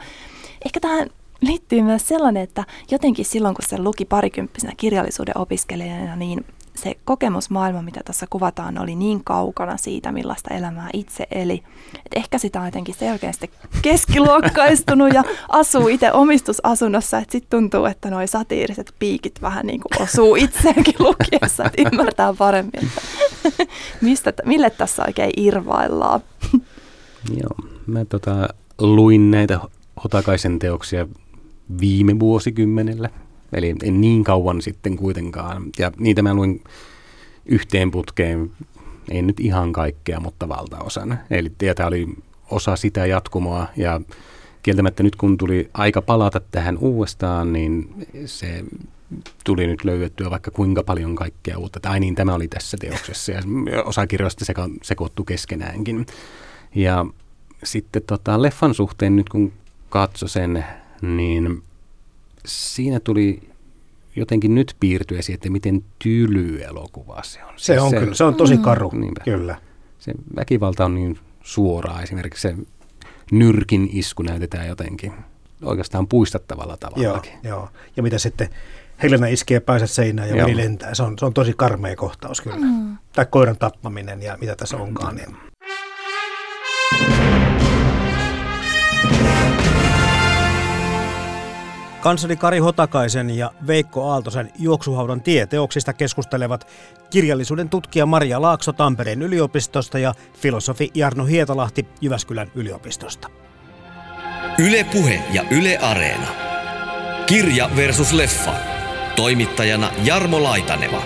ehkä 0.64 0.80
tähän 0.80 1.10
liittyy 1.40 1.82
myös 1.82 2.08
sellainen, 2.08 2.42
että 2.42 2.64
jotenkin 2.90 3.24
silloin 3.24 3.54
kun 3.54 3.64
se 3.68 3.78
luki 3.78 4.04
parikymppisenä 4.04 4.72
kirjallisuuden 4.76 5.38
opiskelijana, 5.38 6.16
niin 6.16 6.44
se 6.74 6.94
kokemusmaailma, 7.04 7.82
mitä 7.82 8.00
tässä 8.04 8.26
kuvataan, 8.30 8.78
oli 8.78 8.94
niin 8.94 9.24
kaukana 9.24 9.76
siitä, 9.76 10.12
millaista 10.12 10.54
elämää 10.54 10.88
itse 10.92 11.26
eli. 11.30 11.62
Et 11.94 12.12
ehkä 12.16 12.38
sitä 12.38 12.60
on 12.60 12.66
jotenkin 12.66 12.94
selkeästi 12.94 13.50
keskiluokkaistunut 13.82 15.14
ja 15.14 15.24
asuu 15.48 15.88
itse 15.88 16.12
omistusasunnossa, 16.12 17.18
että 17.18 17.32
sitten 17.32 17.50
tuntuu, 17.50 17.84
että 17.84 18.10
nuo 18.10 18.26
satiiriset 18.26 18.94
piikit 18.98 19.42
vähän 19.42 19.66
niin 19.66 19.80
kuin 19.80 20.02
osuu 20.02 20.36
itseäänkin 20.36 20.94
lukiessa, 20.98 21.64
että 21.64 21.82
ymmärtää 21.92 22.34
paremmin, 22.38 22.84
että 22.84 23.02
mistä, 24.00 24.32
mille 24.44 24.70
tässä 24.70 25.04
oikein 25.06 25.30
irvaillaan. 25.36 26.20
Joo, 27.40 27.68
mä 27.86 28.04
tota, 28.04 28.48
luin 28.78 29.30
näitä 29.30 29.60
Hotakaisen 30.04 30.58
teoksia 30.58 31.06
viime 31.80 32.18
vuosikymmenellä 32.18 33.10
Eli 33.54 33.74
en 33.82 34.00
niin 34.00 34.24
kauan 34.24 34.62
sitten 34.62 34.96
kuitenkaan. 34.96 35.62
Ja 35.78 35.92
niitä 35.98 36.22
mä 36.22 36.34
luin 36.34 36.64
yhteen 37.46 37.90
putkeen, 37.90 38.50
ei 39.10 39.22
nyt 39.22 39.40
ihan 39.40 39.72
kaikkea, 39.72 40.20
mutta 40.20 40.48
valtaosan. 40.48 41.18
Eli 41.30 41.52
tämä 41.76 41.86
oli 41.86 42.08
osa 42.50 42.76
sitä 42.76 43.06
jatkumoa 43.06 43.66
ja 43.76 44.00
kieltämättä 44.62 45.02
nyt 45.02 45.16
kun 45.16 45.38
tuli 45.38 45.70
aika 45.74 46.02
palata 46.02 46.40
tähän 46.40 46.78
uudestaan, 46.78 47.52
niin 47.52 48.06
se 48.26 48.64
tuli 49.44 49.66
nyt 49.66 49.84
löydettyä 49.84 50.30
vaikka 50.30 50.50
kuinka 50.50 50.82
paljon 50.82 51.16
kaikkea 51.16 51.58
uutta. 51.58 51.80
Tai 51.80 52.00
niin, 52.00 52.14
tämä 52.14 52.34
oli 52.34 52.48
tässä 52.48 52.76
teoksessa 52.80 53.32
ja 53.32 53.42
osa 53.84 54.06
kirjoista 54.06 54.44
seko, 54.44 54.68
sekoittu 54.82 55.24
keskenäänkin. 55.24 56.06
Ja 56.74 57.06
sitten 57.64 58.02
tota, 58.02 58.42
leffan 58.42 58.74
suhteen 58.74 59.16
nyt 59.16 59.28
kun 59.28 59.52
katso 59.88 60.28
sen, 60.28 60.64
niin 61.02 61.62
siinä 62.46 63.00
tuli 63.00 63.42
jotenkin 64.16 64.54
nyt 64.54 64.76
piirtyä 64.80 65.22
siihen, 65.22 65.36
että 65.36 65.50
miten 65.50 65.84
tyly 65.98 66.62
elokuva 66.62 67.22
se 67.22 67.44
on. 67.44 67.52
Se 67.56 67.64
siis 67.64 67.82
on 67.82 67.90
se, 67.90 67.98
kyllä, 67.98 68.14
se 68.14 68.24
on 68.24 68.34
tosi 68.34 68.56
karu, 68.56 68.90
mm, 68.90 69.00
niinpä. 69.00 69.20
kyllä. 69.24 69.60
Se 69.98 70.12
väkivalta 70.36 70.84
on 70.84 70.94
niin 70.94 71.18
suoraa, 71.42 72.02
esimerkiksi 72.02 72.42
se 72.42 72.54
nyrkin 73.32 73.88
isku 73.92 74.22
näytetään 74.22 74.68
jotenkin 74.68 75.12
oikeastaan 75.62 76.06
puistattavalla 76.06 76.76
tavalla. 76.76 77.04
Joo, 77.04 77.22
joo. 77.42 77.68
ja 77.96 78.02
mitä 78.02 78.18
sitten 78.18 78.48
Helena 79.02 79.26
iskee 79.26 79.60
päänsä 79.60 79.86
seinään 79.86 80.28
ja 80.28 80.36
veri 80.36 80.56
lentää, 80.56 80.94
se 80.94 81.02
on, 81.02 81.18
se 81.18 81.26
on 81.26 81.34
tosi 81.34 81.52
karmea 81.56 81.96
kohtaus 81.96 82.40
kyllä. 82.40 82.56
Mm. 82.56 82.98
Tai 83.12 83.26
koiran 83.30 83.58
tappaminen 83.58 84.22
ja 84.22 84.38
mitä 84.40 84.56
tässä 84.56 84.76
onkaan. 84.76 85.16
Niin. 85.16 85.36
Kansleri 92.00 92.36
Kari 92.36 92.58
Hotakaisen 92.58 93.30
ja 93.30 93.52
Veikko 93.66 94.10
Aaltosen 94.10 94.52
juoksuhaudan 94.58 95.20
tieteoksista 95.20 95.92
keskustelevat 95.92 96.66
kirjallisuuden 97.10 97.68
tutkija 97.68 98.06
Maria 98.06 98.42
Laakso 98.42 98.72
Tampereen 98.72 99.22
yliopistosta 99.22 99.98
ja 99.98 100.14
filosofi 100.40 100.90
Jarno 100.94 101.24
Hietalahti 101.24 101.86
Jyväskylän 102.00 102.50
yliopistosta. 102.54 103.28
Yle 104.58 104.84
Puhe 104.92 105.22
ja 105.32 105.44
Yle 105.50 105.78
Areena. 105.78 106.28
Kirja 107.26 107.70
versus 107.76 108.12
leffa. 108.12 108.73
Toimittajana 109.16 109.90
Jarmo 110.04 110.42
Laitaneva. 110.42 111.02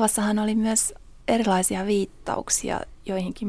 elokuvassahan 0.00 0.38
oli 0.38 0.54
myös 0.54 0.94
erilaisia 1.28 1.86
viittauksia 1.86 2.80
joihinkin 3.06 3.48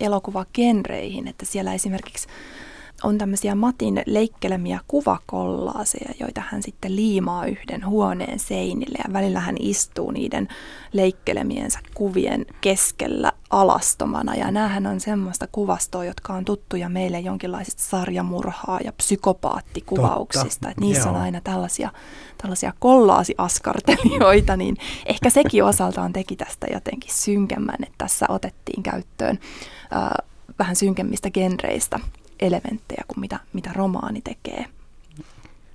elokuvagenreihin, 0.00 1.28
että 1.28 1.46
siellä 1.46 1.74
esimerkiksi 1.74 2.28
on 3.02 3.18
tämmöisiä 3.18 3.54
Matin 3.54 4.02
leikkelemiä 4.06 4.80
kuvakollaaseja, 4.88 6.14
joita 6.20 6.42
hän 6.48 6.62
sitten 6.62 6.96
liimaa 6.96 7.46
yhden 7.46 7.86
huoneen 7.86 8.38
seinille 8.38 8.98
ja 9.08 9.12
välillä 9.12 9.40
hän 9.40 9.56
istuu 9.60 10.10
niiden 10.10 10.48
leikkelemiensä 10.92 11.78
kuvien 11.94 12.46
keskellä 12.60 13.32
alastomana. 13.50 14.34
Ja 14.34 14.50
näähän 14.50 14.86
on 14.86 15.00
semmoista 15.00 15.46
kuvastoa, 15.52 16.04
jotka 16.04 16.32
on 16.32 16.44
tuttuja 16.44 16.88
meille 16.88 17.20
jonkinlaisista 17.20 17.82
sarjamurhaa 17.82 18.80
ja 18.84 18.92
psykopaattikuvauksista. 18.92 20.68
Että 20.68 20.80
niissä 20.80 21.08
Joo. 21.08 21.14
on 21.14 21.22
aina 21.22 21.40
tällaisia, 21.44 21.90
tällaisia 22.42 22.72
kollaasiaskartelijoita, 22.78 24.56
niin 24.56 24.76
ehkä 25.06 25.30
sekin 25.30 25.64
osaltaan 25.64 26.12
teki 26.12 26.36
tästä 26.36 26.66
jotenkin 26.72 27.14
synkemmän, 27.14 27.76
että 27.82 27.94
tässä 27.98 28.26
otettiin 28.28 28.82
käyttöön 28.82 29.38
äh, 29.96 30.10
vähän 30.58 30.76
synkemmistä 30.76 31.30
genreistä 31.30 32.00
elementtejä 32.40 33.04
kuin 33.08 33.20
mitä, 33.20 33.40
mitä 33.52 33.70
romaani 33.74 34.20
tekee. 34.22 34.66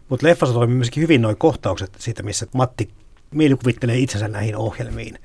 Mutta 0.09 0.27
leffassa 0.27 0.53
toimii 0.53 0.75
myöskin 0.75 1.03
hyvin 1.03 1.21
nuo 1.21 1.35
kohtaukset 1.37 1.91
siitä, 1.99 2.23
missä 2.23 2.47
Matti 2.53 2.89
mielikuvittelee 3.31 3.97
itsensä 3.97 4.27
näihin 4.27 4.55
ohjelmiin 4.55 5.19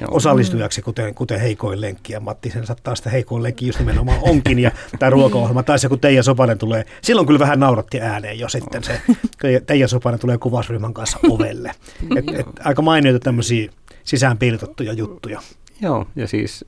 Joo. 0.00 0.10
osallistujaksi, 0.10 0.82
kuten, 0.82 1.14
kuten 1.14 1.40
heikoin 1.40 1.80
lenkki, 1.80 2.12
ja 2.12 2.20
Matti 2.20 2.50
sen 2.50 2.66
saattaa 2.66 2.94
sitä 2.94 3.10
heikoin 3.10 3.42
lenkki 3.42 3.66
just 3.66 3.78
nimenomaan 3.78 4.18
onkin, 4.22 4.58
ja 4.58 4.70
tämä 4.98 5.10
ruokaohjelma, 5.10 5.62
tai 5.62 5.78
se 5.78 5.88
kun 5.88 6.00
Teija 6.00 6.22
Sopanen 6.22 6.58
tulee, 6.58 6.84
silloin 7.02 7.26
kyllä 7.26 7.38
vähän 7.38 7.60
nauratti 7.60 8.00
ääneen 8.00 8.38
jo 8.38 8.48
sitten 8.48 8.84
se, 8.84 9.00
kun 9.06 9.50
Teija 9.66 9.88
Sopanen 9.88 10.20
tulee 10.20 10.38
kuvausryhmän 10.38 10.94
kanssa 10.94 11.18
ovelle. 11.28 11.72
Et, 12.16 12.24
et, 12.40 12.46
aika 12.64 12.82
mainioita 12.82 13.24
tämmöisiä 13.24 13.72
sisään 14.04 14.38
piilottuja 14.38 14.92
juttuja. 14.92 15.40
Joo, 15.80 16.06
ja 16.16 16.28
siis 16.28 16.64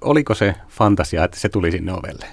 oliko 0.00 0.34
se 0.34 0.54
fantasia, 0.68 1.24
että 1.24 1.40
se 1.40 1.48
tuli 1.48 1.70
sinne 1.70 1.92
ovelle? 1.92 2.26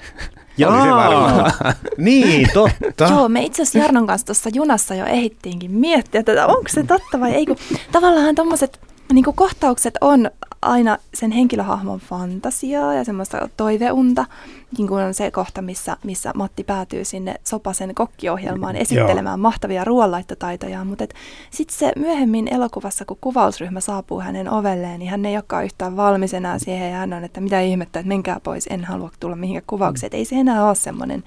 Jaa, 0.62 1.52
niin, 1.98 2.50
totta. 2.54 3.04
Joo, 3.04 3.30
me 3.30 3.44
itse 3.44 3.62
asiassa 3.62 3.80
Jarnon 3.80 4.08
kanssa 4.08 4.26
tuossa 4.28 4.50
junassa 4.54 4.96
jo 4.96 5.06
ehittiinkin 5.06 5.72
miettiä, 5.72 6.20
että 6.20 6.48
onko 6.48 6.70
se 6.70 6.84
totta 6.84 7.20
vai 7.20 7.32
ei, 7.32 7.46
kun 7.46 7.56
tavallaan 7.92 8.36
tuommoiset 8.36 8.80
niin 9.14 9.26
kohtaukset 9.36 9.94
on 10.02 10.32
aina 10.62 10.98
sen 11.14 11.32
henkilöhahmon 11.32 12.00
fantasiaa 12.00 12.94
ja 12.94 13.04
semmoista 13.04 13.50
toiveunta, 13.58 14.26
niin 14.78 14.88
kuin 14.88 15.04
on 15.04 15.14
se 15.14 15.32
kohta, 15.32 15.62
missä, 15.62 15.98
missä 16.04 16.32
Matti 16.36 16.64
päätyy 16.64 17.06
sinne 17.06 17.36
Sopasen 17.44 17.96
kokkiohjelmaan 17.96 18.76
esittelemään 18.76 19.40
Joo. 19.40 19.42
mahtavia 19.42 19.84
ruoanlaittotaitoja, 19.84 20.84
mutta 20.84 21.06
sitten 21.52 21.78
se 21.78 21.92
myöhemmin 21.96 22.54
elokuvassa, 22.54 23.06
kun 23.06 23.18
kuvausryhmä 23.22 23.80
saapuu 23.80 24.20
hänen 24.20 24.50
ovelleen, 24.50 25.00
niin 25.00 25.12
hän 25.12 25.26
ei 25.26 25.36
olekaan 25.36 25.66
yhtään 25.66 25.98
valmis 25.98 26.34
enää 26.34 26.60
siihen 26.60 26.92
ja 26.92 26.98
hän 26.98 27.14
on, 27.14 27.24
että 27.24 27.42
mitä 27.42 27.60
ihmettä, 27.60 28.00
että 28.00 28.08
menkää 28.08 28.40
pois, 28.44 28.68
en 28.70 28.86
halua 28.86 29.12
tulla 29.20 29.36
mihinkään 29.36 29.64
kuvaukseen. 29.68 30.12
Mm. 30.14 30.18
Ei 30.18 30.26
se 30.26 30.36
enää 30.36 30.68
ole 30.68 30.76
semmoinen 30.76 31.24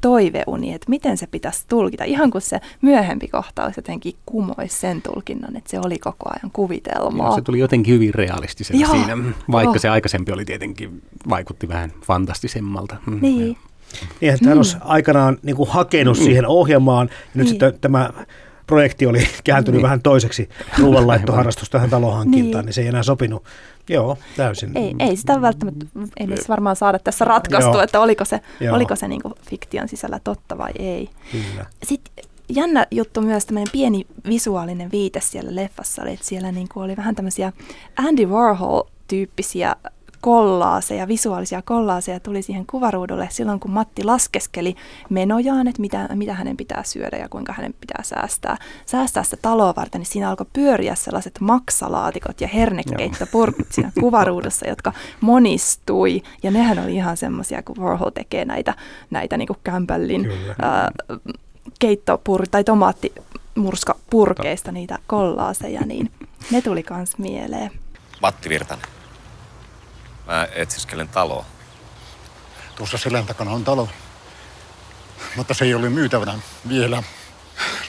toiveuni, 0.00 0.74
että 0.74 0.90
miten 0.90 1.16
se 1.16 1.26
pitäisi 1.26 1.64
tulkita. 1.68 2.04
Ihan 2.04 2.30
kuin 2.30 2.42
se 2.42 2.60
myöhempi 2.82 3.28
kohtaus 3.28 3.76
jotenkin 3.76 4.14
kumoisi 4.26 4.80
sen 4.80 5.02
tulkinnan, 5.02 5.56
että 5.56 5.70
se 5.70 5.80
oli 5.84 5.98
koko 5.98 6.30
ajan 6.30 6.50
kuvitelmaa. 6.52 7.26
Joo, 7.26 7.34
se 7.36 7.42
tuli 7.42 7.58
jotenkin 7.58 7.94
hyvin 7.94 8.14
realistisena 8.14 8.80
Joo. 8.80 8.90
siinä, 8.90 9.18
vaikka 9.52 9.70
oh. 9.70 9.80
se 9.80 9.88
aikaisempi 9.88 10.32
oli 10.32 10.44
tietenkin, 10.44 11.02
vaikutti 11.28 11.68
vähän 11.68 11.92
fantastisemmalta. 12.06 12.96
Mm, 13.06 13.18
niin. 13.22 13.56
Niin, 14.20 14.34
että 14.34 14.48
hän 14.48 14.56
olisi 14.58 14.76
aikanaan 14.80 15.38
niin 15.42 15.56
kuin 15.56 15.68
hakenut 15.68 16.16
siihen 16.16 16.46
ohjelmaan, 16.46 17.08
ja 17.10 17.16
nyt 17.34 17.44
Niin. 17.44 17.48
sitten 17.48 17.78
tämä 17.80 18.10
projekti 18.66 19.06
oli 19.06 19.28
kääntynyt 19.44 19.82
vähän 19.82 20.02
toiseksi 20.02 20.48
ruoanlaittoharrastus 20.78 21.70
tähän 21.70 21.90
talonhankintaan, 21.90 22.62
Niin. 22.62 22.66
niin 22.66 22.74
se 22.74 22.80
ei 22.80 22.86
enää 22.88 23.02
sopinut. 23.02 23.44
Joo, 23.88 24.18
täysin. 24.36 24.76
Ei, 24.76 24.94
ei 24.98 25.16
sitä 25.16 25.40
välttämättä, 25.40 25.86
ei 26.16 26.26
me 26.26 26.36
varmaan 26.48 26.76
saada 26.76 26.98
tässä 26.98 27.24
ratkaistua, 27.24 27.74
Joo. 27.74 27.82
että 27.82 28.00
oliko 28.00 28.24
se, 28.24 28.40
Joo. 28.60 28.76
oliko 28.76 28.96
se 28.96 29.08
niin 29.08 29.22
fiktion 29.50 29.88
sisällä 29.88 30.20
totta 30.24 30.58
vai 30.58 30.72
ei. 30.78 31.10
Kyllä. 31.32 31.66
Sitten 31.82 32.24
jännä 32.48 32.86
juttu 32.90 33.22
myös 33.22 33.46
tämmöinen 33.46 33.72
pieni 33.72 34.06
visuaalinen 34.28 34.90
viite 34.92 35.20
siellä 35.20 35.54
leffassa 35.54 36.02
oli, 36.02 36.12
että 36.12 36.26
siellä 36.26 36.52
niin 36.52 36.68
kuin 36.72 36.84
oli 36.84 36.96
vähän 36.96 37.14
tämmöisiä 37.14 37.52
Andy 37.96 38.24
Warhol-tyyppisiä 38.26 39.76
kollaaseja, 40.26 41.08
visuaalisia 41.08 41.62
kollaaseja 41.62 42.20
tuli 42.20 42.42
siihen 42.42 42.66
kuvaruudulle 42.66 43.28
silloin, 43.30 43.60
kun 43.60 43.70
Matti 43.70 44.04
laskeskeli 44.04 44.74
menojaan, 45.10 45.68
että 45.68 45.80
mitä, 45.80 46.08
mitä 46.14 46.34
hänen 46.34 46.56
pitää 46.56 46.82
syödä 46.82 47.16
ja 47.16 47.28
kuinka 47.28 47.52
hänen 47.52 47.74
pitää 47.80 48.02
säästää, 48.02 48.56
säästää 48.86 49.22
sitä 49.22 49.36
taloa 49.42 49.74
varten, 49.76 49.98
niin 49.98 50.06
siinä 50.06 50.30
alkoi 50.30 50.46
pyöriä 50.52 50.94
sellaiset 50.94 51.40
maksalaatikot 51.40 52.40
ja 52.40 52.48
hernekeittopurkit 52.48 53.72
siinä 53.72 53.92
kuvaruudussa, 54.00 54.68
jotka 54.68 54.92
monistui. 55.20 56.22
Ja 56.42 56.50
nehän 56.50 56.78
oli 56.78 56.94
ihan 56.94 57.16
semmoisia, 57.16 57.62
kun 57.62 57.76
Warhol 57.76 58.10
tekee 58.10 58.44
näitä, 58.44 58.74
näitä 59.10 59.36
niin 59.36 59.48
kuin 59.48 59.58
kämpällin 59.64 60.28
ää, 60.62 60.90
keittopur- 61.84 62.46
tai 62.50 62.64
tomaattimurskapurkeista 62.64 64.72
niitä 64.72 64.98
kollaaseja, 65.06 65.80
niin 65.80 66.10
ne 66.50 66.62
tuli 66.62 66.82
kans 66.82 67.18
mieleen. 67.18 67.70
Matti 68.22 68.48
Virtanen. 68.48 68.95
Mä 70.26 70.48
etsiskelen 70.54 71.08
taloa. 71.08 71.44
Tuossa 72.76 72.98
selän 72.98 73.26
takana 73.26 73.50
on 73.50 73.64
talo. 73.64 73.88
Mutta 75.36 75.54
se 75.54 75.64
ei 75.64 75.74
ole 75.74 75.88
myytävänä 75.88 76.38
vielä. 76.68 77.02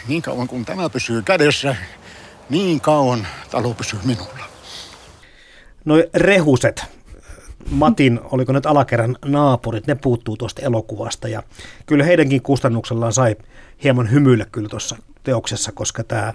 Niin 0.07 0.21
kauan 0.21 0.47
kuin 0.47 0.65
tämä 0.65 0.89
pysyy 0.89 1.21
kädessä, 1.21 1.75
niin 2.49 2.81
kauan 2.81 3.27
talo 3.51 3.73
pysyy 3.73 3.99
minulla. 4.03 4.45
Noi 5.85 6.09
rehuset, 6.13 6.85
Matin, 7.69 8.19
oliko 8.23 8.53
nyt 8.53 8.65
alakerran 8.65 9.17
naapurit, 9.25 9.87
ne 9.87 9.95
puuttuu 9.95 10.37
tuosta 10.37 10.61
elokuvasta 10.61 11.27
ja 11.27 11.43
kyllä 11.85 12.03
heidänkin 12.03 12.41
kustannuksellaan 12.41 13.13
sai 13.13 13.35
hieman 13.83 14.11
hymyillä 14.11 14.45
kyllä 14.45 14.69
tuossa 14.69 14.95
teoksessa, 15.23 15.71
koska 15.71 16.03
tämä 16.03 16.33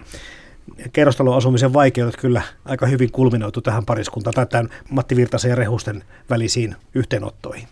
kerrostaloasumisen 0.93 1.73
vaikeudet 1.73 2.17
kyllä 2.17 2.43
aika 2.65 2.87
hyvin 2.87 3.13
kulminoitu 3.13 3.61
tähän 3.61 3.85
pariskuntaan 3.85 4.35
tai 4.35 4.47
tämän 4.47 4.69
Matti 4.91 5.17
Virtasen 5.17 5.49
ja 5.49 5.55
Rehusten 5.55 6.05
välisiin 6.31 6.77
yhteenottoihin. 6.95 7.69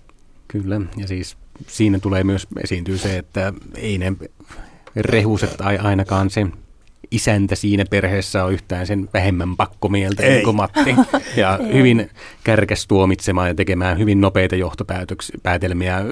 Kyllä, 0.49 0.81
ja 0.97 1.09
siis 1.09 1.37
siinä 1.67 1.99
tulee 1.99 2.25
myös 2.25 2.47
esiintyä 2.65 2.97
se, 2.97 3.19
että 3.19 3.53
ei 3.77 3.99
ne 3.99 4.13
rehuset 4.97 5.57
tai 5.57 5.79
ainakaan 5.79 6.31
se 6.31 6.47
isäntä 7.11 7.55
siinä 7.55 7.85
perheessä 7.91 8.45
on 8.45 8.53
yhtään 8.53 8.87
sen 8.87 9.09
vähemmän 9.15 9.57
pakkomieltä 9.57 10.23
Ei. 10.23 10.43
kuin 10.43 10.57
Matti. 10.57 10.95
Ja 11.37 11.59
hyvin 11.75 12.11
kärkäs 12.45 12.87
tuomitsemaan 12.87 13.49
ja 13.49 13.55
tekemään 13.55 13.99
hyvin 13.99 14.21
nopeita 14.21 14.57
johtopäätelmiä 14.57 16.05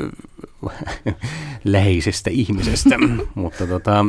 läheisestä 1.64 2.30
ihmisestä. 2.30 2.96
Mutta 3.34 3.66
tota, 3.66 4.06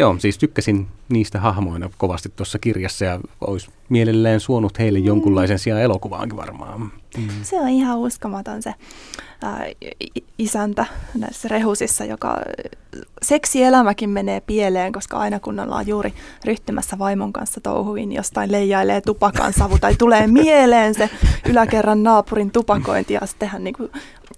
joo, 0.00 0.16
siis 0.18 0.38
tykkäsin 0.38 0.86
niistä 1.08 1.40
hahmoina 1.40 1.90
kovasti 1.98 2.32
tuossa 2.36 2.58
kirjassa 2.58 3.04
ja 3.04 3.20
olisi 3.40 3.70
mielellään 3.88 4.40
suonut 4.40 4.78
heille 4.78 4.98
jonkunlaisen 4.98 5.58
sijaan 5.58 5.82
elokuvaankin 5.82 6.36
varmaan. 6.36 6.92
Se 7.42 7.60
on 7.60 7.68
ihan 7.68 7.98
uskomaton 7.98 8.62
se 8.62 8.74
ää, 9.42 9.66
i- 10.16 10.24
isäntä 10.38 10.86
näissä 11.18 11.48
rehusissa, 11.48 12.04
joka 12.04 12.36
seksielämäkin 13.22 14.10
menee 14.10 14.40
pieleen, 14.40 14.92
koska 14.92 15.18
aina 15.18 15.40
kun 15.40 15.60
ollaan 15.60 15.86
juuri 15.86 16.14
ryhtymässä 16.44 16.98
vaimon 16.98 17.32
kanssa 17.32 17.60
touhuihin, 17.60 18.08
niin 18.08 18.16
jostain 18.16 18.52
leijailee 18.52 19.00
tupakan 19.00 19.52
savu 19.52 19.78
tai 19.78 19.94
tulee 19.94 20.26
mieleen 20.42 20.94
se 20.94 21.10
yläkerran 21.48 22.02
naapurin 22.02 22.50
tupakointi 22.50 23.14
ja 23.14 23.26
sitten 23.26 23.48
hän 23.48 23.64
niin 23.64 23.74
kuin 23.74 23.90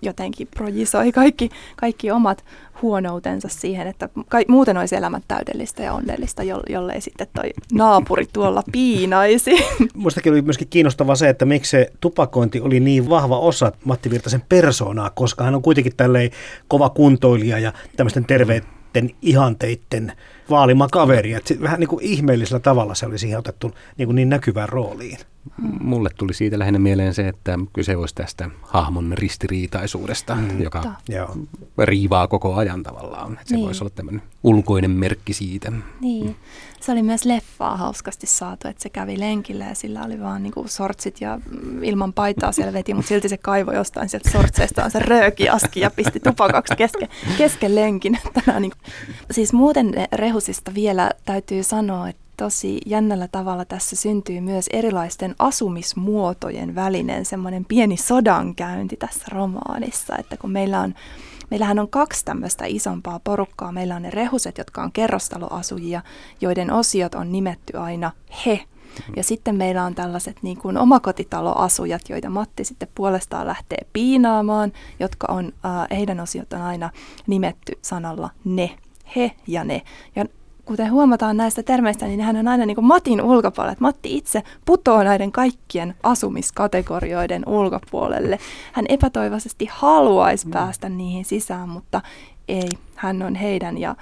jotenkin 0.02 0.48
projisoi 0.56 1.12
kaikki, 1.12 1.50
kaikki 1.76 2.10
omat 2.10 2.44
huonoutensa 2.82 3.48
siihen, 3.48 3.86
että 3.86 4.08
ka- 4.28 4.38
muuten 4.48 4.76
olisi 4.76 4.96
elämä 4.96 5.20
täydellistä 5.28 5.82
ja 5.82 5.92
onnellista, 5.92 6.42
jo- 6.42 6.62
jollei 6.68 7.00
sitten 7.00 7.26
toi 7.34 7.50
naapuri 7.72 8.26
tuolla 8.32 8.62
piinaisi. 8.72 9.50
Muistakin 9.94 10.32
oli 10.32 10.42
myöskin 10.42 10.68
kiinnostavaa 10.68 11.16
se, 11.16 11.28
että 11.28 11.44
miksi 11.44 11.70
se 11.70 11.92
tupakointi 12.00 12.60
oli 12.60 12.80
niin 12.80 13.10
vahva 13.10 13.38
osa 13.38 13.72
Matti 13.84 14.10
Virtasen 14.10 14.42
persoonaa, 14.48 15.10
koska 15.10 15.44
hän 15.44 15.54
on 15.54 15.62
kuitenkin 15.62 15.96
tälleen 15.96 16.30
kova 16.68 16.90
kuntoilija 16.90 17.58
ja 17.58 17.72
tämmöisten 17.96 18.24
terveiden 18.24 19.10
ihanteiden 19.22 20.12
vaalima 20.50 20.88
kaveri. 20.92 21.32
Et 21.32 21.46
sit 21.46 21.60
vähän 21.62 21.80
niin 21.80 21.88
kuin 21.88 22.04
ihmeellisellä 22.04 22.60
tavalla 22.60 22.94
se 22.94 23.06
oli 23.06 23.18
siihen 23.18 23.38
otettu 23.38 23.74
niin, 23.98 24.06
kuin 24.06 24.16
niin 24.16 24.28
näkyvään 24.28 24.68
rooliin. 24.68 25.18
Mulle 25.80 26.10
tuli 26.16 26.34
siitä 26.34 26.58
lähinnä 26.58 26.78
mieleen 26.78 27.14
se, 27.14 27.28
että 27.28 27.58
kyse 27.72 27.96
olisi 27.96 28.14
tästä 28.14 28.50
hahmon 28.62 29.12
ristiriitaisuudesta, 29.12 30.34
mm, 30.34 30.62
joka 30.62 30.94
Joo. 31.08 31.36
riivaa 31.78 32.28
koko 32.28 32.54
ajan 32.54 32.82
tavallaan. 32.82 33.32
Että 33.32 33.44
se 33.46 33.54
Niin. 33.54 33.64
voisi 33.66 33.84
olla 33.84 33.92
tämmöinen 33.94 34.22
ulkoinen 34.42 34.90
merkki 34.90 35.32
siitä. 35.32 35.72
Niin. 36.00 36.36
Se 36.82 36.92
oli 36.92 37.02
myös 37.02 37.24
leffaa 37.24 37.76
hauskasti 37.76 38.26
saatu, 38.26 38.68
että 38.68 38.82
se 38.82 38.88
kävi 38.88 39.20
lenkillä 39.20 39.64
ja 39.64 39.74
sillä 39.74 40.04
oli 40.04 40.20
vaan 40.20 40.42
niinku 40.42 40.64
sortsit 40.68 41.20
ja 41.20 41.40
ilman 41.82 42.12
paitaa 42.12 42.52
siellä 42.52 42.72
veti, 42.72 42.94
mutta 42.94 43.08
silti 43.08 43.28
se 43.28 43.36
kaivoi 43.36 43.74
jostain 43.74 44.08
sieltä 44.08 44.30
sortseistaan 44.30 44.90
se 44.90 44.98
röökiaski 44.98 45.80
ja 45.80 45.90
pisti 45.90 46.20
tupakaksi 46.20 46.76
kesken, 46.76 47.08
kesken 47.38 47.74
lenkin. 47.74 48.18
Tänään 48.44 48.62
niinku. 48.62 48.78
Siis 49.30 49.52
muuten 49.52 49.94
rehusista 50.12 50.74
vielä 50.74 51.10
täytyy 51.24 51.62
sanoa, 51.62 52.08
että 52.08 52.22
tosi 52.36 52.80
jännällä 52.86 53.28
tavalla 53.32 53.64
tässä 53.64 53.96
syntyy 53.96 54.40
myös 54.40 54.66
erilaisten 54.72 55.34
asumismuotojen 55.38 56.74
välinen 56.74 57.24
semmoinen 57.24 57.64
pieni 57.64 57.96
sodankäynti 57.96 58.96
tässä 58.96 59.24
romaanissa, 59.30 60.16
että 60.18 60.36
kun 60.36 60.50
meillä 60.50 60.80
on 60.80 60.94
Meillähän 61.52 61.78
on 61.78 61.88
kaksi 61.88 62.24
tämmöistä 62.24 62.64
isompaa 62.66 63.20
porukkaa. 63.24 63.72
Meillä 63.72 63.96
on 63.96 64.02
ne 64.02 64.10
rehuset, 64.10 64.58
jotka 64.58 64.82
on 64.82 64.92
kerrostaloasujia, 64.92 66.02
joiden 66.40 66.70
osiot 66.70 67.14
on 67.14 67.32
nimetty 67.32 67.78
aina 67.78 68.12
he. 68.46 68.60
Ja 69.16 69.22
sitten 69.22 69.56
meillä 69.56 69.84
on 69.84 69.94
tällaiset 69.94 70.36
niin 70.42 70.56
kuin 70.56 70.78
omakotitaloasujat, 70.78 72.02
joita 72.08 72.30
Matti 72.30 72.64
sitten 72.64 72.88
puolestaan 72.94 73.46
lähtee 73.46 73.78
piinaamaan, 73.92 74.72
jotka 75.00 75.26
on, 75.30 75.52
äh, 75.64 75.98
heidän 75.98 76.20
osiot 76.20 76.52
on 76.52 76.62
aina 76.62 76.90
nimetty 77.26 77.72
sanalla 77.82 78.30
ne, 78.44 78.78
he 79.16 79.32
ja 79.46 79.64
ne. 79.64 79.82
Ja 80.16 80.24
kuten 80.64 80.92
huomataan 80.92 81.36
näistä 81.36 81.62
termeistä, 81.62 82.06
niin 82.06 82.20
hän 82.20 82.36
on 82.36 82.48
aina 82.48 82.66
niin 82.66 82.74
kuin 82.74 82.84
Matin 82.84 83.22
ulkopuolella. 83.22 83.72
Että 83.72 83.82
Matti 83.82 84.16
itse 84.16 84.42
putoaa 84.64 85.04
näiden 85.04 85.32
kaikkien 85.32 85.94
asumiskategorioiden 86.02 87.42
ulkopuolelle. 87.48 88.38
Hän 88.72 88.84
epätoivoisesti 88.88 89.68
haluaisi 89.70 90.48
päästä 90.48 90.88
niihin 90.88 91.24
sisään, 91.24 91.68
mutta 91.68 92.00
ei. 92.48 92.68
Hän 92.94 93.22
on 93.22 93.34
heidän 93.34 93.78
ja 93.78 93.96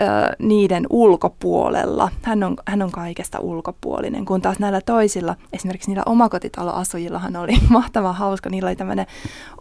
ö, 0.00 0.04
niiden 0.38 0.86
ulkopuolella. 0.90 2.10
Hän 2.22 2.42
on, 2.42 2.56
hän 2.66 2.82
on 2.82 2.90
kaikesta 2.90 3.38
ulkopuolinen, 3.40 4.24
kun 4.24 4.42
taas 4.42 4.58
näillä 4.58 4.80
toisilla, 4.80 5.36
esimerkiksi 5.52 5.90
niillä 5.90 6.02
omakotitaloasujillahan 6.06 7.36
oli 7.36 7.52
mahtava 7.68 8.12
hauska. 8.12 8.50
Niillä 8.50 8.68
oli 8.68 8.76
tämmöinen 8.76 9.06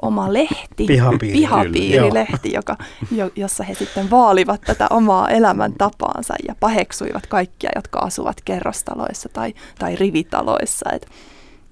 oma 0.01 0.33
lehti, 0.33 0.85
Pihapiiri, 0.87 1.39
pihapiirilehti 1.39 2.53
joka, 2.53 2.77
jo, 3.11 3.31
jossa 3.35 3.63
he 3.63 3.73
sitten 3.73 4.09
vaalivat 4.09 4.61
tätä 4.61 4.87
omaa 4.89 5.29
elämäntapaansa 5.29 6.33
ja 6.47 6.55
paheksuivat 6.59 7.27
kaikkia, 7.27 7.69
jotka 7.75 7.99
asuvat 7.99 8.37
kerrostaloissa 8.45 9.29
tai, 9.29 9.53
tai 9.79 9.95
rivitaloissa. 9.95 10.89
Et 10.93 11.07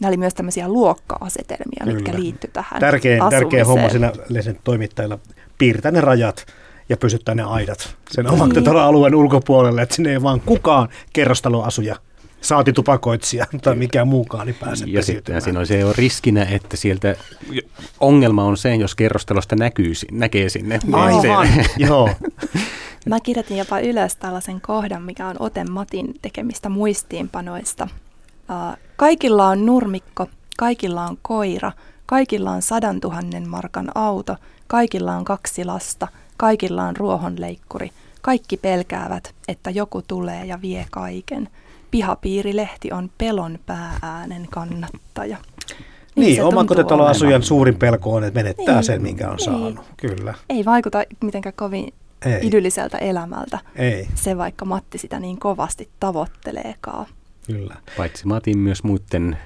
nämä 0.02 0.10
oli 0.10 0.18
myös 0.18 0.34
tämmöisiä 0.34 0.68
luokka-asetelmia, 0.68 1.80
Kyllä. 1.80 1.94
mitkä 1.94 2.12
Kyllä. 2.12 2.24
liittyi 2.24 2.50
tähän 2.54 2.80
Tärkein, 2.80 3.24
tärkeä 3.30 3.66
homma 3.66 3.88
lehden 4.30 4.60
toimittajilla, 4.64 5.20
piirtää 5.58 5.92
ne 5.92 6.02
rajat 6.02 6.46
ja 6.90 6.98
pysyttää 6.98 7.36
ne 7.36 7.44
aidat 7.44 7.96
sen 8.12 8.32
omakotitaloalueen 8.32 9.16
ulkopuolelle, 9.16 9.82
että 9.82 9.96
sinne 9.96 10.12
ei 10.12 10.24
vaan 10.24 10.42
kukaan 10.42 10.90
kerrostaloasuja 11.14 11.96
saati 12.42 12.74
tupakoitsija 12.74 13.46
tai 13.62 13.76
mikään 13.76 14.08
muukaan 14.08 14.48
niin 14.48 14.56
pääse 14.60 14.86
Ja 14.88 15.04
sitten 15.04 15.42
siinä 15.42 15.60
on 15.60 15.68
se 15.68 15.80
jo 15.80 15.94
riskinä, 15.94 16.44
että 16.44 16.78
sieltä 16.78 17.16
ongelma 18.00 18.44
on 18.44 18.58
se, 18.58 18.76
jos 18.76 18.96
kerrostalosta 18.96 19.56
näkyy, 19.56 19.94
näkee 20.12 20.50
sinne. 20.50 20.80
Aivan, 20.92 21.48
joo. 21.78 22.10
Mä 23.06 23.20
kirjoitin 23.20 23.58
jopa 23.58 23.80
ylös 23.80 24.16
tällaisen 24.16 24.62
kohdan, 24.62 25.04
mikä 25.04 25.28
on 25.28 25.36
Ote 25.40 25.64
Matin 25.64 26.14
tekemistä 26.22 26.70
muistiinpanoista. 26.70 27.88
Kaikilla 28.96 29.48
on 29.48 29.66
nurmikko, 29.66 30.28
kaikilla 30.58 31.06
on 31.06 31.18
koira, 31.22 31.72
kaikilla 32.06 32.52
on 32.52 32.62
sadan 32.62 33.02
tuhannen 33.02 33.50
markan 33.50 33.92
auto, 33.96 34.36
kaikilla 34.68 35.16
on 35.16 35.26
kaksi 35.26 35.66
lasta, 35.66 36.08
kaikilla 36.40 36.84
on 36.84 36.98
ruohonleikkuri. 36.98 37.92
Kaikki 38.22 38.58
pelkäävät, 38.58 39.36
että 39.48 39.70
joku 39.70 40.02
tulee 40.02 40.46
ja 40.46 40.62
vie 40.62 40.86
kaiken. 40.92 41.50
Pihapiirilehti 41.92 42.92
on 42.92 43.10
pelon 43.18 43.60
päääänen 43.66 44.48
kannattaja. 44.52 45.38
Niin, 46.16 46.36
se 46.36 46.44
omakotitaloasujan 46.44 47.44
suurin 47.44 47.76
pelko 47.76 48.14
on, 48.16 48.24
että 48.24 48.40
menettää 48.40 48.76
Niin, 48.76 48.84
sen, 48.84 49.02
minkä 49.02 49.30
on 49.30 49.36
niin. 49.36 49.46
saanut. 49.46 49.80
Kyllä. 49.98 50.34
Ei 50.50 50.66
vaikuta 50.66 51.04
mitenkään 51.24 51.54
kovin 51.56 51.94
Ei. 52.26 52.48
idylliseltä 52.48 52.98
elämältä. 52.98 53.60
Ei. 53.76 54.08
Se 54.16 54.38
vaikka 54.38 54.66
Matti 54.66 54.98
sitä 54.98 55.20
niin 55.20 55.40
kovasti 55.40 55.90
tavoitteleekaan. 56.00 57.06
Kyllä. 57.48 57.76
Paitsi 57.98 58.28
Matin 58.28 58.58
myös 58.58 58.84
muiden 58.84 59.38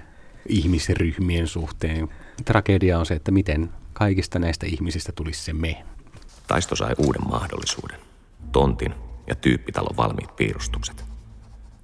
ihmisryhmien 0.49 1.47
suhteen. 1.47 2.09
Tragedia 2.45 2.99
on 2.99 3.05
se, 3.05 3.13
että 3.13 3.31
miten 3.31 3.69
kaikista 3.93 4.39
näistä 4.39 4.65
ihmisistä 4.65 5.11
tulisi 5.15 5.43
se 5.43 5.53
me. 5.53 5.83
Taisto 6.47 6.75
sai 6.75 6.93
uuden 6.97 7.27
mahdollisuuden. 7.27 7.99
Tontin 8.51 8.95
ja 9.27 9.35
tyyppitalon 9.35 9.97
valmiit 9.97 10.35
piirustukset. 10.35 11.03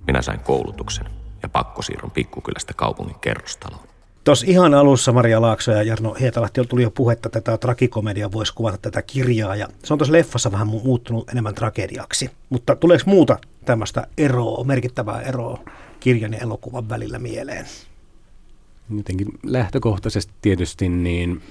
Minä 0.07 0.21
sain 0.21 0.39
koulutuksen 0.39 1.05
ja 1.43 1.49
pakkosiirron 1.49 2.11
pikkukylästä 2.11 2.73
kaupungin 2.73 3.19
kerrostaloon. 3.19 3.89
Tuossa 4.23 4.45
ihan 4.49 4.73
alussa 4.73 5.11
Maria 5.11 5.41
Laakso 5.41 5.71
ja 5.71 5.83
Jarno 5.83 6.13
Hietalahti 6.13 6.65
tuli 6.65 6.83
jo 6.83 6.91
puhetta, 6.91 7.27
että 7.27 7.41
tätä 7.41 7.57
trakikomedia 7.57 8.31
voisi 8.31 8.53
kuvata 8.53 8.77
tätä 8.77 9.01
kirjaa. 9.01 9.55
Ja 9.55 9.67
se 9.83 9.93
on 9.93 9.97
tuossa 9.97 10.11
leffassa 10.11 10.51
vähän 10.51 10.67
mu- 10.67 10.83
muuttunut 10.83 11.29
enemmän 11.29 11.55
tragediaksi. 11.55 12.31
Mutta 12.49 12.75
tuleeko 12.75 13.03
muuta 13.05 13.37
tämmöistä 13.65 14.07
eroa, 14.17 14.63
merkittävää 14.63 15.21
eroa 15.21 15.59
kirjan 15.99 16.33
ja 16.33 16.39
elokuvan 16.39 16.89
välillä 16.89 17.19
mieleen? 17.19 17.65
Jotenkin 18.97 19.27
lähtökohtaisesti 19.43 20.33
tietysti 20.41 20.89
niin 20.89 21.41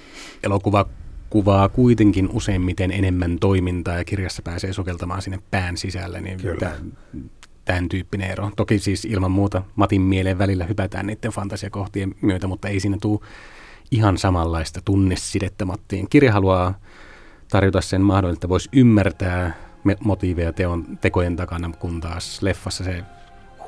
elokuva 0.42 0.86
kuvaa 1.30 1.68
kuitenkin 1.68 2.28
useimmiten 2.32 2.90
enemmän 2.90 3.38
toimintaa 3.38 3.98
ja 3.98 4.04
kirjassa 4.04 4.42
pääsee 4.42 4.72
sokeltamaan 4.72 5.22
sinne 5.22 5.38
pään 5.50 5.76
sisälle, 5.76 6.20
niin 6.20 6.38
tämän, 6.58 6.92
tämän 7.64 7.88
tyyppinen 7.88 8.30
ero. 8.30 8.50
Toki 8.56 8.78
siis 8.78 9.04
ilman 9.04 9.30
muuta 9.30 9.62
Matin 9.76 10.02
mieleen 10.02 10.38
välillä 10.38 10.64
hypätään 10.64 11.06
niiden 11.06 11.32
fantasiakohtien 11.32 12.14
myötä, 12.22 12.46
mutta 12.46 12.68
ei 12.68 12.80
siinä 12.80 12.96
tule 13.00 13.20
ihan 13.90 14.18
samanlaista 14.18 14.80
tunnesidettä 14.84 15.64
Mattiin. 15.64 16.06
Kirja 16.10 16.32
haluaa 16.32 16.74
tarjota 17.50 17.80
sen 17.80 18.02
mahdollisuuden, 18.02 18.36
että 18.36 18.48
voisi 18.48 18.68
ymmärtää 18.72 19.52
motiiveja 20.04 20.52
teon, 20.52 20.98
tekojen 21.00 21.36
takana, 21.36 21.70
kun 21.78 22.00
taas 22.00 22.42
leffassa 22.42 22.84
se 22.84 23.04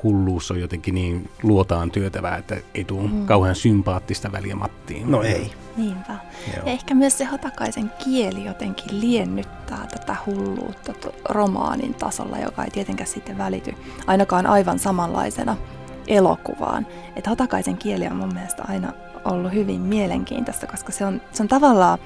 hulluus 0.03 0.51
on 0.51 0.59
jotenkin 0.59 0.95
niin 0.95 1.29
luotaan 1.43 1.91
työtävää, 1.91 2.37
että 2.37 2.57
ei 2.75 2.83
tule 2.83 3.09
mm. 3.09 3.25
kauhean 3.25 3.55
sympaattista 3.55 4.31
väliä 4.31 4.55
Mattiin. 4.55 5.11
No 5.11 5.21
ei. 5.21 5.51
Niinpä. 5.77 6.13
Joo. 6.13 6.65
Ja 6.65 6.71
ehkä 6.71 6.95
myös 6.95 7.17
se 7.17 7.25
Hotakaisen 7.25 7.91
kieli 8.03 8.45
jotenkin 8.45 9.01
liennyttää 9.01 9.87
tätä 9.91 10.15
hulluutta 10.25 10.93
romaanin 11.29 11.93
tasolla, 11.93 12.37
joka 12.37 12.63
ei 12.63 12.71
tietenkään 12.71 13.07
sitten 13.07 13.37
välity 13.37 13.75
ainakaan 14.07 14.47
aivan 14.47 14.79
samanlaisena 14.79 15.57
elokuvaan. 16.07 16.87
Että 17.15 17.29
Hotakaisen 17.29 17.77
kieli 17.77 18.07
on 18.07 18.15
mun 18.15 18.33
mielestä 18.33 18.63
aina 18.67 18.93
ollut 19.25 19.53
hyvin 19.53 19.81
mielenkiintoista, 19.81 20.67
koska 20.67 20.91
se 20.91 21.05
on, 21.05 21.21
se 21.31 21.43
on 21.43 21.49
tavallaan 21.49 21.99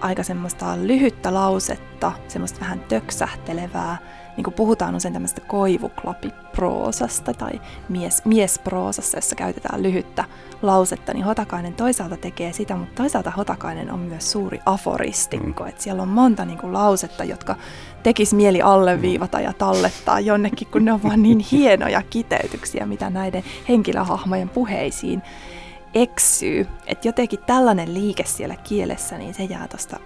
aika 0.00 0.22
semmoista 0.22 0.76
lyhyttä 0.82 1.34
lausetta, 1.34 2.12
semmoista 2.28 2.60
vähän 2.60 2.80
töksähtelevää, 2.80 3.98
niin 4.36 4.44
kuin 4.44 4.54
puhutaan 4.54 4.94
usein 4.94 5.14
tämmöistä 5.14 5.40
koivuklapiproosasta 5.40 7.34
tai 7.34 7.60
mies, 7.88 8.24
miesproosassa, 8.24 9.18
jossa 9.18 9.36
käytetään 9.36 9.82
lyhyttä 9.82 10.24
lausetta, 10.62 11.14
niin 11.14 11.24
Hotakainen 11.24 11.74
toisaalta 11.74 12.16
tekee 12.16 12.52
sitä, 12.52 12.76
mutta 12.76 13.02
toisaalta 13.02 13.30
Hotakainen 13.30 13.92
on 13.92 13.98
myös 13.98 14.32
suuri 14.32 14.60
aforistikko, 14.66 15.62
mm. 15.62 15.68
että 15.68 15.82
siellä 15.82 16.02
on 16.02 16.08
monta 16.08 16.44
niin 16.44 16.58
kuin, 16.58 16.72
lausetta, 16.72 17.24
jotka 17.24 17.56
tekis 18.02 18.34
mieli 18.34 18.62
alleviivata 18.62 19.40
ja 19.40 19.52
tallettaa 19.52 20.20
jonnekin, 20.20 20.68
kun 20.68 20.84
ne 20.84 20.92
on 20.92 21.02
vaan 21.02 21.22
niin 21.22 21.38
hienoja 21.38 22.02
kiteytyksiä, 22.10 22.86
mitä 22.86 23.10
näiden 23.10 23.44
henkilöhahmojen 23.68 24.48
puheisiin 24.48 25.22
eksyy. 25.94 26.66
Että 26.86 27.08
jotenkin 27.08 27.40
tällainen 27.46 27.94
liike 27.94 28.24
siellä 28.24 28.56
kielessä, 28.56 29.18
niin 29.18 29.34
se 29.34 29.44
jää 29.44 29.68
tuosta 29.68 30.00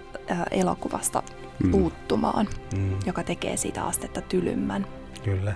elokuvasta 0.51 1.23
Mm. 1.63 1.71
puuttumaan, 1.71 2.47
Mm. 2.77 2.99
joka 3.05 3.23
tekee 3.23 3.57
siitä 3.57 3.83
astetta 3.83 4.21
tylymmän. 4.21 4.87
Kyllä. 5.23 5.53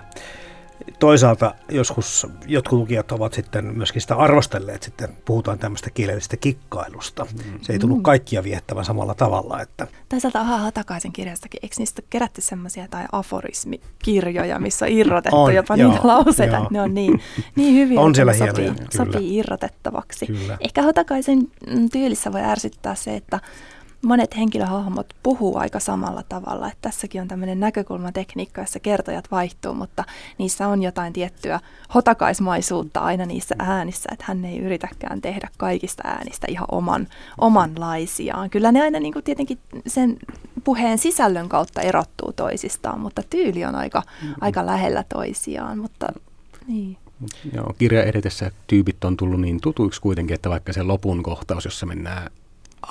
Toisaalta 0.98 1.54
joskus 1.68 2.26
jotkut 2.46 2.78
lukijat 2.78 3.12
ovat 3.12 3.32
sitten 3.34 3.64
myöskin 3.64 4.02
sitä 4.02 4.14
arvostelleet, 4.16 4.82
sitten 4.82 5.08
puhutaan 5.24 5.58
tämmöistä 5.58 5.90
kielellisestä 5.90 6.36
kikkailusta. 6.36 7.26
Se 7.62 7.72
ei 7.72 7.78
tullut 7.78 7.96
Mm. 7.96 8.02
kaikkia 8.02 8.42
viettävän 8.44 8.84
samalla 8.84 9.14
tavalla, 9.14 9.60
että 9.60 9.86
Toisaalta 10.08 10.40
Aha 10.40 10.72
takaisin 10.72 11.12
kirjastakin, 11.12 11.60
eikö 11.62 11.74
niistä 11.78 12.02
kerätty 12.10 12.40
semmoisia 12.40 12.88
tai 12.90 13.04
aforismikirjoja, 13.12 14.58
missä 14.58 14.84
on 14.86 14.92
irrotettu 14.92 15.36
On, 15.36 15.54
jopa 15.54 15.76
joo, 15.76 15.90
niitä 15.90 16.08
lauseita, 16.08 16.56
joo. 16.56 16.62
että 16.62 16.72
ne 16.74 16.80
on 16.80 16.94
niin, 16.94 17.20
niin 17.56 17.74
hyviä, 17.74 18.00
On 18.06 18.14
siellä 18.14 18.32
ne 18.32 18.38
hienoja, 18.38 18.68
sopii, 18.74 18.86
sopii 18.96 19.36
irrotettavaksi. 19.36 20.26
Kyllä. 20.26 20.56
Ehkä 20.60 20.82
Hotakaisen 20.82 21.38
mm, 21.38 21.90
tyylissä 21.90 22.32
voi 22.32 22.40
ärsyttää 22.40 22.94
se, 22.94 23.16
että 23.16 23.40
monet 24.06 24.36
henkilöhahmot 24.36 25.06
puhuu 25.22 25.56
aika 25.56 25.80
samalla 25.80 26.22
tavalla. 26.28 26.68
Että 26.68 26.78
tässäkin 26.80 27.20
on 27.22 27.28
tämmöinen 27.28 27.60
näkökulmatekniikka, 27.60 28.60
jossa 28.60 28.80
kertojat 28.80 29.30
vaihtuu, 29.30 29.74
mutta 29.74 30.04
niissä 30.38 30.68
on 30.68 30.82
jotain 30.82 31.12
tiettyä 31.12 31.60
hotakaismaisuutta 31.94 33.00
aina 33.00 33.26
niissä 33.26 33.54
äänissä, 33.58 34.08
että 34.12 34.24
hän 34.28 34.44
ei 34.44 34.58
yritäkään 34.58 35.20
tehdä 35.20 35.48
kaikista 35.56 36.02
äänistä 36.08 36.46
ihan 36.50 36.68
oman, 36.72 37.08
omanlaisiaan. 37.38 38.50
Kyllä 38.50 38.72
ne 38.72 38.82
aina 38.82 39.00
niin 39.00 39.12
kuin 39.12 39.24
tietenkin 39.24 39.58
sen 39.86 40.16
puheen 40.64 40.98
sisällön 40.98 41.48
kautta 41.48 41.80
erottuu 41.80 42.32
toisistaan, 42.32 43.00
mutta 43.00 43.22
tyyli 43.30 43.64
on 43.64 43.74
aika, 43.74 44.02
aika 44.40 44.66
lähellä 44.66 45.04
toisiaan. 45.14 45.78
Mutta 45.78 46.06
niin. 46.66 46.96
Joo, 47.52 47.74
kirja 47.78 48.04
edetessä 48.04 48.50
tyypit 48.66 49.04
on 49.04 49.16
tullut 49.16 49.40
niin 49.40 49.60
tutuiksi 49.60 50.00
kuitenkin, 50.00 50.34
että 50.34 50.50
vaikka 50.50 50.72
se 50.72 50.82
lopun 50.82 51.22
kohtaus, 51.22 51.64
jossa 51.64 51.86
mennään 51.86 52.30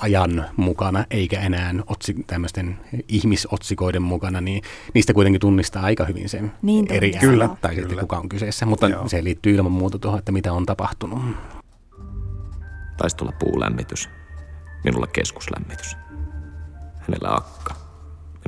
ajan 0.02 0.44
mukana, 0.56 1.04
eikä 1.10 1.40
enää 1.40 1.74
otsi, 1.86 2.14
tämmöisten 2.26 2.78
ihmisotsikoiden 3.08 4.02
mukana, 4.02 4.40
niin 4.40 4.62
niistä 4.94 5.14
kuitenkin 5.14 5.40
tunnistaa 5.40 5.82
aika 5.82 6.04
hyvin 6.04 6.28
sen 6.28 6.52
Niin 6.62 6.86
eri 6.90 7.10
tunnistaa. 7.10 7.30
Kyllä, 7.30 7.48
tai 7.60 7.70
sitten 7.74 7.88
kyllä. 7.88 8.00
kuka 8.00 8.16
on 8.18 8.28
kyseessä, 8.28 8.66
mutta 8.66 8.88
Joo. 8.88 9.08
se 9.08 9.24
liittyy 9.24 9.54
ilman 9.54 9.72
muuta 9.72 9.98
tuohon, 9.98 10.18
että 10.18 10.32
mitä 10.32 10.52
on 10.52 10.66
tapahtunut. 10.66 11.22
Taisi 12.96 13.16
tulla 13.16 13.32
puulämmitys, 13.38 14.08
minulla 14.84 15.06
keskuslämmitys. 15.06 15.96
Hänellä 17.00 17.34
akka, 17.34 17.74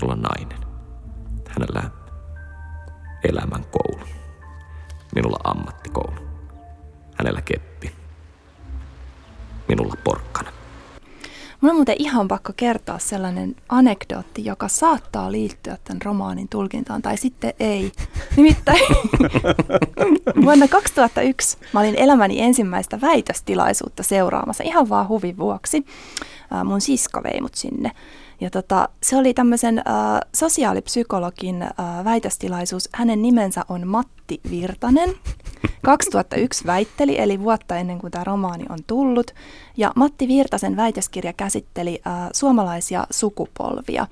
minulla 0.00 0.16
nainen. 0.16 0.58
Hänellä 1.48 1.90
elämän 3.24 3.64
koulu, 3.70 4.04
minulla 5.14 5.38
ammattikoulu. 5.44 6.28
Hänellä 7.14 7.42
keppi, 7.42 7.92
minulla 9.68 9.94
porkkana. 10.04 10.57
Mun 11.60 11.70
on 11.70 11.76
muuten 11.76 11.96
ihan 11.98 12.28
pakko 12.28 12.52
kertoa 12.56 12.98
sellainen 12.98 13.56
anekdootti, 13.68 14.44
joka 14.44 14.68
saattaa 14.68 15.32
liittyä 15.32 15.78
tämän 15.84 16.02
romaanin 16.02 16.48
tulkintaan, 16.48 17.02
tai 17.02 17.16
sitten 17.16 17.52
ei. 17.60 17.92
Nimittäin 18.36 18.80
vuonna 20.44 20.68
2001 20.68 21.58
mä 21.72 21.80
olin 21.80 21.94
elämäni 21.96 22.40
ensimmäistä 22.40 23.00
väitöstilaisuutta 23.00 24.02
seuraamassa 24.02 24.64
ihan 24.64 24.88
vaan 24.88 25.08
huvin 25.08 25.36
vuoksi. 25.36 25.84
Mun 26.64 26.80
sisko 26.80 27.22
vei 27.22 27.40
mut 27.40 27.54
sinne. 27.54 27.92
Ja 28.40 28.50
tota, 28.50 28.88
se 29.02 29.16
oli 29.16 29.34
tämmöisen 29.34 29.78
äh, 29.78 29.84
sosiaalipsykologin 30.34 31.62
äh, 31.62 32.04
väitöstilaisuus. 32.04 32.88
Hänen 32.94 33.22
nimensä 33.22 33.64
on 33.68 33.86
Matti 33.86 34.40
Virtanen. 34.50 35.14
2001 35.84 36.66
väitteli, 36.66 37.20
eli 37.20 37.40
vuotta 37.40 37.76
ennen 37.76 37.98
kuin 37.98 38.10
tämä 38.10 38.24
romaani 38.24 38.64
on 38.68 38.78
tullut. 38.86 39.30
Ja 39.76 39.92
Matti 39.96 40.28
Virtasen 40.28 40.76
väitöskirja 40.76 41.32
käsitteli 41.32 42.00
äh, 42.06 42.28
suomalaisia 42.32 43.06
sukupolvia 43.10 44.06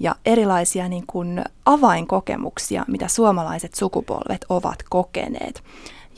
ja 0.00 0.16
erilaisia 0.26 0.88
niin 0.88 1.04
kuin, 1.06 1.44
avainkokemuksia, 1.64 2.84
mitä 2.88 3.08
suomalaiset 3.08 3.74
sukupolvet 3.74 4.44
ovat 4.48 4.78
kokeneet. 4.90 5.62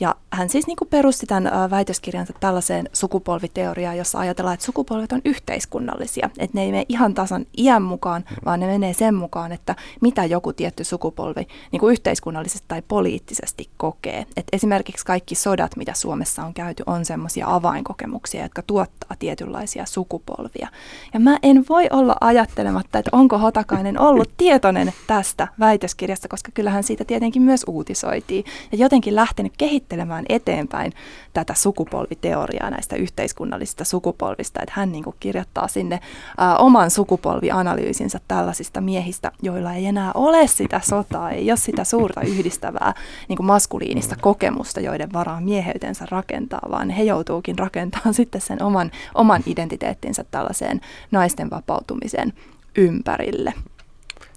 Ja 0.01 0.15
hän 0.31 0.49
siis 0.49 0.67
niin 0.67 0.77
kuin 0.77 0.87
perusti 0.87 1.25
tämän 1.25 1.69
väitöskirjansa 1.69 2.33
tällaiseen 2.39 2.89
sukupolviteoriaan, 2.93 3.97
jossa 3.97 4.19
ajatellaan, 4.19 4.53
että 4.53 4.65
sukupolvet 4.65 5.11
on 5.11 5.21
yhteiskunnallisia. 5.25 6.29
Että 6.37 6.57
ne 6.57 6.63
ei 6.63 6.71
mene 6.71 6.85
ihan 6.89 7.13
tasan 7.13 7.45
iän 7.57 7.81
mukaan, 7.81 8.25
vaan 8.45 8.59
ne 8.59 8.67
menee 8.67 8.93
sen 8.93 9.15
mukaan, 9.15 9.51
että 9.51 9.75
mitä 10.01 10.25
joku 10.25 10.53
tietty 10.53 10.83
sukupolvi 10.83 11.47
niin 11.71 11.79
kuin 11.79 11.91
yhteiskunnallisesti 11.91 12.65
tai 12.67 12.81
poliittisesti 12.87 13.69
kokee. 13.77 14.25
Et 14.37 14.47
esimerkiksi 14.51 15.05
kaikki 15.05 15.35
sodat, 15.35 15.75
mitä 15.75 15.93
Suomessa 15.93 16.45
on 16.45 16.53
käyty, 16.53 16.83
on 16.85 17.05
semmoisia 17.05 17.45
avainkokemuksia, 17.47 18.43
jotka 18.43 18.61
tuottaa 18.61 19.15
tietynlaisia 19.19 19.85
sukupolvia. 19.85 20.67
Ja 21.13 21.19
mä 21.19 21.37
en 21.43 21.65
voi 21.69 21.87
olla 21.91 22.15
ajattelematta, 22.21 22.99
että 22.99 23.09
onko 23.13 23.37
Hotakainen 23.37 23.99
ollut 23.99 24.29
tietoinen 24.37 24.93
tästä 25.07 25.47
väitöskirjasta, 25.59 26.27
koska 26.27 26.51
kyllähän 26.53 26.83
siitä 26.83 27.05
tietenkin 27.05 27.41
myös 27.41 27.63
uutisoitiin. 27.67 28.45
Ja 28.71 28.77
jotenkin 28.77 29.15
lähtenyt 29.15 29.53
kehittämään 29.57 29.90
käsittelemään 29.91 30.25
eteenpäin 30.29 30.93
tätä 31.33 31.53
sukupolviteoriaa 31.53 32.69
näistä 32.69 32.95
yhteiskunnallisista 32.95 33.83
sukupolvista. 33.83 34.59
Että 34.63 34.73
hän 34.75 34.91
niin 34.91 35.03
kuin 35.03 35.15
kirjoittaa 35.19 35.67
sinne 35.67 35.99
ää, 36.37 36.57
oman 36.57 36.91
sukupolvianalyysinsä 36.91 38.19
tällaisista 38.27 38.81
miehistä, 38.81 39.31
joilla 39.41 39.73
ei 39.73 39.85
enää 39.85 40.11
ole 40.13 40.47
sitä 40.47 40.81
sotaa, 40.83 41.31
ei 41.31 41.51
ole 41.51 41.57
sitä 41.57 41.83
suurta 41.83 42.21
yhdistävää 42.21 42.93
niin 43.27 43.37
kuin 43.37 43.47
maskuliinista 43.47 44.15
kokemusta, 44.21 44.79
joiden 44.79 45.13
varaan 45.13 45.43
mieheytensä 45.43 46.05
rakentaa, 46.11 46.67
vaan 46.71 46.89
he 46.89 47.03
joutuukin 47.03 47.59
rakentamaan 47.59 48.13
sitten 48.13 48.41
sen 48.41 48.63
oman, 48.63 48.91
oman 49.15 49.43
identiteettinsä 49.45 50.23
tällaiseen 50.31 50.81
naisten 51.11 51.49
vapautumisen 51.49 52.33
ympärille. 52.77 53.53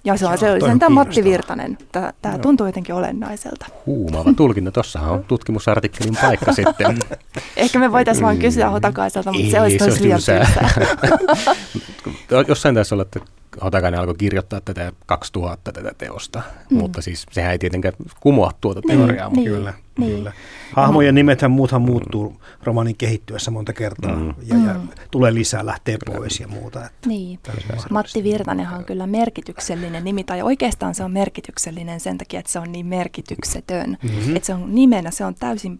Ja 0.05 0.17
se 0.17 0.25
on, 0.25 0.37
se 0.37 0.51
oli 0.51 0.61
sentään 0.61 0.91
Matti 0.91 1.23
Virtanen. 1.23 1.77
Tämä 2.21 2.37
tuntuu 2.41 2.65
jotenkin 2.65 2.95
olennaiselta. 2.95 3.65
Huumaava 3.85 4.33
tulkinta. 4.33 4.71
Tuossahan 4.71 5.11
on 5.11 5.23
tutkimusartikkelin 5.27 6.17
paikka 6.21 6.53
sitten. 6.53 6.99
Ehkä 7.57 7.79
me 7.79 7.91
voitaisiin 7.91 8.25
vain 8.25 8.39
kysyä 8.39 8.69
Hotakaiselta, 8.69 9.31
mutta 9.31 9.45
Ei, 9.45 9.51
se 9.51 9.61
olisi, 9.61 9.77
se 9.77 9.83
olisi 9.83 10.03
liian 10.03 10.21
Jossain 12.47 12.75
tässä 12.75 12.95
olla, 12.95 13.01
että 13.01 13.19
Hotakainen 13.63 13.99
alkoi 13.99 14.15
kirjoittaa 14.15 14.61
tätä 14.61 14.91
2000 15.05 15.71
tätä 15.71 15.91
teosta, 15.97 16.41
mm. 16.69 16.77
mutta 16.77 17.01
siis 17.01 17.25
sehän 17.31 17.51
ei 17.51 17.59
tietenkään 17.59 17.93
kumoa 18.19 18.51
tuota 18.61 18.81
niin, 18.87 18.97
teoriaa. 18.97 19.29
Niin, 19.29 19.39
mutta 19.39 19.57
kyllä, 19.57 19.73
niin. 19.99 20.15
kyllä. 20.15 20.31
Hahmojen 20.73 21.15
nimethän 21.15 21.51
muuthan 21.51 21.81
muuttuu 21.81 22.41
romanin 22.63 22.97
kehittyessä 22.97 23.51
monta 23.51 23.73
kertaa 23.73 24.15
mm. 24.15 24.27
ja, 24.27 24.55
ja 24.67 24.73
mm. 24.73 24.87
tulee 25.11 25.33
lisää, 25.33 25.65
lähtee 25.65 25.97
pois 26.05 26.39
ja 26.39 26.47
muuta. 26.47 26.85
Että 26.85 27.09
niin. 27.09 27.39
Matti 27.89 28.23
Virtanenhan 28.23 28.79
on 28.79 28.85
kyllä 28.85 29.07
merkityksellinen 29.07 30.03
nimi, 30.03 30.23
tai 30.23 30.41
oikeastaan 30.41 30.95
se 30.95 31.03
on 31.03 31.11
merkityksellinen 31.11 31.99
sen 31.99 32.17
takia, 32.17 32.39
että 32.39 32.51
se 32.51 32.59
on 32.59 32.71
niin 32.71 32.85
merkityksetön. 32.85 33.97
Mm-hmm. 34.03 34.35
Että 34.35 34.45
se 34.47 34.53
on 34.53 34.75
nimenä, 34.75 35.11
se 35.11 35.25
on 35.25 35.35
täysin 35.35 35.79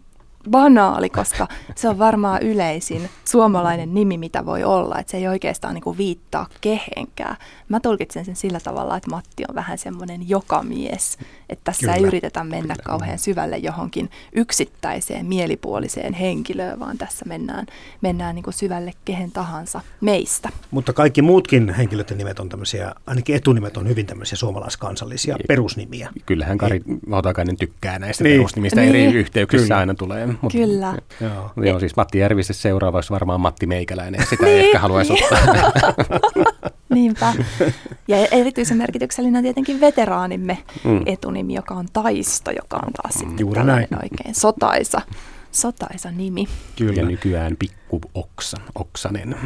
banaali, 0.50 1.10
koska 1.10 1.48
se 1.74 1.88
on 1.88 1.98
varmaan 1.98 2.42
yleisin 2.42 3.10
suomalainen 3.24 3.94
nimi, 3.94 4.18
mitä 4.18 4.46
voi 4.46 4.64
olla. 4.64 4.98
Että 4.98 5.10
se 5.10 5.16
ei 5.16 5.28
oikeastaan 5.28 5.74
niin 5.74 5.82
kuin 5.82 5.98
viittaa 5.98 6.46
kehenkään. 6.60 7.36
Mä 7.68 7.80
tulkitsen 7.80 8.24
sen 8.24 8.36
sillä 8.36 8.60
tavalla, 8.60 8.96
että 8.96 9.10
Matti 9.10 9.44
on 9.48 9.54
vähän 9.54 9.78
semmoinen 9.78 10.28
jokamies. 10.28 11.18
Että 11.48 11.64
tässä 11.64 11.80
Kyllä. 11.80 11.94
ei 11.94 12.02
yritetä 12.02 12.44
mennä 12.44 12.74
Kyllä. 12.74 12.86
kauhean 12.86 13.18
syvälle 13.18 13.56
johonkin 13.56 14.10
yksittäiseen 14.32 15.26
mielipuoliseen 15.26 16.14
henkilöön, 16.14 16.80
vaan 16.80 16.98
tässä 16.98 17.24
mennään, 17.28 17.66
mennään 18.00 18.34
niin 18.34 18.42
kuin 18.42 18.54
syvälle 18.54 18.92
kehen 19.04 19.32
tahansa 19.32 19.80
meistä. 20.00 20.48
Mutta 20.70 20.92
kaikki 20.92 21.22
muutkin 21.22 21.74
henkilöiden 21.74 22.18
nimet 22.18 22.40
on 22.40 22.48
tämmöisiä, 22.48 22.94
ainakin 23.06 23.36
etunimet 23.36 23.76
on 23.76 23.88
hyvin 23.88 24.06
tämmöisiä 24.06 24.36
suomalaiskansallisia 24.36 25.36
perusnimiä. 25.48 26.10
Kyllähän 26.26 26.58
Kari 26.58 26.82
Vautakainen 27.10 27.56
tykkää 27.56 27.98
näistä 27.98 28.24
niin. 28.24 28.34
perusnimistä. 28.34 28.80
Niin. 28.80 28.94
Eri 28.94 29.04
yhteyksissä 29.04 29.64
Kyllä. 29.64 29.78
aina 29.78 29.94
tulee. 29.94 30.26
Mutta, 30.26 30.58
Kyllä. 30.58 30.94
Joo. 31.20 31.52
joo, 31.56 31.80
siis 31.80 31.96
Matti 31.96 32.18
Järvisen 32.18 32.56
seuraava 32.56 32.98
olisi 32.98 33.10
varmaan 33.10 33.40
Matti 33.40 33.66
Meikäläinen. 33.66 34.26
Sitä 34.30 34.46
ei 34.46 34.60
ehkä 34.60 34.78
haluaisi 34.78 35.12
ottaa. 35.12 35.72
Niinpä. 36.94 37.34
Ja 38.08 38.16
erityisen 38.16 38.76
merkityksellinen 38.76 39.38
on 39.38 39.42
tietenkin 39.42 39.80
veteraanimme 39.80 40.58
mm. 40.84 41.02
etunimi, 41.06 41.54
joka 41.54 41.74
on 41.74 41.88
Taisto, 41.92 42.50
joka 42.50 42.76
on 42.76 42.92
taas 42.92 43.14
sitten 43.14 43.38
Juuri 43.38 43.64
näin. 43.64 43.88
oikein 44.02 44.34
sotaisa, 44.34 45.00
sotaisa 45.52 46.10
nimi. 46.10 46.48
Kyllä. 46.76 46.92
Ja 46.92 47.06
nykyään 47.06 47.56
pikku 47.56 48.00
Oksa, 48.14 48.56
Oksanen. 48.74 49.36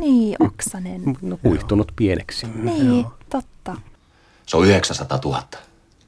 Niin, 0.00 0.36
Oksanen. 0.40 1.02
No, 1.22 1.36
kuihtunut 1.42 1.92
pieneksi. 1.96 2.46
Niin, 2.62 3.00
Joo. 3.00 3.14
totta. 3.30 3.76
Se 4.46 4.56
on 4.56 4.64
900 4.66 5.20
000. 5.24 5.42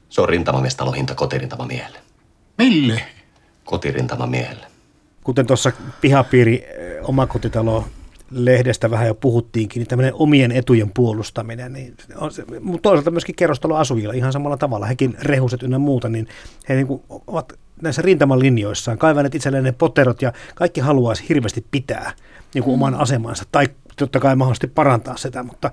Se 0.09 0.21
on 0.21 0.29
rintamamiestalon 0.29 0.93
hinta 0.95 1.15
kotirintamamiehelle. 1.15 1.99
Mille? 2.57 3.01
Kotirintamamiehelle. 3.65 4.67
Kuten 5.23 5.47
tuossa 5.47 5.71
pihapiiri 6.01 6.65
omakotitalo 7.03 7.85
lehdestä 8.31 8.91
vähän 8.91 9.07
jo 9.07 9.15
puhuttiinkin, 9.15 9.79
niin 9.79 9.87
tämmöinen 9.87 10.13
omien 10.13 10.51
etujen 10.51 10.91
puolustaminen, 10.93 11.73
niin 11.73 11.95
on 12.15 12.31
se, 12.31 12.45
mutta 12.61 12.81
toisaalta 12.81 13.11
myöskin 13.11 13.35
kerrostaloasujilla 13.35 14.13
ihan 14.13 14.33
samalla 14.33 14.57
tavalla, 14.57 14.85
hekin 14.85 15.17
rehuset 15.21 15.63
ynnä 15.63 15.79
muuta, 15.79 16.09
niin 16.09 16.27
he 16.69 16.75
niin 16.75 16.87
kuin 16.87 17.01
ovat 17.27 17.53
näissä 17.81 18.01
rintaman 18.01 18.39
linjoissaan 18.39 18.97
kaivaneet 18.97 19.35
itselleen 19.35 19.63
ne 19.63 19.71
poterot 19.71 20.21
ja 20.21 20.33
kaikki 20.55 20.81
haluaisi 20.81 21.25
hirveästi 21.29 21.65
pitää 21.71 22.11
niin 22.53 22.63
kuin 22.63 22.73
oman 22.73 22.95
asemansa 22.95 23.43
tai 23.51 23.67
totta 23.95 24.19
kai 24.19 24.35
mahdollisesti 24.35 24.67
parantaa 24.67 25.17
sitä, 25.17 25.43
mutta 25.43 25.71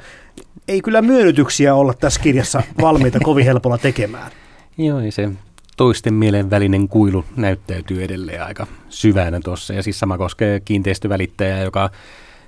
ei 0.69 0.81
kyllä 0.81 1.03
myönnytyksiä 1.03 1.75
olla 1.75 1.95
tässä 1.95 2.21
kirjassa 2.21 2.63
valmiita 2.81 3.21
kovin 3.21 3.45
helpolla 3.45 3.79
tekemään. 3.79 4.33
Joo, 4.79 5.01
ei 5.01 5.11
se 5.11 5.31
toisten 5.77 6.15
mielen 6.15 6.51
välinen 6.51 6.89
kuilu 6.89 7.25
näyttäytyy 7.37 8.05
edelleen 8.05 8.45
aika 8.45 8.67
syvänä 8.89 9.41
tuossa. 9.45 9.75
Ja 9.75 9.83
siis 9.83 9.99
sama 9.99 10.19
koskee 10.19 10.61
kiinteistövälittäjää, 10.61 11.63
joka 11.63 11.91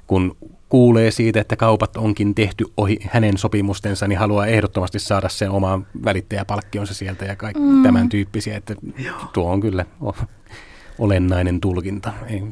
kun 0.06 0.36
kuulee 0.68 1.10
siitä, 1.10 1.40
että 1.40 1.56
kaupat 1.56 1.96
onkin 1.96 2.34
tehty 2.34 2.64
ohi 2.76 2.98
hänen 3.10 3.38
sopimustensa, 3.38 4.08
niin 4.08 4.18
haluaa 4.18 4.46
ehdottomasti 4.46 4.98
saada 4.98 5.28
sen 5.28 5.50
oman 5.50 5.86
välittäjäpalkkionsa 6.04 6.94
sieltä 6.94 7.24
ja 7.24 7.36
kaikki 7.36 7.62
mm. 7.62 7.82
tämän 7.82 8.08
tyyppisiä. 8.08 8.56
Että 8.56 8.74
tuo 9.32 9.52
on 9.52 9.60
kyllä 9.60 9.86
olennainen 10.98 11.60
tulkinta. 11.60 12.12
Ei, 12.28 12.42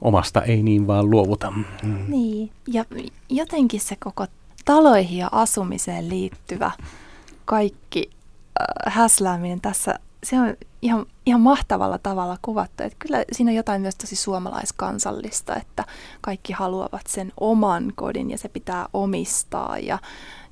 omasta 0.00 0.42
ei 0.42 0.62
niin 0.62 0.86
vaan 0.86 1.10
luovuta. 1.10 1.50
Mm. 1.50 1.98
Niin, 2.08 2.50
ja 2.66 2.84
jotenkin 3.28 3.80
se 3.80 3.96
koko 3.96 4.26
taloihin 4.64 5.18
ja 5.18 5.28
asumiseen 5.32 6.08
liittyvä 6.08 6.70
kaikki 7.44 8.10
äh, 8.60 8.94
häslääminen 8.94 9.60
tässä 9.60 9.98
se 10.24 10.40
on 10.40 10.54
ihan, 10.86 11.06
ihan 11.26 11.40
mahtavalla 11.40 11.98
tavalla 11.98 12.38
kuvattu. 12.42 12.82
Että 12.82 12.96
kyllä 12.98 13.24
siinä 13.32 13.50
on 13.50 13.54
jotain 13.54 13.82
myös 13.82 13.94
tosi 13.94 14.16
suomalaiskansallista, 14.16 15.56
että 15.56 15.84
kaikki 16.20 16.52
haluavat 16.52 17.06
sen 17.08 17.32
oman 17.40 17.92
kodin 17.94 18.30
ja 18.30 18.38
se 18.38 18.48
pitää 18.48 18.86
omistaa. 18.92 19.78
Ja 19.78 19.98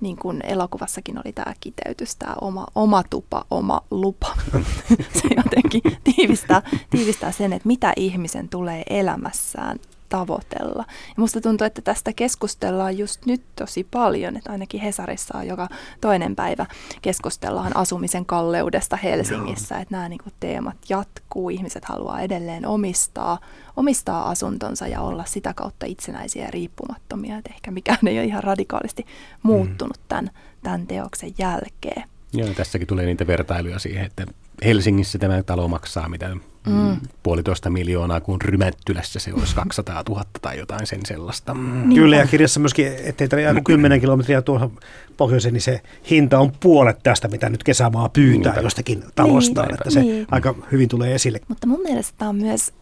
niin 0.01 0.17
kuin 0.17 0.41
elokuvassakin 0.45 1.19
oli 1.19 1.33
tämä 1.33 1.55
kiteytys, 1.61 2.17
tämä 2.17 2.35
oma, 2.41 2.67
oma 2.75 3.03
tupa, 3.11 3.45
oma 3.51 3.81
lupa. 3.91 4.35
se 5.23 5.29
jotenkin 5.37 5.83
tiivistää, 6.05 6.63
tiivistää 6.91 7.33
sen, 7.33 7.53
että 7.53 7.69
mitä 7.69 7.93
ihmisen 7.97 8.49
tulee 8.49 8.83
elämässään 8.91 9.79
tavoitella. 10.15 10.85
Ja 10.89 11.15
musta 11.17 11.41
tuntuu, 11.41 11.65
että 11.67 11.83
tästä 11.83 12.13
keskustellaan 12.13 12.99
just 12.99 13.27
nyt 13.27 13.43
tosi 13.57 13.85
paljon, 13.91 14.37
että 14.37 14.53
ainakin 14.53 14.81
Hesarissa 14.81 15.39
on 15.39 15.47
joka 15.47 15.69
toinen 16.01 16.37
päivä 16.37 16.67
keskustellaan 17.03 17.77
asumisen 17.77 18.27
kalleudesta 18.27 18.97
Helsingissä, 18.97 19.75
Joo. 19.75 19.83
että 19.83 19.95
nämä 19.95 20.09
niinku 20.09 20.31
teemat 20.41 20.77
jatkuu, 20.89 21.51
ihmiset 21.51 21.85
haluaa 21.85 22.21
edelleen 22.21 22.67
omistaa, 22.67 23.39
omistaa 23.77 24.31
asuntonsa 24.31 24.89
ja 24.89 25.01
olla 25.01 25.25
sitä 25.25 25.55
kautta 25.55 25.87
itsenäisiä 25.87 26.45
ja 26.45 26.51
riippumattomia, 26.51 27.37
että 27.39 27.51
ehkä 27.55 27.71
mikään 27.71 28.09
ei 28.09 28.19
ole 28.19 28.25
ihan 28.25 28.45
radikaalisti 28.45 29.07
muuttunut 29.43 29.97
mm. 29.97 30.05
tämän, 30.09 30.31
tämän 30.63 30.87
teoksen 30.87 31.33
jälkeen. 31.39 32.09
Joo, 32.33 32.49
tässäkin 32.49 32.89
tulee 32.89 33.07
niitä 33.07 33.27
vertailuja 33.27 33.79
siihen, 33.79 34.07
että 34.07 34.27
Helsingissä 34.65 35.19
tämä 35.19 35.43
talo 35.43 35.69
maksaa 35.69 36.09
mitä 36.09 36.37
mm. 36.67 36.97
puolitoista 37.23 37.71
miljoonaa, 37.71 38.21
kun 38.21 38.43
Rymättylässä 38.43 39.21
se 39.21 39.33
olisi 39.35 39.55
200 39.55 40.03
000 40.09 40.25
tai 40.43 40.59
jotain 40.59 40.87
sen 40.87 41.01
sellaista. 41.07 41.55
Mm. 41.55 41.95
Kyllä, 41.95 42.17
ja 42.17 42.27
kirjassa 42.27 42.61
myöskin, 42.61 42.87
ettei 42.87 43.29
tarvitse 43.29 43.49
aina 43.49 43.61
10 43.61 44.01
kilometriä 44.01 44.43
tuohon 44.43 44.79
pohjoiseen, 45.17 45.55
niin 45.55 45.63
se 45.63 45.81
hinta 46.11 46.39
on 46.39 46.53
puolet 46.61 46.99
tästä, 47.03 47.29
mitä 47.29 47.49
nyt 47.49 47.65
kesämaa 47.65 48.09
pyytää 48.09 48.53
Niinpä. 48.53 48.67
jostakin 48.67 49.05
talosta, 49.15 49.63
niin, 49.63 49.75
että 49.75 49.91
se 49.91 50.01
niin. 50.01 50.27
aika 50.31 50.55
hyvin 50.73 50.89
tulee 50.89 51.15
esille. 51.15 51.41
Mutta 51.49 51.67
mun 51.67 51.81
mielestä 51.83 52.15
tämä 52.19 52.29
on 52.29 52.37
myös 52.37 52.73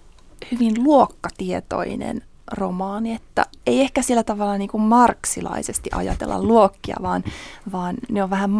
hyvin 0.52 0.84
luokkatietoinen 0.84 2.22
romaani, 2.52 3.14
että 3.14 3.46
ei 3.66 3.80
ehkä 3.80 4.02
sillä 4.02 4.22
tavalla 4.22 4.58
niin 4.58 4.70
kuin 4.70 4.82
marksilaisesti 4.82 5.90
ajatella 5.94 6.42
luokkia, 6.42 6.96
vaan, 7.02 7.24
vaan 7.72 7.96
ne 8.10 8.22
on 8.22 8.30
vähän 8.30 8.50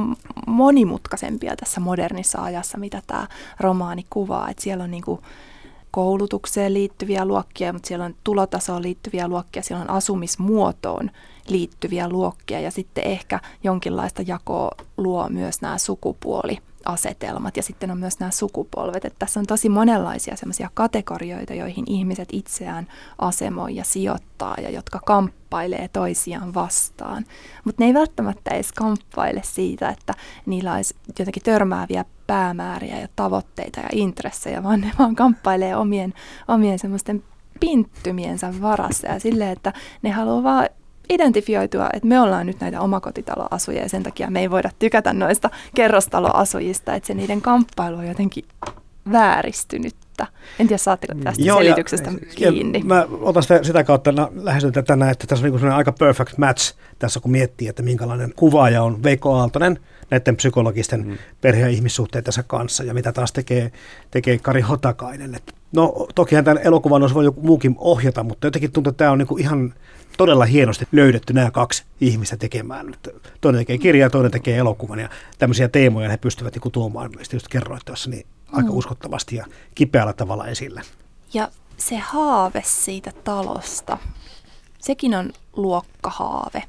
monimutkaisempia 0.47 1.57
tässä 1.57 1.80
modernissa 1.80 2.43
ajassa, 2.43 2.78
mitä 2.78 3.03
tämä 3.07 3.26
romaani 3.61 4.07
kuvaa. 4.11 4.51
Että 4.51 4.62
siellä 4.62 4.84
on 4.84 4.90
niin 4.90 5.05
kuin 5.05 5.20
koulutukseen 5.90 6.74
liittyviä 6.74 7.24
luokkia, 7.24 7.72
mutta 7.72 7.86
siellä 7.86 8.05
on 8.05 8.14
tulotasoon 8.24 8.82
liittyviä 8.82 9.28
luokkia, 9.28 9.62
siellä 9.62 9.82
on 9.82 9.90
asumismuotoon 9.90 11.11
liittyviä 11.49 12.09
luokkia 12.09 12.61
ja 12.61 12.70
sitten 12.70 13.05
ehkä 13.05 13.40
jonkinlaista 13.64 14.22
jakoa 14.26 14.70
luo 14.97 15.28
myös 15.28 15.61
nämä 15.61 15.78
sukupuoli 15.78 16.59
asetelmat 16.86 17.56
ja 17.56 17.62
sitten 17.62 17.90
on 17.90 17.98
myös 17.98 18.20
nämä 18.20 18.30
sukupolvet. 18.30 19.04
Että 19.04 19.18
tässä 19.18 19.40
on 19.40 19.46
tosi 19.46 19.68
monenlaisia 19.68 20.36
semmoisia 20.36 20.70
kategorioita, 20.74 21.54
joihin 21.54 21.84
ihmiset 21.86 22.28
itseään 22.32 22.86
asemoi 23.18 23.76
ja 23.76 23.84
sijoittaa 23.84 24.54
ja 24.62 24.70
jotka 24.70 25.00
kamppailee 25.06 25.88
toisiaan 25.88 26.54
vastaan. 26.54 27.24
Mutta 27.64 27.82
ne 27.82 27.86
ei 27.86 27.94
välttämättä 27.94 28.54
edes 28.54 28.72
kamppaile 28.72 29.40
siitä, 29.44 29.88
että 29.88 30.14
niillä 30.46 30.74
olisi 30.74 30.96
jotenkin 31.18 31.42
törmääviä 31.42 32.04
päämääriä 32.26 33.00
ja 33.00 33.08
tavoitteita 33.16 33.80
ja 33.80 33.88
intressejä, 33.92 34.62
vaan 34.62 34.80
ne 34.80 34.90
vaan 34.98 35.16
kamppailee 35.16 35.76
omien, 35.76 36.14
omien 36.48 36.78
semmoisten 36.78 37.24
pinttymiensä 37.60 38.54
varassa 38.62 39.06
ja 39.06 39.20
silleen, 39.20 39.50
että 39.50 39.72
ne 40.02 40.10
haluaa 40.10 40.42
vaan 40.42 40.68
identifioitua, 41.14 41.88
että 41.92 42.08
me 42.08 42.20
ollaan 42.20 42.46
nyt 42.46 42.60
näitä 42.60 42.80
omakotitaloasujia 42.80 43.82
ja 43.82 43.88
sen 43.88 44.02
takia 44.02 44.30
me 44.30 44.40
ei 44.40 44.50
voida 44.50 44.70
tykätä 44.78 45.12
noista 45.12 45.50
kerrostaloasujista, 45.74 46.94
että 46.94 47.06
se 47.06 47.14
niiden 47.14 47.42
kamppailu 47.42 47.96
on 47.96 48.08
jotenkin 48.08 48.44
vääristynyt 49.12 49.94
tyhjyyttä. 50.16 50.26
En 50.58 50.68
tiedä, 50.68 50.78
saatteko 50.78 51.14
tästä 51.14 51.42
Joo, 51.42 51.60
ja- 51.60 51.64
selityksestä 51.64 52.10
kiinni. 52.34 52.78
Ja 52.78 52.84
mä 52.84 53.06
otan 53.20 53.42
sitä, 53.42 53.64
sitä 53.64 53.84
kautta 53.84 54.12
na- 54.12 54.28
lähestyn 54.34 54.72
tätä 54.72 54.96
näin, 54.96 55.12
että 55.12 55.26
tässä 55.26 55.46
on 55.46 55.52
niin 55.52 55.68
aika 55.68 55.92
perfect 55.92 56.38
match 56.38 56.74
tässä, 56.98 57.20
kun 57.20 57.30
miettii, 57.30 57.68
että 57.68 57.82
minkälainen 57.82 58.32
kuvaaja 58.36 58.82
on 58.82 59.02
Veikko 59.02 59.34
Aaltonen 59.34 59.78
näiden 60.10 60.36
psykologisten 60.36 61.06
mm. 61.06 61.18
perhe- 61.40 61.60
ja 61.60 61.68
ihmissuhteidensa 61.68 62.42
kanssa 62.42 62.84
ja 62.84 62.94
mitä 62.94 63.12
taas 63.12 63.32
tekee, 63.32 63.72
tekee 64.10 64.38
Kari 64.38 64.60
Hotakainen. 64.60 65.34
Et 65.34 65.54
no 65.72 66.06
tokihan 66.14 66.44
tämän 66.44 66.62
elokuvan 66.64 67.02
olisi 67.02 67.14
voinut 67.14 67.34
joku 67.36 67.46
muukin 67.46 67.76
ohjata, 67.78 68.22
mutta 68.22 68.46
jotenkin 68.46 68.72
tuntuu, 68.72 68.90
että 68.90 68.98
tämä 68.98 69.10
on 69.10 69.18
niin 69.18 69.40
ihan 69.40 69.74
todella 70.16 70.44
hienosti 70.44 70.88
löydetty 70.92 71.32
nämä 71.32 71.50
kaksi 71.50 71.84
ihmistä 72.00 72.36
tekemään. 72.36 72.94
Että 72.94 73.10
Toinen 73.40 73.60
tekee 73.60 73.78
kirjaa, 73.78 74.10
toinen 74.10 74.30
tekee 74.30 74.56
elokuvan 74.56 74.98
ja 74.98 75.08
tämmöisiä 75.38 75.68
teemoja 75.68 76.10
he 76.10 76.16
pystyvät 76.16 76.54
niin 76.54 76.72
tuomaan, 76.72 77.10
mistä 77.18 77.36
just 77.36 77.48
kerroit 77.48 77.84
tuossa, 77.84 78.10
niin 78.10 78.26
aika 78.52 78.68
Mm. 78.70 78.76
uskottavasti 78.76 79.36
ja 79.36 79.46
kipeällä 79.74 80.12
tavalla 80.12 80.46
esille. 80.46 80.82
Ja 81.34 81.48
se 81.76 81.96
haave 81.96 82.62
siitä 82.66 83.12
talosta, 83.24 83.98
sekin 84.78 85.14
on 85.14 85.32
luokkahaave. 85.56 86.62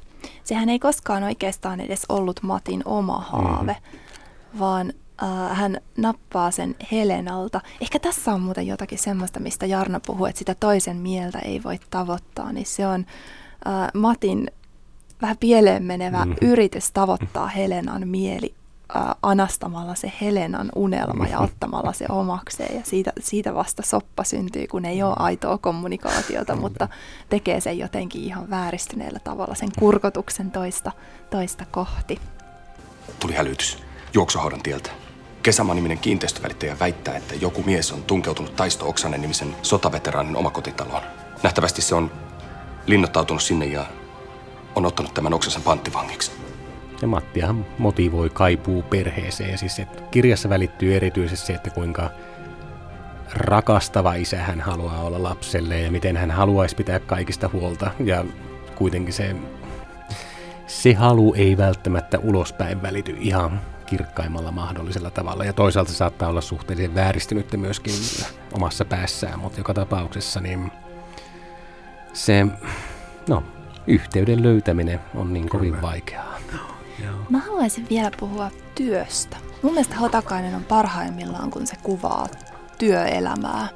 Sehän 0.44 0.68
ei 0.68 0.78
koskaan 0.78 1.22
oikeastaan 1.22 1.80
edes 1.80 2.02
ollut 2.08 2.42
Matin 2.42 2.82
oma 2.84 3.18
haave, 3.18 3.72
mm-hmm. 3.72 4.58
vaan 4.58 4.92
äh, 5.22 5.56
hän 5.58 5.80
nappaa 5.96 6.50
sen 6.50 6.76
Helenalta. 6.92 7.60
Ehkä 7.80 7.98
tässä 7.98 8.32
on 8.32 8.40
muuten 8.40 8.66
jotakin 8.66 8.98
semmoista, 8.98 9.40
mistä 9.40 9.66
Jarno 9.66 10.00
puhuu, 10.06 10.26
että 10.26 10.38
sitä 10.38 10.54
toisen 10.54 10.96
mieltä 10.96 11.38
ei 11.38 11.62
voi 11.62 11.78
tavoittaa, 11.90 12.52
niin 12.52 12.66
se 12.66 12.86
on 12.86 13.06
äh, 13.66 13.90
Matin 13.94 14.50
vähän 15.22 15.36
pieleen 15.38 15.82
menevä 15.82 16.24
mm-hmm. 16.24 16.48
yritys 16.48 16.90
tavoittaa 16.92 17.46
Helenan 17.46 18.08
mieli 18.08 18.54
äh, 18.96 19.02
anastamalla 19.22 19.94
se 19.94 20.12
Helenan 20.20 20.72
unelma 20.74 21.26
ja 21.26 21.38
ottamalla 21.38 21.92
se 21.92 22.06
omakseen. 22.08 22.76
Ja 22.76 22.82
siitä, 22.84 23.12
siitä 23.20 23.54
vasta 23.54 23.82
soppa 23.82 24.24
syntyy, 24.24 24.66
kun 24.66 24.84
ei 24.84 25.02
ole 25.02 25.14
aitoa 25.18 25.58
kommunikaatiota, 25.58 26.56
mutta 26.56 26.88
tekee 27.28 27.60
sen 27.60 27.78
jotenkin 27.78 28.22
ihan 28.22 28.50
vääristyneellä 28.50 29.18
tavalla, 29.18 29.54
sen 29.54 29.70
kurkotuksen 29.78 30.50
toista, 30.50 30.92
toista 31.30 31.64
kohti. 31.70 32.20
Tuli 33.20 33.32
hälytys. 33.34 33.78
Juoksuhaudan 34.14 34.62
tieltä. 34.62 35.03
Kesämaa-niminen 35.44 35.98
kiinteistövälittäjä 35.98 36.76
väittää, 36.80 37.16
että 37.16 37.34
joku 37.34 37.62
mies 37.62 37.92
on 37.92 38.02
tunkeutunut 38.02 38.56
Taisto 38.56 38.88
Oksanen 38.88 39.20
nimisen 39.20 39.56
sotaveteraanin 39.62 40.36
omakotitaloon. 40.36 41.02
Nähtävästi 41.42 41.82
se 41.82 41.94
on 41.94 42.10
linnoittautunut 42.86 43.42
sinne 43.42 43.66
ja 43.66 43.86
on 44.74 44.86
ottanut 44.86 45.14
tämän 45.14 45.34
Oksasen 45.34 45.62
panttivangiksi. 45.62 46.32
Ja 47.02 47.08
Mattiahan 47.08 47.66
motivoi 47.78 48.30
kaipuu 48.30 48.82
perheeseen. 48.82 49.58
Siis 49.58 49.78
että 49.78 50.02
kirjassa 50.02 50.48
välittyy 50.48 50.96
erityisesti 50.96 51.46
se, 51.46 51.52
että 51.52 51.70
kuinka 51.70 52.10
rakastava 53.34 54.14
isä 54.14 54.36
hän 54.36 54.60
haluaa 54.60 55.00
olla 55.00 55.22
lapselle 55.22 55.80
ja 55.80 55.90
miten 55.90 56.16
hän 56.16 56.30
haluaisi 56.30 56.76
pitää 56.76 56.98
kaikista 57.00 57.50
huolta. 57.52 57.90
Ja 58.04 58.24
kuitenkin 58.74 59.14
se, 59.14 59.36
se 60.66 60.92
halu 60.92 61.34
ei 61.34 61.56
välttämättä 61.56 62.18
ulospäin 62.18 62.82
välity 62.82 63.16
ihan 63.20 63.60
kirkkaimmalla 63.96 64.52
mahdollisella 64.52 65.10
tavalla. 65.10 65.44
Ja 65.44 65.52
toisaalta 65.52 65.90
se 65.92 65.96
saattaa 65.96 66.28
olla 66.28 66.40
suhteellisen 66.40 66.94
vääristynyttä 66.94 67.56
myöskin 67.56 67.94
omassa 68.52 68.84
päässään, 68.84 69.38
mutta 69.38 69.60
joka 69.60 69.74
tapauksessa 69.74 70.40
niin 70.40 70.72
se, 72.12 72.46
no, 73.28 73.42
yhteyden 73.86 74.42
löytäminen 74.42 75.00
on 75.14 75.32
niin 75.32 75.48
kovin 75.48 75.82
vaikeaa. 75.82 76.34
Mä 77.30 77.38
haluaisin 77.38 77.86
vielä 77.90 78.10
puhua 78.20 78.50
työstä. 78.74 79.36
Mun 79.62 79.72
mielestä 79.72 79.96
Hotakainen 79.96 80.54
on 80.54 80.64
parhaimmillaan, 80.64 81.50
kun 81.50 81.66
se 81.66 81.76
kuvaa 81.82 82.26
työelämää. 82.78 83.68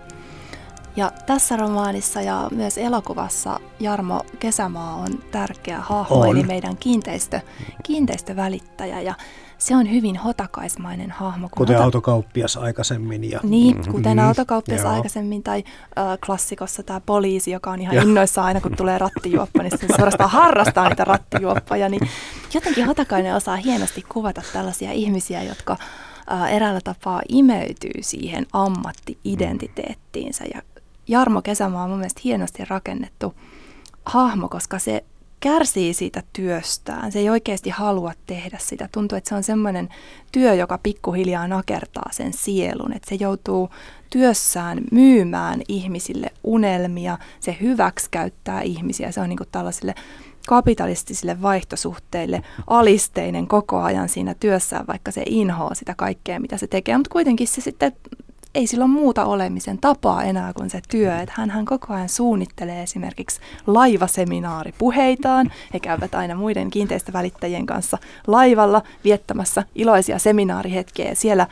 Ja 0.97 1.13
tässä 1.27 1.57
romaanissa 1.57 2.23
ja 2.23 2.49
myös 2.51 2.79
elokuvassa 2.79 3.61
Jarmo 3.81 4.23
Kesämaa 4.39 4.95
on 4.95 5.19
tärkeä 5.31 5.81
hahmo, 5.81 6.21
On. 6.21 6.29
eli 6.29 6.43
meidän 6.43 6.77
kiinteistö, 6.77 7.41
kiinteistövälittäjä. 7.83 9.01
Ja 9.01 9.15
se 9.59 9.77
on 9.77 9.91
hyvin 9.91 10.17
hotakaismainen 10.17 11.11
hahmo. 11.11 11.49
kun 11.49 11.59
Kuten 11.59 11.77
Hota- 11.77 11.85
autokauppias 11.85 12.57
aikaisemmin. 12.57 13.31
Ja, 13.31 13.41
Niin, 13.43 13.77
kuten 13.93 14.17
Mhm. 14.17 14.27
autokauppias 14.27 14.81
Joo. 14.83 14.93
aikaisemmin 14.93 15.43
tai 15.43 15.65
äh, 15.99 16.19
klassikossa 16.27 16.83
tämä 16.83 17.01
poliisi, 17.01 17.51
joka 17.51 17.71
on 17.71 17.81
ihan 17.81 17.95
Joo. 17.97 18.05
innoissaan 18.05 18.47
aina 18.47 18.61
kun 18.61 18.77
tulee 18.77 18.99
rattijuoppa, 18.99 19.63
niin 19.63 19.79
se 19.79 19.87
suorastaan 19.97 20.31
harrastaa 20.31 20.89
niitä 20.89 21.05
rattijuoppoja. 21.05 21.89
Niin 21.89 22.09
jotenkin 22.55 22.87
Hotakainen 22.87 23.35
osaa 23.35 23.57
hienosti 23.57 24.05
kuvata 24.09 24.43
tällaisia 24.53 24.93
ihmisiä, 24.93 25.43
jotka 25.43 25.77
äh, 26.33 26.53
eräällä 26.55 26.81
tapaa 26.85 27.23
imeytyy 27.29 27.91
siihen 28.01 28.47
ammatti-identiteettiinsä. 28.53 30.45
Ja 30.55 30.63
Jarmo 31.09 31.43
Kesämaa 31.43 31.85
on 31.85 31.91
mun 31.91 31.99
mielestä 31.99 32.21
hienosti 32.25 32.65
rakennettu 32.65 33.35
hahmo, 34.05 34.49
koska 34.49 34.79
se 34.79 35.05
kärsii 35.41 35.95
siitä 35.95 36.23
työstään. 36.33 37.13
Se 37.13 37.19
ei 37.19 37.31
oikeasti 37.31 37.71
halua 37.71 38.13
tehdä 38.27 38.59
sitä. 38.61 38.89
Tuntuu, 38.93 39.19
että 39.19 39.29
se 39.29 39.35
on 39.35 39.43
semmoinen 39.43 39.89
työ, 40.33 40.55
joka 40.55 40.79
pikkuhiljaa 40.79 41.49
nakertaa 41.49 42.09
sen 42.11 42.33
sielun. 42.33 42.93
Että 42.93 43.09
se 43.09 43.15
joutuu 43.15 43.71
työssään 44.11 44.81
myymään 44.93 45.63
ihmisille 45.69 46.31
unelmia. 46.45 47.19
Se 47.41 47.57
hyväksikäyttää 47.61 48.63
ihmisiä. 48.63 49.13
Se 49.13 49.21
on 49.21 49.29
niin 49.29 49.39
tällaisille 49.53 49.95
kapitalistisille 50.49 51.43
vaihtosuhteille 51.43 52.43
alisteinen 52.67 53.47
koko 53.47 53.81
ajan 53.81 54.09
siinä 54.09 54.35
työssään, 54.35 54.87
vaikka 54.87 55.11
se 55.11 55.23
inhoaa 55.27 55.75
sitä 55.75 55.95
kaikkea, 55.95 56.41
mitä 56.41 56.57
se 56.57 56.67
tekee. 56.67 56.97
Mutta 56.97 57.13
kuitenkin 57.13 57.49
se 57.49 57.61
sitten 57.61 57.93
ei 58.59 58.67
sillä 58.67 58.85
ole 58.85 58.93
muuta 58.93 59.25
olemisen 59.25 59.79
tapaa 59.79 60.23
enää 60.23 60.53
kuin 60.53 60.71
se 60.71 60.81
työ. 60.89 61.21
Että 61.21 61.35
hän, 61.37 61.51
hän 61.51 61.65
koko 61.65 61.95
ajan 61.95 62.09
suunnittelee 62.09 62.83
esimerkiksi 62.83 63.41
laivaseminaaripuheitaan. 63.67 65.53
He 65.75 65.81
käyvät 65.81 66.15
aina 66.15 66.35
muiden 66.35 66.71
kiinteistövälittäjien 66.71 67.67
kanssa 67.67 67.99
laivalla 68.27 68.83
viettämässä 69.05 69.65
iloisia 69.75 70.19
seminaarihetkiä. 70.19 71.15
Siellä, 71.15 71.47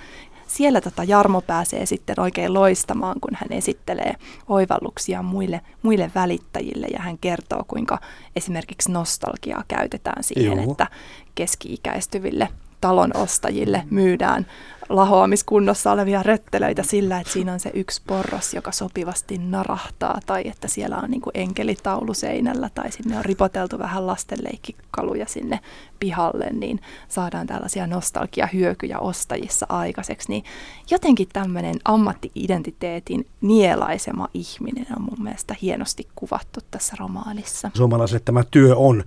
siellä 0.47 0.81
tota 0.81 1.05
Jarmo 1.05 1.41
pääsee 1.41 1.87
sitten 1.87 2.21
oikein 2.21 2.55
loistamaan, 2.55 3.21
kun 3.21 3.35
hän 3.41 3.59
esittelee 3.59 4.15
oivalluksia 4.49 5.23
muille, 5.23 5.61
muille 5.83 6.11
välittäjille. 6.15 6.87
Ja 6.93 7.01
hän 7.01 7.19
kertoo, 7.19 7.65
kuinka 7.69 7.99
esimerkiksi 8.37 8.93
nostalgiaa 8.93 9.65
käytetään 9.69 10.25
siihen, 10.25 10.63
Juu. 10.63 10.71
että 10.71 10.87
keski-ikäistyville 11.35 12.49
talon 12.87 13.17
ostajille 13.17 13.85
myydään 13.91 14.47
lahoamiskunnossa 14.89 15.93
olevia 15.93 16.23
röttelöitä 16.23 16.83
sillä, 16.83 17.21
että 17.21 17.33
siinä 17.33 17.53
on 17.53 17.61
se 17.61 17.71
yksi 17.75 18.03
porras, 18.07 18.55
joka 18.55 18.73
sopivasti 18.73 19.39
narahtaa, 19.39 20.21
tai 20.27 20.43
että 20.49 20.69
siellä 20.69 20.97
on 20.97 21.11
niin 21.11 21.21
kuin 21.21 21.31
enkelitaulu 21.35 22.15
seinällä, 22.15 22.71
tai 22.75 22.93
sinne 22.93 23.19
on 23.19 23.25
ripoteltu 23.25 23.79
vähän 23.79 24.07
lastenleikkikaluja 24.07 25.27
sinne 25.29 25.61
pihalle, 26.01 26.51
niin 26.53 26.81
saadaan 27.09 27.47
tällaisia 27.47 27.87
nostalgiahyökyjä 27.87 28.99
ostajissa 28.99 29.67
aikaiseksi. 29.69 30.29
Niin 30.29 30.45
jotenkin 30.91 31.29
tämmöinen 31.33 31.77
ammatti-identiteetin 31.85 33.27
nielaisema 33.41 34.29
ihminen 34.35 34.87
on 34.97 35.03
mun 35.03 35.23
mielestä 35.23 35.55
hienosti 35.63 36.09
kuvattu 36.15 36.61
tässä 36.71 36.97
romaanissa. 36.99 37.71
Suomalaiselle 37.75 38.23
tämä 38.25 38.43
työ 38.51 38.77
on 38.77 39.05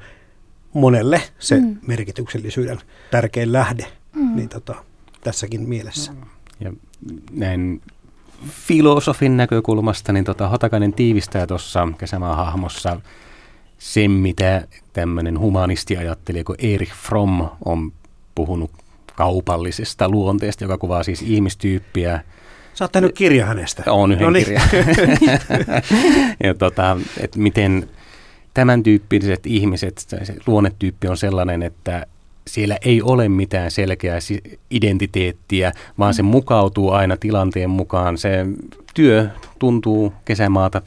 monelle 0.73 1.21
se 1.39 1.55
Mm. 1.59 1.65
mm. 1.65 1.77
merkityksellisyyden 1.87 2.79
tärkein 3.11 3.53
lähde. 3.53 3.85
Mm. 4.15 4.21
Mm. 4.21 4.35
Niin 4.35 4.49
tota, 4.49 4.75
tässäkin 5.21 5.69
mielessä. 5.69 6.11
Ja 6.59 6.73
näin 7.31 7.81
filosofin 8.49 9.37
näkökulmasta, 9.37 10.13
niin 10.13 10.25
tota, 10.25 10.49
Hotakainen 10.49 10.93
tiivistää 10.93 11.47
tuossa 11.47 11.87
kesämaan 11.97 12.37
hahmossa 12.37 13.01
sen, 13.77 14.11
mitä 14.11 14.67
tämmöinen 14.93 15.39
humanisti 15.39 15.97
ajatteli, 15.97 16.43
kun 16.43 16.55
Erich 16.59 16.93
Fromm 16.93 17.47
on 17.65 17.91
puhunut 18.35 18.71
kaupallisesta 19.15 20.09
luonteesta, 20.09 20.63
joka 20.63 20.77
kuvaa 20.77 21.03
siis 21.03 21.21
ihmistyyppiä. 21.21 22.23
Sä 22.73 22.83
oot 22.85 22.91
tehnyt 22.91 23.15
kirja 23.15 23.45
hänestä. 23.45 23.83
On 23.87 24.11
yhden 24.11 24.25
No 24.25 24.31
niin. 24.31 24.45
kirjan. 24.45 24.69
ja 26.43 26.53
tota, 26.53 26.97
että 27.19 27.39
miten 27.39 27.89
tämän 28.53 28.83
tyyppiset 28.83 29.45
ihmiset, 29.45 29.97
se 29.99 30.35
luonnetyyppi 30.47 31.07
on 31.07 31.17
sellainen, 31.17 31.63
että 31.63 32.05
siellä 32.47 32.77
ei 32.81 33.01
ole 33.01 33.29
mitään 33.29 33.71
selkeää 33.71 34.19
identiteettiä, 34.71 35.71
vaan 35.99 36.13
se 36.13 36.23
mukautuu 36.23 36.91
aina 36.91 37.17
tilanteen 37.17 37.69
mukaan. 37.69 38.17
Se 38.17 38.45
työ 38.93 39.27
tuntuu 39.59 40.13
kesämaata 40.25 40.81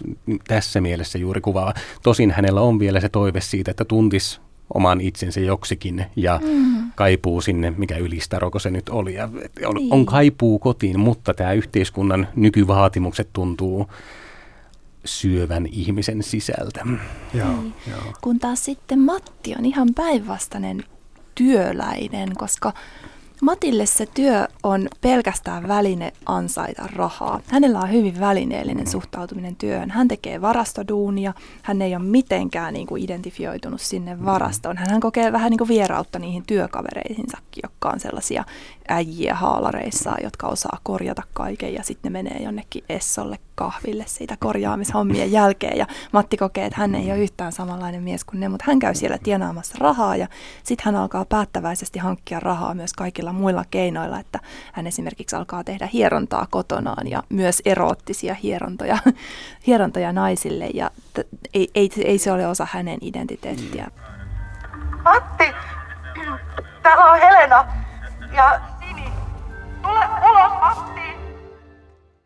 tässä 0.49 0.81
mielessä 0.81 1.19
juuri 1.19 1.41
kuvaava. 1.41 1.75
Tosin 2.03 2.31
hänellä 2.31 2.61
on 2.61 2.79
vielä 2.79 3.01
se 3.01 3.09
toive 3.09 3.41
siitä, 3.41 3.71
että 3.71 3.85
tuntis 3.85 4.41
oman 4.75 5.01
itsensä 5.01 5.41
joksikin 5.41 6.05
ja 6.17 6.41
Mm. 6.45 6.91
kaipuu 6.95 7.41
sinne, 7.41 7.73
mikä 7.77 7.97
ylistäroko 7.97 8.59
se 8.59 8.71
nyt 8.71 8.89
oli. 8.89 9.15
Ja 9.15 9.29
et 9.45 9.53
on, 9.67 9.75
Niin. 9.75 9.93
on 9.93 10.07
kaipuu 10.07 10.59
kotiin, 10.59 11.01
mutta 11.01 11.35
tämä 11.35 11.53
yhteiskunnan 11.53 12.29
nykyvaatimukset 12.37 13.29
tuntuu 13.33 13.89
syövän 15.05 15.67
ihmisen 15.67 16.23
sisältä. 16.23 16.81
Joo, 17.35 17.63
Niin. 17.63 17.75
Kun 18.21 18.39
taas 18.39 18.65
sitten 18.65 18.99
Matti 18.99 19.55
on 19.59 19.65
ihan 19.65 19.89
päinvastainen 19.95 20.85
työläinen, 21.35 22.29
koska 22.39 22.73
Matille 23.43 23.87
se 23.87 24.07
työ 24.07 24.49
on 24.63 24.89
pelkästään 25.01 25.69
väline 25.69 26.13
ansaita 26.27 26.89
rahaa. 26.93 27.41
Hänellä 27.49 27.81
on 27.81 27.93
hyvin 27.93 28.21
välineellinen 28.21 28.87
suhtautuminen 28.87 29.57
työhön. 29.57 29.91
Hän 29.91 30.09
tekee 30.09 30.41
varastoduunia, 30.41 31.35
hän 31.63 31.83
ei 31.83 31.97
ole 31.97 32.05
mitenkään 32.05 32.75
niin 32.75 32.87
kuin 32.87 33.05
identifioitunut 33.05 33.81
sinne 33.81 34.25
varastoon. 34.25 34.77
Hän 34.77 35.01
kokee 35.01 35.33
vähän 35.33 35.51
niin 35.51 35.59
kuin 35.59 35.69
vierautta 35.69 36.19
niihin 36.19 36.43
työkavereihinsakin, 36.47 37.61
jotka 37.63 37.91
on 37.91 38.01
sellaisia 38.01 38.45
äijiä 38.89 39.35
haalareissa, 39.35 40.14
jotka 40.22 40.47
osaa 40.47 40.78
korjata 40.83 41.22
kaiken 41.33 41.74
ja 41.74 41.83
sitten 41.83 42.12
ne 42.12 42.22
menee 42.22 42.43
jonnekin 42.43 42.85
Essolle 42.89 43.39
kahville 43.55 44.05
siitä 44.07 44.37
korjaamishommien 44.41 45.33
jälkeen. 45.33 45.78
Ja 45.78 45.87
Matti 46.12 46.37
kokee, 46.37 46.66
että 46.66 46.80
hän 46.80 46.95
ei 46.95 47.11
ole 47.11 47.18
yhtään 47.18 47.53
samanlainen 47.53 48.03
mies 48.03 48.24
kuin 48.24 48.41
ne, 48.41 48.49
mutta 48.49 48.64
hän 48.68 48.78
käy 48.78 48.95
siellä 48.95 49.18
tienaamassa 49.22 49.74
rahaa 49.80 50.16
ja 50.16 50.28
sitten 50.62 50.85
hän 50.85 50.97
alkaa 50.97 51.24
päättäväisesti 51.24 51.99
hankkia 51.99 52.41
rahaa 52.41 52.74
myös 52.74 52.93
kaikilla 52.93 53.33
muilla 53.33 53.64
keinoilla, 53.70 54.20
että 54.20 54.41
hän 54.72 54.87
esimerkiksi 54.87 55.37
alkaa 55.37 55.64
tehdä 55.64 55.89
hierontaa 55.93 56.47
kotonaan 56.51 57.09
ja 57.09 57.22
myös 57.28 57.62
eroottisia 57.64 58.35
hierontoja, 58.35 58.99
hierontoja 59.66 60.12
naisille 60.12 60.66
ja 60.74 60.91
t- 61.12 61.28
ei, 61.55 61.68
ei, 61.74 61.91
ei 62.05 62.18
se 62.18 62.33
ole 62.33 62.47
osa 62.47 62.66
hänen 62.70 62.99
identiteettiä. 63.01 63.91
Matti, 65.05 65.45
täällä 66.83 67.05
on 67.05 67.18
Helena 67.20 67.64
ja 68.35 68.61
Sini. 68.80 69.05
Tule 69.83 70.05
ulos, 70.30 70.53
Matti! 70.61 71.01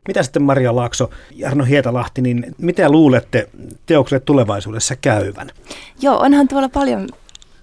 Mitä 0.09 0.23
sitten 0.23 0.43
Maria 0.43 0.77
Laakso 0.77 1.11
ja 1.35 1.49
Arno 1.49 1.65
Hietalahti, 1.65 2.23
niin 2.23 2.55
mitä 2.59 2.91
luulette 2.91 3.49
teokselle 3.87 4.21
tulevaisuudessa 4.21 4.97
käyvän? 4.97 5.51
Joo, 6.01 6.19
onhan 6.19 6.49
tuolla 6.49 6.69
paljon 6.69 7.09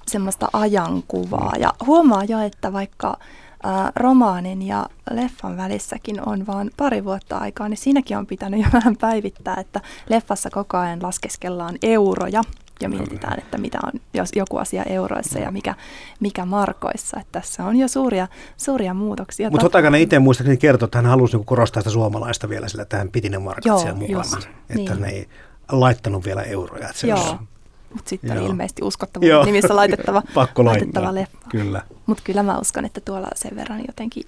semmoista 0.07 0.47
ajankuvaa 0.53 1.53
ja 1.59 1.73
huomaa 1.85 2.23
jo, 2.23 2.39
että 2.39 2.73
vaikka 2.73 3.17
ää, 3.63 3.91
romaanin 3.95 4.61
ja 4.67 4.85
leffan 5.11 5.57
välissäkin 5.57 6.29
on 6.29 6.47
vain 6.47 6.71
pari 6.77 7.05
vuotta 7.05 7.37
aikaa, 7.37 7.69
niin 7.69 7.77
siinäkin 7.77 8.17
on 8.17 8.27
pitänyt 8.27 8.59
jo 8.59 8.67
vähän 8.73 8.95
päivittää, 8.97 9.55
että 9.59 9.81
leffassa 10.09 10.49
koko 10.49 10.77
ajan 10.77 11.03
laskeskellaan 11.03 11.75
euroja 11.81 12.41
ja 12.83 12.89
mietitään, 12.89 13.39
että 13.39 13.57
mitä 13.57 13.77
on 13.83 13.99
jos 14.13 14.29
joku 14.35 14.57
asia 14.57 14.83
euroissa 14.83 15.39
ja 15.39 15.51
mikä, 15.51 15.75
mikä 16.19 16.45
markoissa. 16.45 17.19
Että 17.19 17.39
tässä 17.39 17.65
on 17.65 17.75
jo 17.75 17.87
suuria, 17.87 18.27
suuria 18.57 18.93
muutoksia. 18.93 19.49
Mutta 19.49 19.65
Hotakainen 19.65 20.01
itse 20.01 20.19
muistaakseni 20.19 20.57
kertoi, 20.57 20.85
että 20.85 20.97
hän 20.97 21.05
halusi 21.05 21.33
niinku 21.33 21.45
korostaa 21.45 21.81
sitä 21.81 21.91
suomalaista 21.91 22.49
vielä 22.49 22.67
sillä, 22.67 22.81
että 22.81 22.97
hän 22.97 23.09
piti 23.11 23.29
ne 23.29 23.37
markat 23.37 23.65
Joo, 23.65 23.79
siellä 23.79 23.99
mukana. 23.99 24.17
just, 24.17 24.35
että 24.69 24.75
niin. 24.75 25.01
ne 25.01 25.09
ei 25.09 25.27
laittanut 25.71 26.25
vielä 26.25 26.41
euroja. 26.41 26.89
Että 26.89 26.99
se 26.99 27.07
Joo, 27.07 27.19
olisi- 27.19 27.35
mutta 27.93 28.09
sitten 28.09 28.37
oli 28.37 28.45
ilmeisesti 28.45 28.81
uskottavuuden 28.83 29.29
Joo. 29.29 29.45
nimissä 29.45 29.75
laitettava, 29.75 30.21
Pakko 30.33 30.65
laitettava 30.65 31.15
leffa. 31.15 31.37
Kyllä. 31.49 31.81
Mutta 32.05 32.23
kyllä 32.25 32.43
mä 32.43 32.57
uskon, 32.59 32.85
että 32.85 33.01
tuolla 33.01 33.27
sen 33.35 33.55
verran 33.55 33.81
jotenkin 33.87 34.23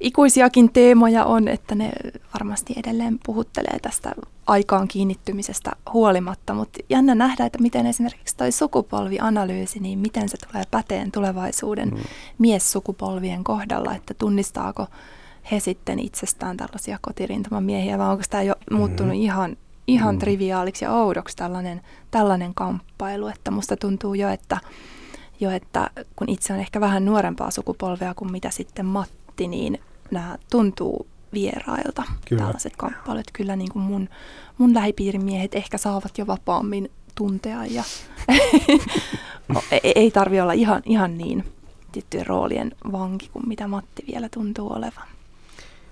ikuisiakin 0.00 0.72
teemoja 0.72 1.24
on, 1.24 1.48
että 1.48 1.74
ne 1.74 1.90
varmasti 2.34 2.74
edelleen 2.76 3.18
puhuttelee 3.26 3.78
tästä 3.82 4.12
aikaan 4.46 4.88
kiinnittymisestä 4.88 5.72
huolimatta. 5.92 6.54
Mutta 6.54 6.78
jännä 6.90 7.14
nähdä, 7.14 7.46
että 7.46 7.62
miten 7.62 7.86
esimerkiksi 7.86 8.36
toi 8.36 8.52
sukupolvianalyysi, 8.52 9.80
niin 9.80 9.98
miten 9.98 10.28
se 10.28 10.36
tulee 10.46 10.64
päteen 10.70 11.12
tulevaisuuden 11.12 11.88
mm. 11.88 11.98
miessukupolvien 12.38 13.44
kohdalla, 13.44 13.94
että 13.94 14.14
tunnistaako 14.14 14.86
he 15.50 15.60
sitten 15.60 15.98
itsestään 15.98 16.56
tällaisia 16.56 16.98
kotirintamamiehiä, 17.00 17.98
vai 17.98 18.08
onko 18.08 18.24
tämä 18.30 18.42
jo 18.42 18.54
muuttunut 18.70 19.12
Mm-hmm. 19.12 19.24
ihan, 19.24 19.56
ihan 19.86 20.14
mm. 20.14 20.18
triviaaliksi 20.18 20.84
ja 20.84 20.92
oudoksi 20.92 21.36
tällainen, 21.36 21.80
tällainen 22.10 22.54
kamppailu, 22.54 23.26
että 23.28 23.50
musta 23.50 23.76
tuntuu 23.76 24.14
jo, 24.14 24.28
että 24.28 24.60
jo, 25.40 25.50
että 25.50 25.90
kun 26.16 26.28
itse 26.28 26.52
on 26.52 26.58
ehkä 26.58 26.80
vähän 26.80 27.04
nuorempaa 27.04 27.50
sukupolvea 27.50 28.14
kuin 28.14 28.32
mitä 28.32 28.50
sitten 28.50 28.86
Matti, 28.86 29.48
niin 29.48 29.80
nämä 30.10 30.38
tuntuu 30.50 31.06
vierailta, 31.32 32.02
Kyllä. 32.28 32.42
tällaiset 32.42 32.76
kamppailut. 32.76 33.26
Kyllä 33.32 33.56
niin 33.56 33.72
kuin 33.72 33.82
mun, 33.82 34.08
mun 34.58 34.74
lähipiirin 34.74 35.24
miehet 35.24 35.54
ehkä 35.54 35.78
saavat 35.78 36.18
jo 36.18 36.26
vapaammin 36.26 36.90
tuntea 37.14 37.66
ja 37.66 37.84
No, 39.48 39.62
ei, 39.70 39.92
ei 39.94 40.10
tarvi 40.10 40.40
olla 40.40 40.52
ihan, 40.52 40.82
ihan 40.84 41.18
niin 41.18 41.44
tiettyjen 41.92 42.26
roolien 42.26 42.72
vanki 42.92 43.28
kuin 43.32 43.48
mitä 43.48 43.68
Matti 43.68 44.04
vielä 44.12 44.28
tuntuu 44.28 44.72
olevan. 44.72 45.08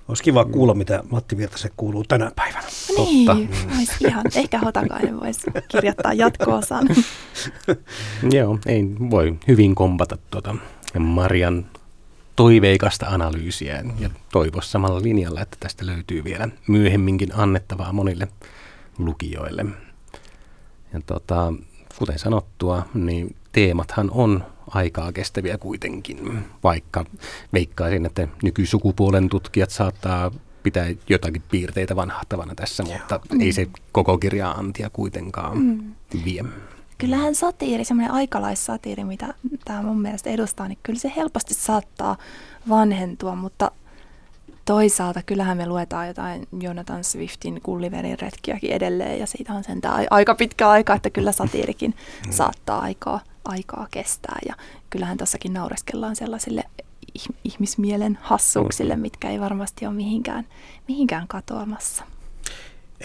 Olisi 0.08 0.22
kiva 0.22 0.44
kuulla, 0.44 0.74
mitä 0.74 1.04
Matti 1.10 1.36
Virtasen 1.36 1.70
kuuluu 1.76 2.04
tänä 2.04 2.32
päivänä. 2.36 2.66
Niin, 2.96 3.28
olisi 3.76 3.94
ihan. 4.08 4.24
Ehkä 4.34 4.58
Hotakainen 4.58 5.20
voisi 5.20 5.40
kirjoittaa 5.68 6.12
jatko-osan. 6.12 6.88
Joo, 8.36 8.58
ei 8.66 8.84
voi 9.10 9.38
hyvin 9.48 9.74
kompata 9.74 10.18
tuota 10.30 10.54
Marian 10.98 11.66
toiveikasta 12.36 13.06
analyysiä 13.06 13.84
ja 13.98 14.10
toivoa 14.32 14.62
samalla 14.62 15.02
linjalla, 15.02 15.40
että 15.40 15.56
tästä 15.60 15.86
löytyy 15.86 16.24
vielä 16.24 16.48
myöhemminkin 16.68 17.28
annettavaa 17.34 17.92
monille 17.92 18.28
lukijoille. 18.98 19.64
Ja 20.92 21.00
tota, 21.06 21.52
kuten 21.98 22.18
sanottua, 22.18 22.82
niin 22.94 23.36
teemathan 23.52 24.10
on 24.10 24.44
aikaa 24.70 25.12
kestäviä 25.12 25.58
kuitenkin, 25.58 26.44
vaikka 26.64 27.04
veikkaisin, 27.52 28.06
että 28.06 28.28
nykysukupuolen 28.42 29.28
tutkijat 29.28 29.70
saattaa 29.70 30.30
pitää 30.62 30.86
jotakin 31.08 31.42
piirteitä 31.50 31.96
vanhahtavana 31.96 32.54
tässä, 32.54 32.82
mutta 32.82 33.20
ei 33.40 33.52
se 33.52 33.66
koko 33.92 34.18
kirjaa 34.18 34.52
antia 34.52 34.90
kuitenkaan 34.90 35.58
Mm. 35.58 35.94
vie. 36.24 36.44
Kyllähän 36.98 37.34
satiiri, 37.34 37.84
semmoinen 37.84 38.14
aikalaissatiiri, 38.14 39.04
mitä 39.04 39.34
tämä 39.64 39.82
mun 39.82 40.00
mielestä 40.00 40.30
edustaa, 40.30 40.68
niin 40.68 40.78
kyllä 40.82 40.98
se 40.98 41.12
helposti 41.16 41.54
saattaa 41.54 42.16
vanhentua, 42.68 43.34
mutta 43.34 43.70
toisaalta 44.64 45.22
kyllähän 45.22 45.56
me 45.56 45.66
luetaan 45.66 46.08
jotain 46.08 46.48
Jonathan 46.60 47.04
Swiftin 47.04 47.60
kulliverin 47.62 48.18
retkiäkin 48.18 48.72
edelleen, 48.72 49.18
ja 49.18 49.26
siitä 49.26 49.52
on 49.52 49.64
sentään 49.64 50.06
aika 50.10 50.34
pitkä 50.34 50.68
aika, 50.68 50.94
että 50.94 51.10
kyllä 51.10 51.32
satiirikin 51.32 51.94
saattaa 52.30 52.80
aikaa, 52.80 53.20
aikaa 53.44 53.86
kestää, 53.90 54.38
ja 54.48 54.54
kyllähän 54.90 55.18
tossakin 55.18 55.52
naureskellaan 55.52 56.16
sellaisille 56.16 56.64
ih- 57.18 57.34
ihmismielen 57.44 58.18
hassuuksille, 58.22 58.96
mitkä 58.96 59.30
ei 59.30 59.40
varmasti 59.40 59.86
ole 59.86 59.94
mihinkään, 59.94 60.46
mihinkään 60.88 61.28
katoamassa. 61.28 62.04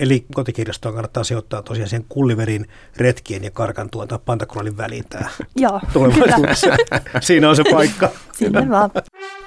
Eli 0.02 0.26
kotikirjastoon 0.34 0.93
kannattaa 0.93 1.24
sijoittaa 1.24 1.62
tosiaan 1.62 1.89
sen 1.89 2.06
kulliverin 2.10 2.68
retkien 2.97 3.43
ja 3.43 3.52
karkan 3.52 3.89
tuota 3.89 4.20
pantakrolin 4.26 4.78
väliin 4.78 5.04
tämä 5.10 5.30
Joo, 5.56 5.82
tulevaisuudessa. 5.93 6.68
Siinä 7.20 7.49
on 7.49 7.56
se 7.56 7.64
paikka. 7.72 8.10
Sinne 8.34 8.70
vaan. 8.70 8.89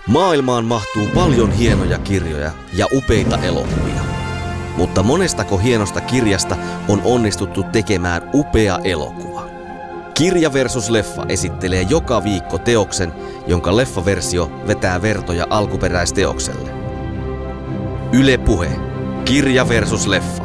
Maailmaan 0.06 0.64
mahtuu 0.64 1.08
paljon 1.14 1.52
hienoja 1.52 1.98
kirjoja 1.98 2.50
ja 2.72 2.86
upeita 2.92 3.38
elokuvia. 3.38 4.00
Mutta 4.76 5.02
monestako 5.02 5.58
hienosta 5.58 6.00
kirjasta 6.00 6.56
on 6.88 7.02
onnistuttu 7.04 7.62
tekemään 7.62 8.30
upea 8.34 8.78
elokuva? 8.84 9.48
Kirja 10.14 10.52
versus 10.52 10.90
leffa 10.90 11.24
esittelee 11.28 11.82
joka 11.82 12.24
viikko 12.24 12.58
teoksen, 12.58 13.12
jonka 13.46 13.76
leffaversio 13.76 14.50
vetää 14.66 15.02
vertoja 15.02 15.46
alkuperäisteokselle. 15.50 16.70
Yle 18.12 18.38
Puhe. 18.38 18.93
Kirja 19.24 19.68
versus 19.68 20.06
leffa. 20.06 20.44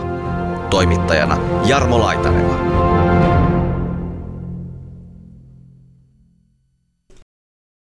Toimittajana 0.69 1.37
Jarmo 1.65 1.99
Laitaneva. 1.99 2.88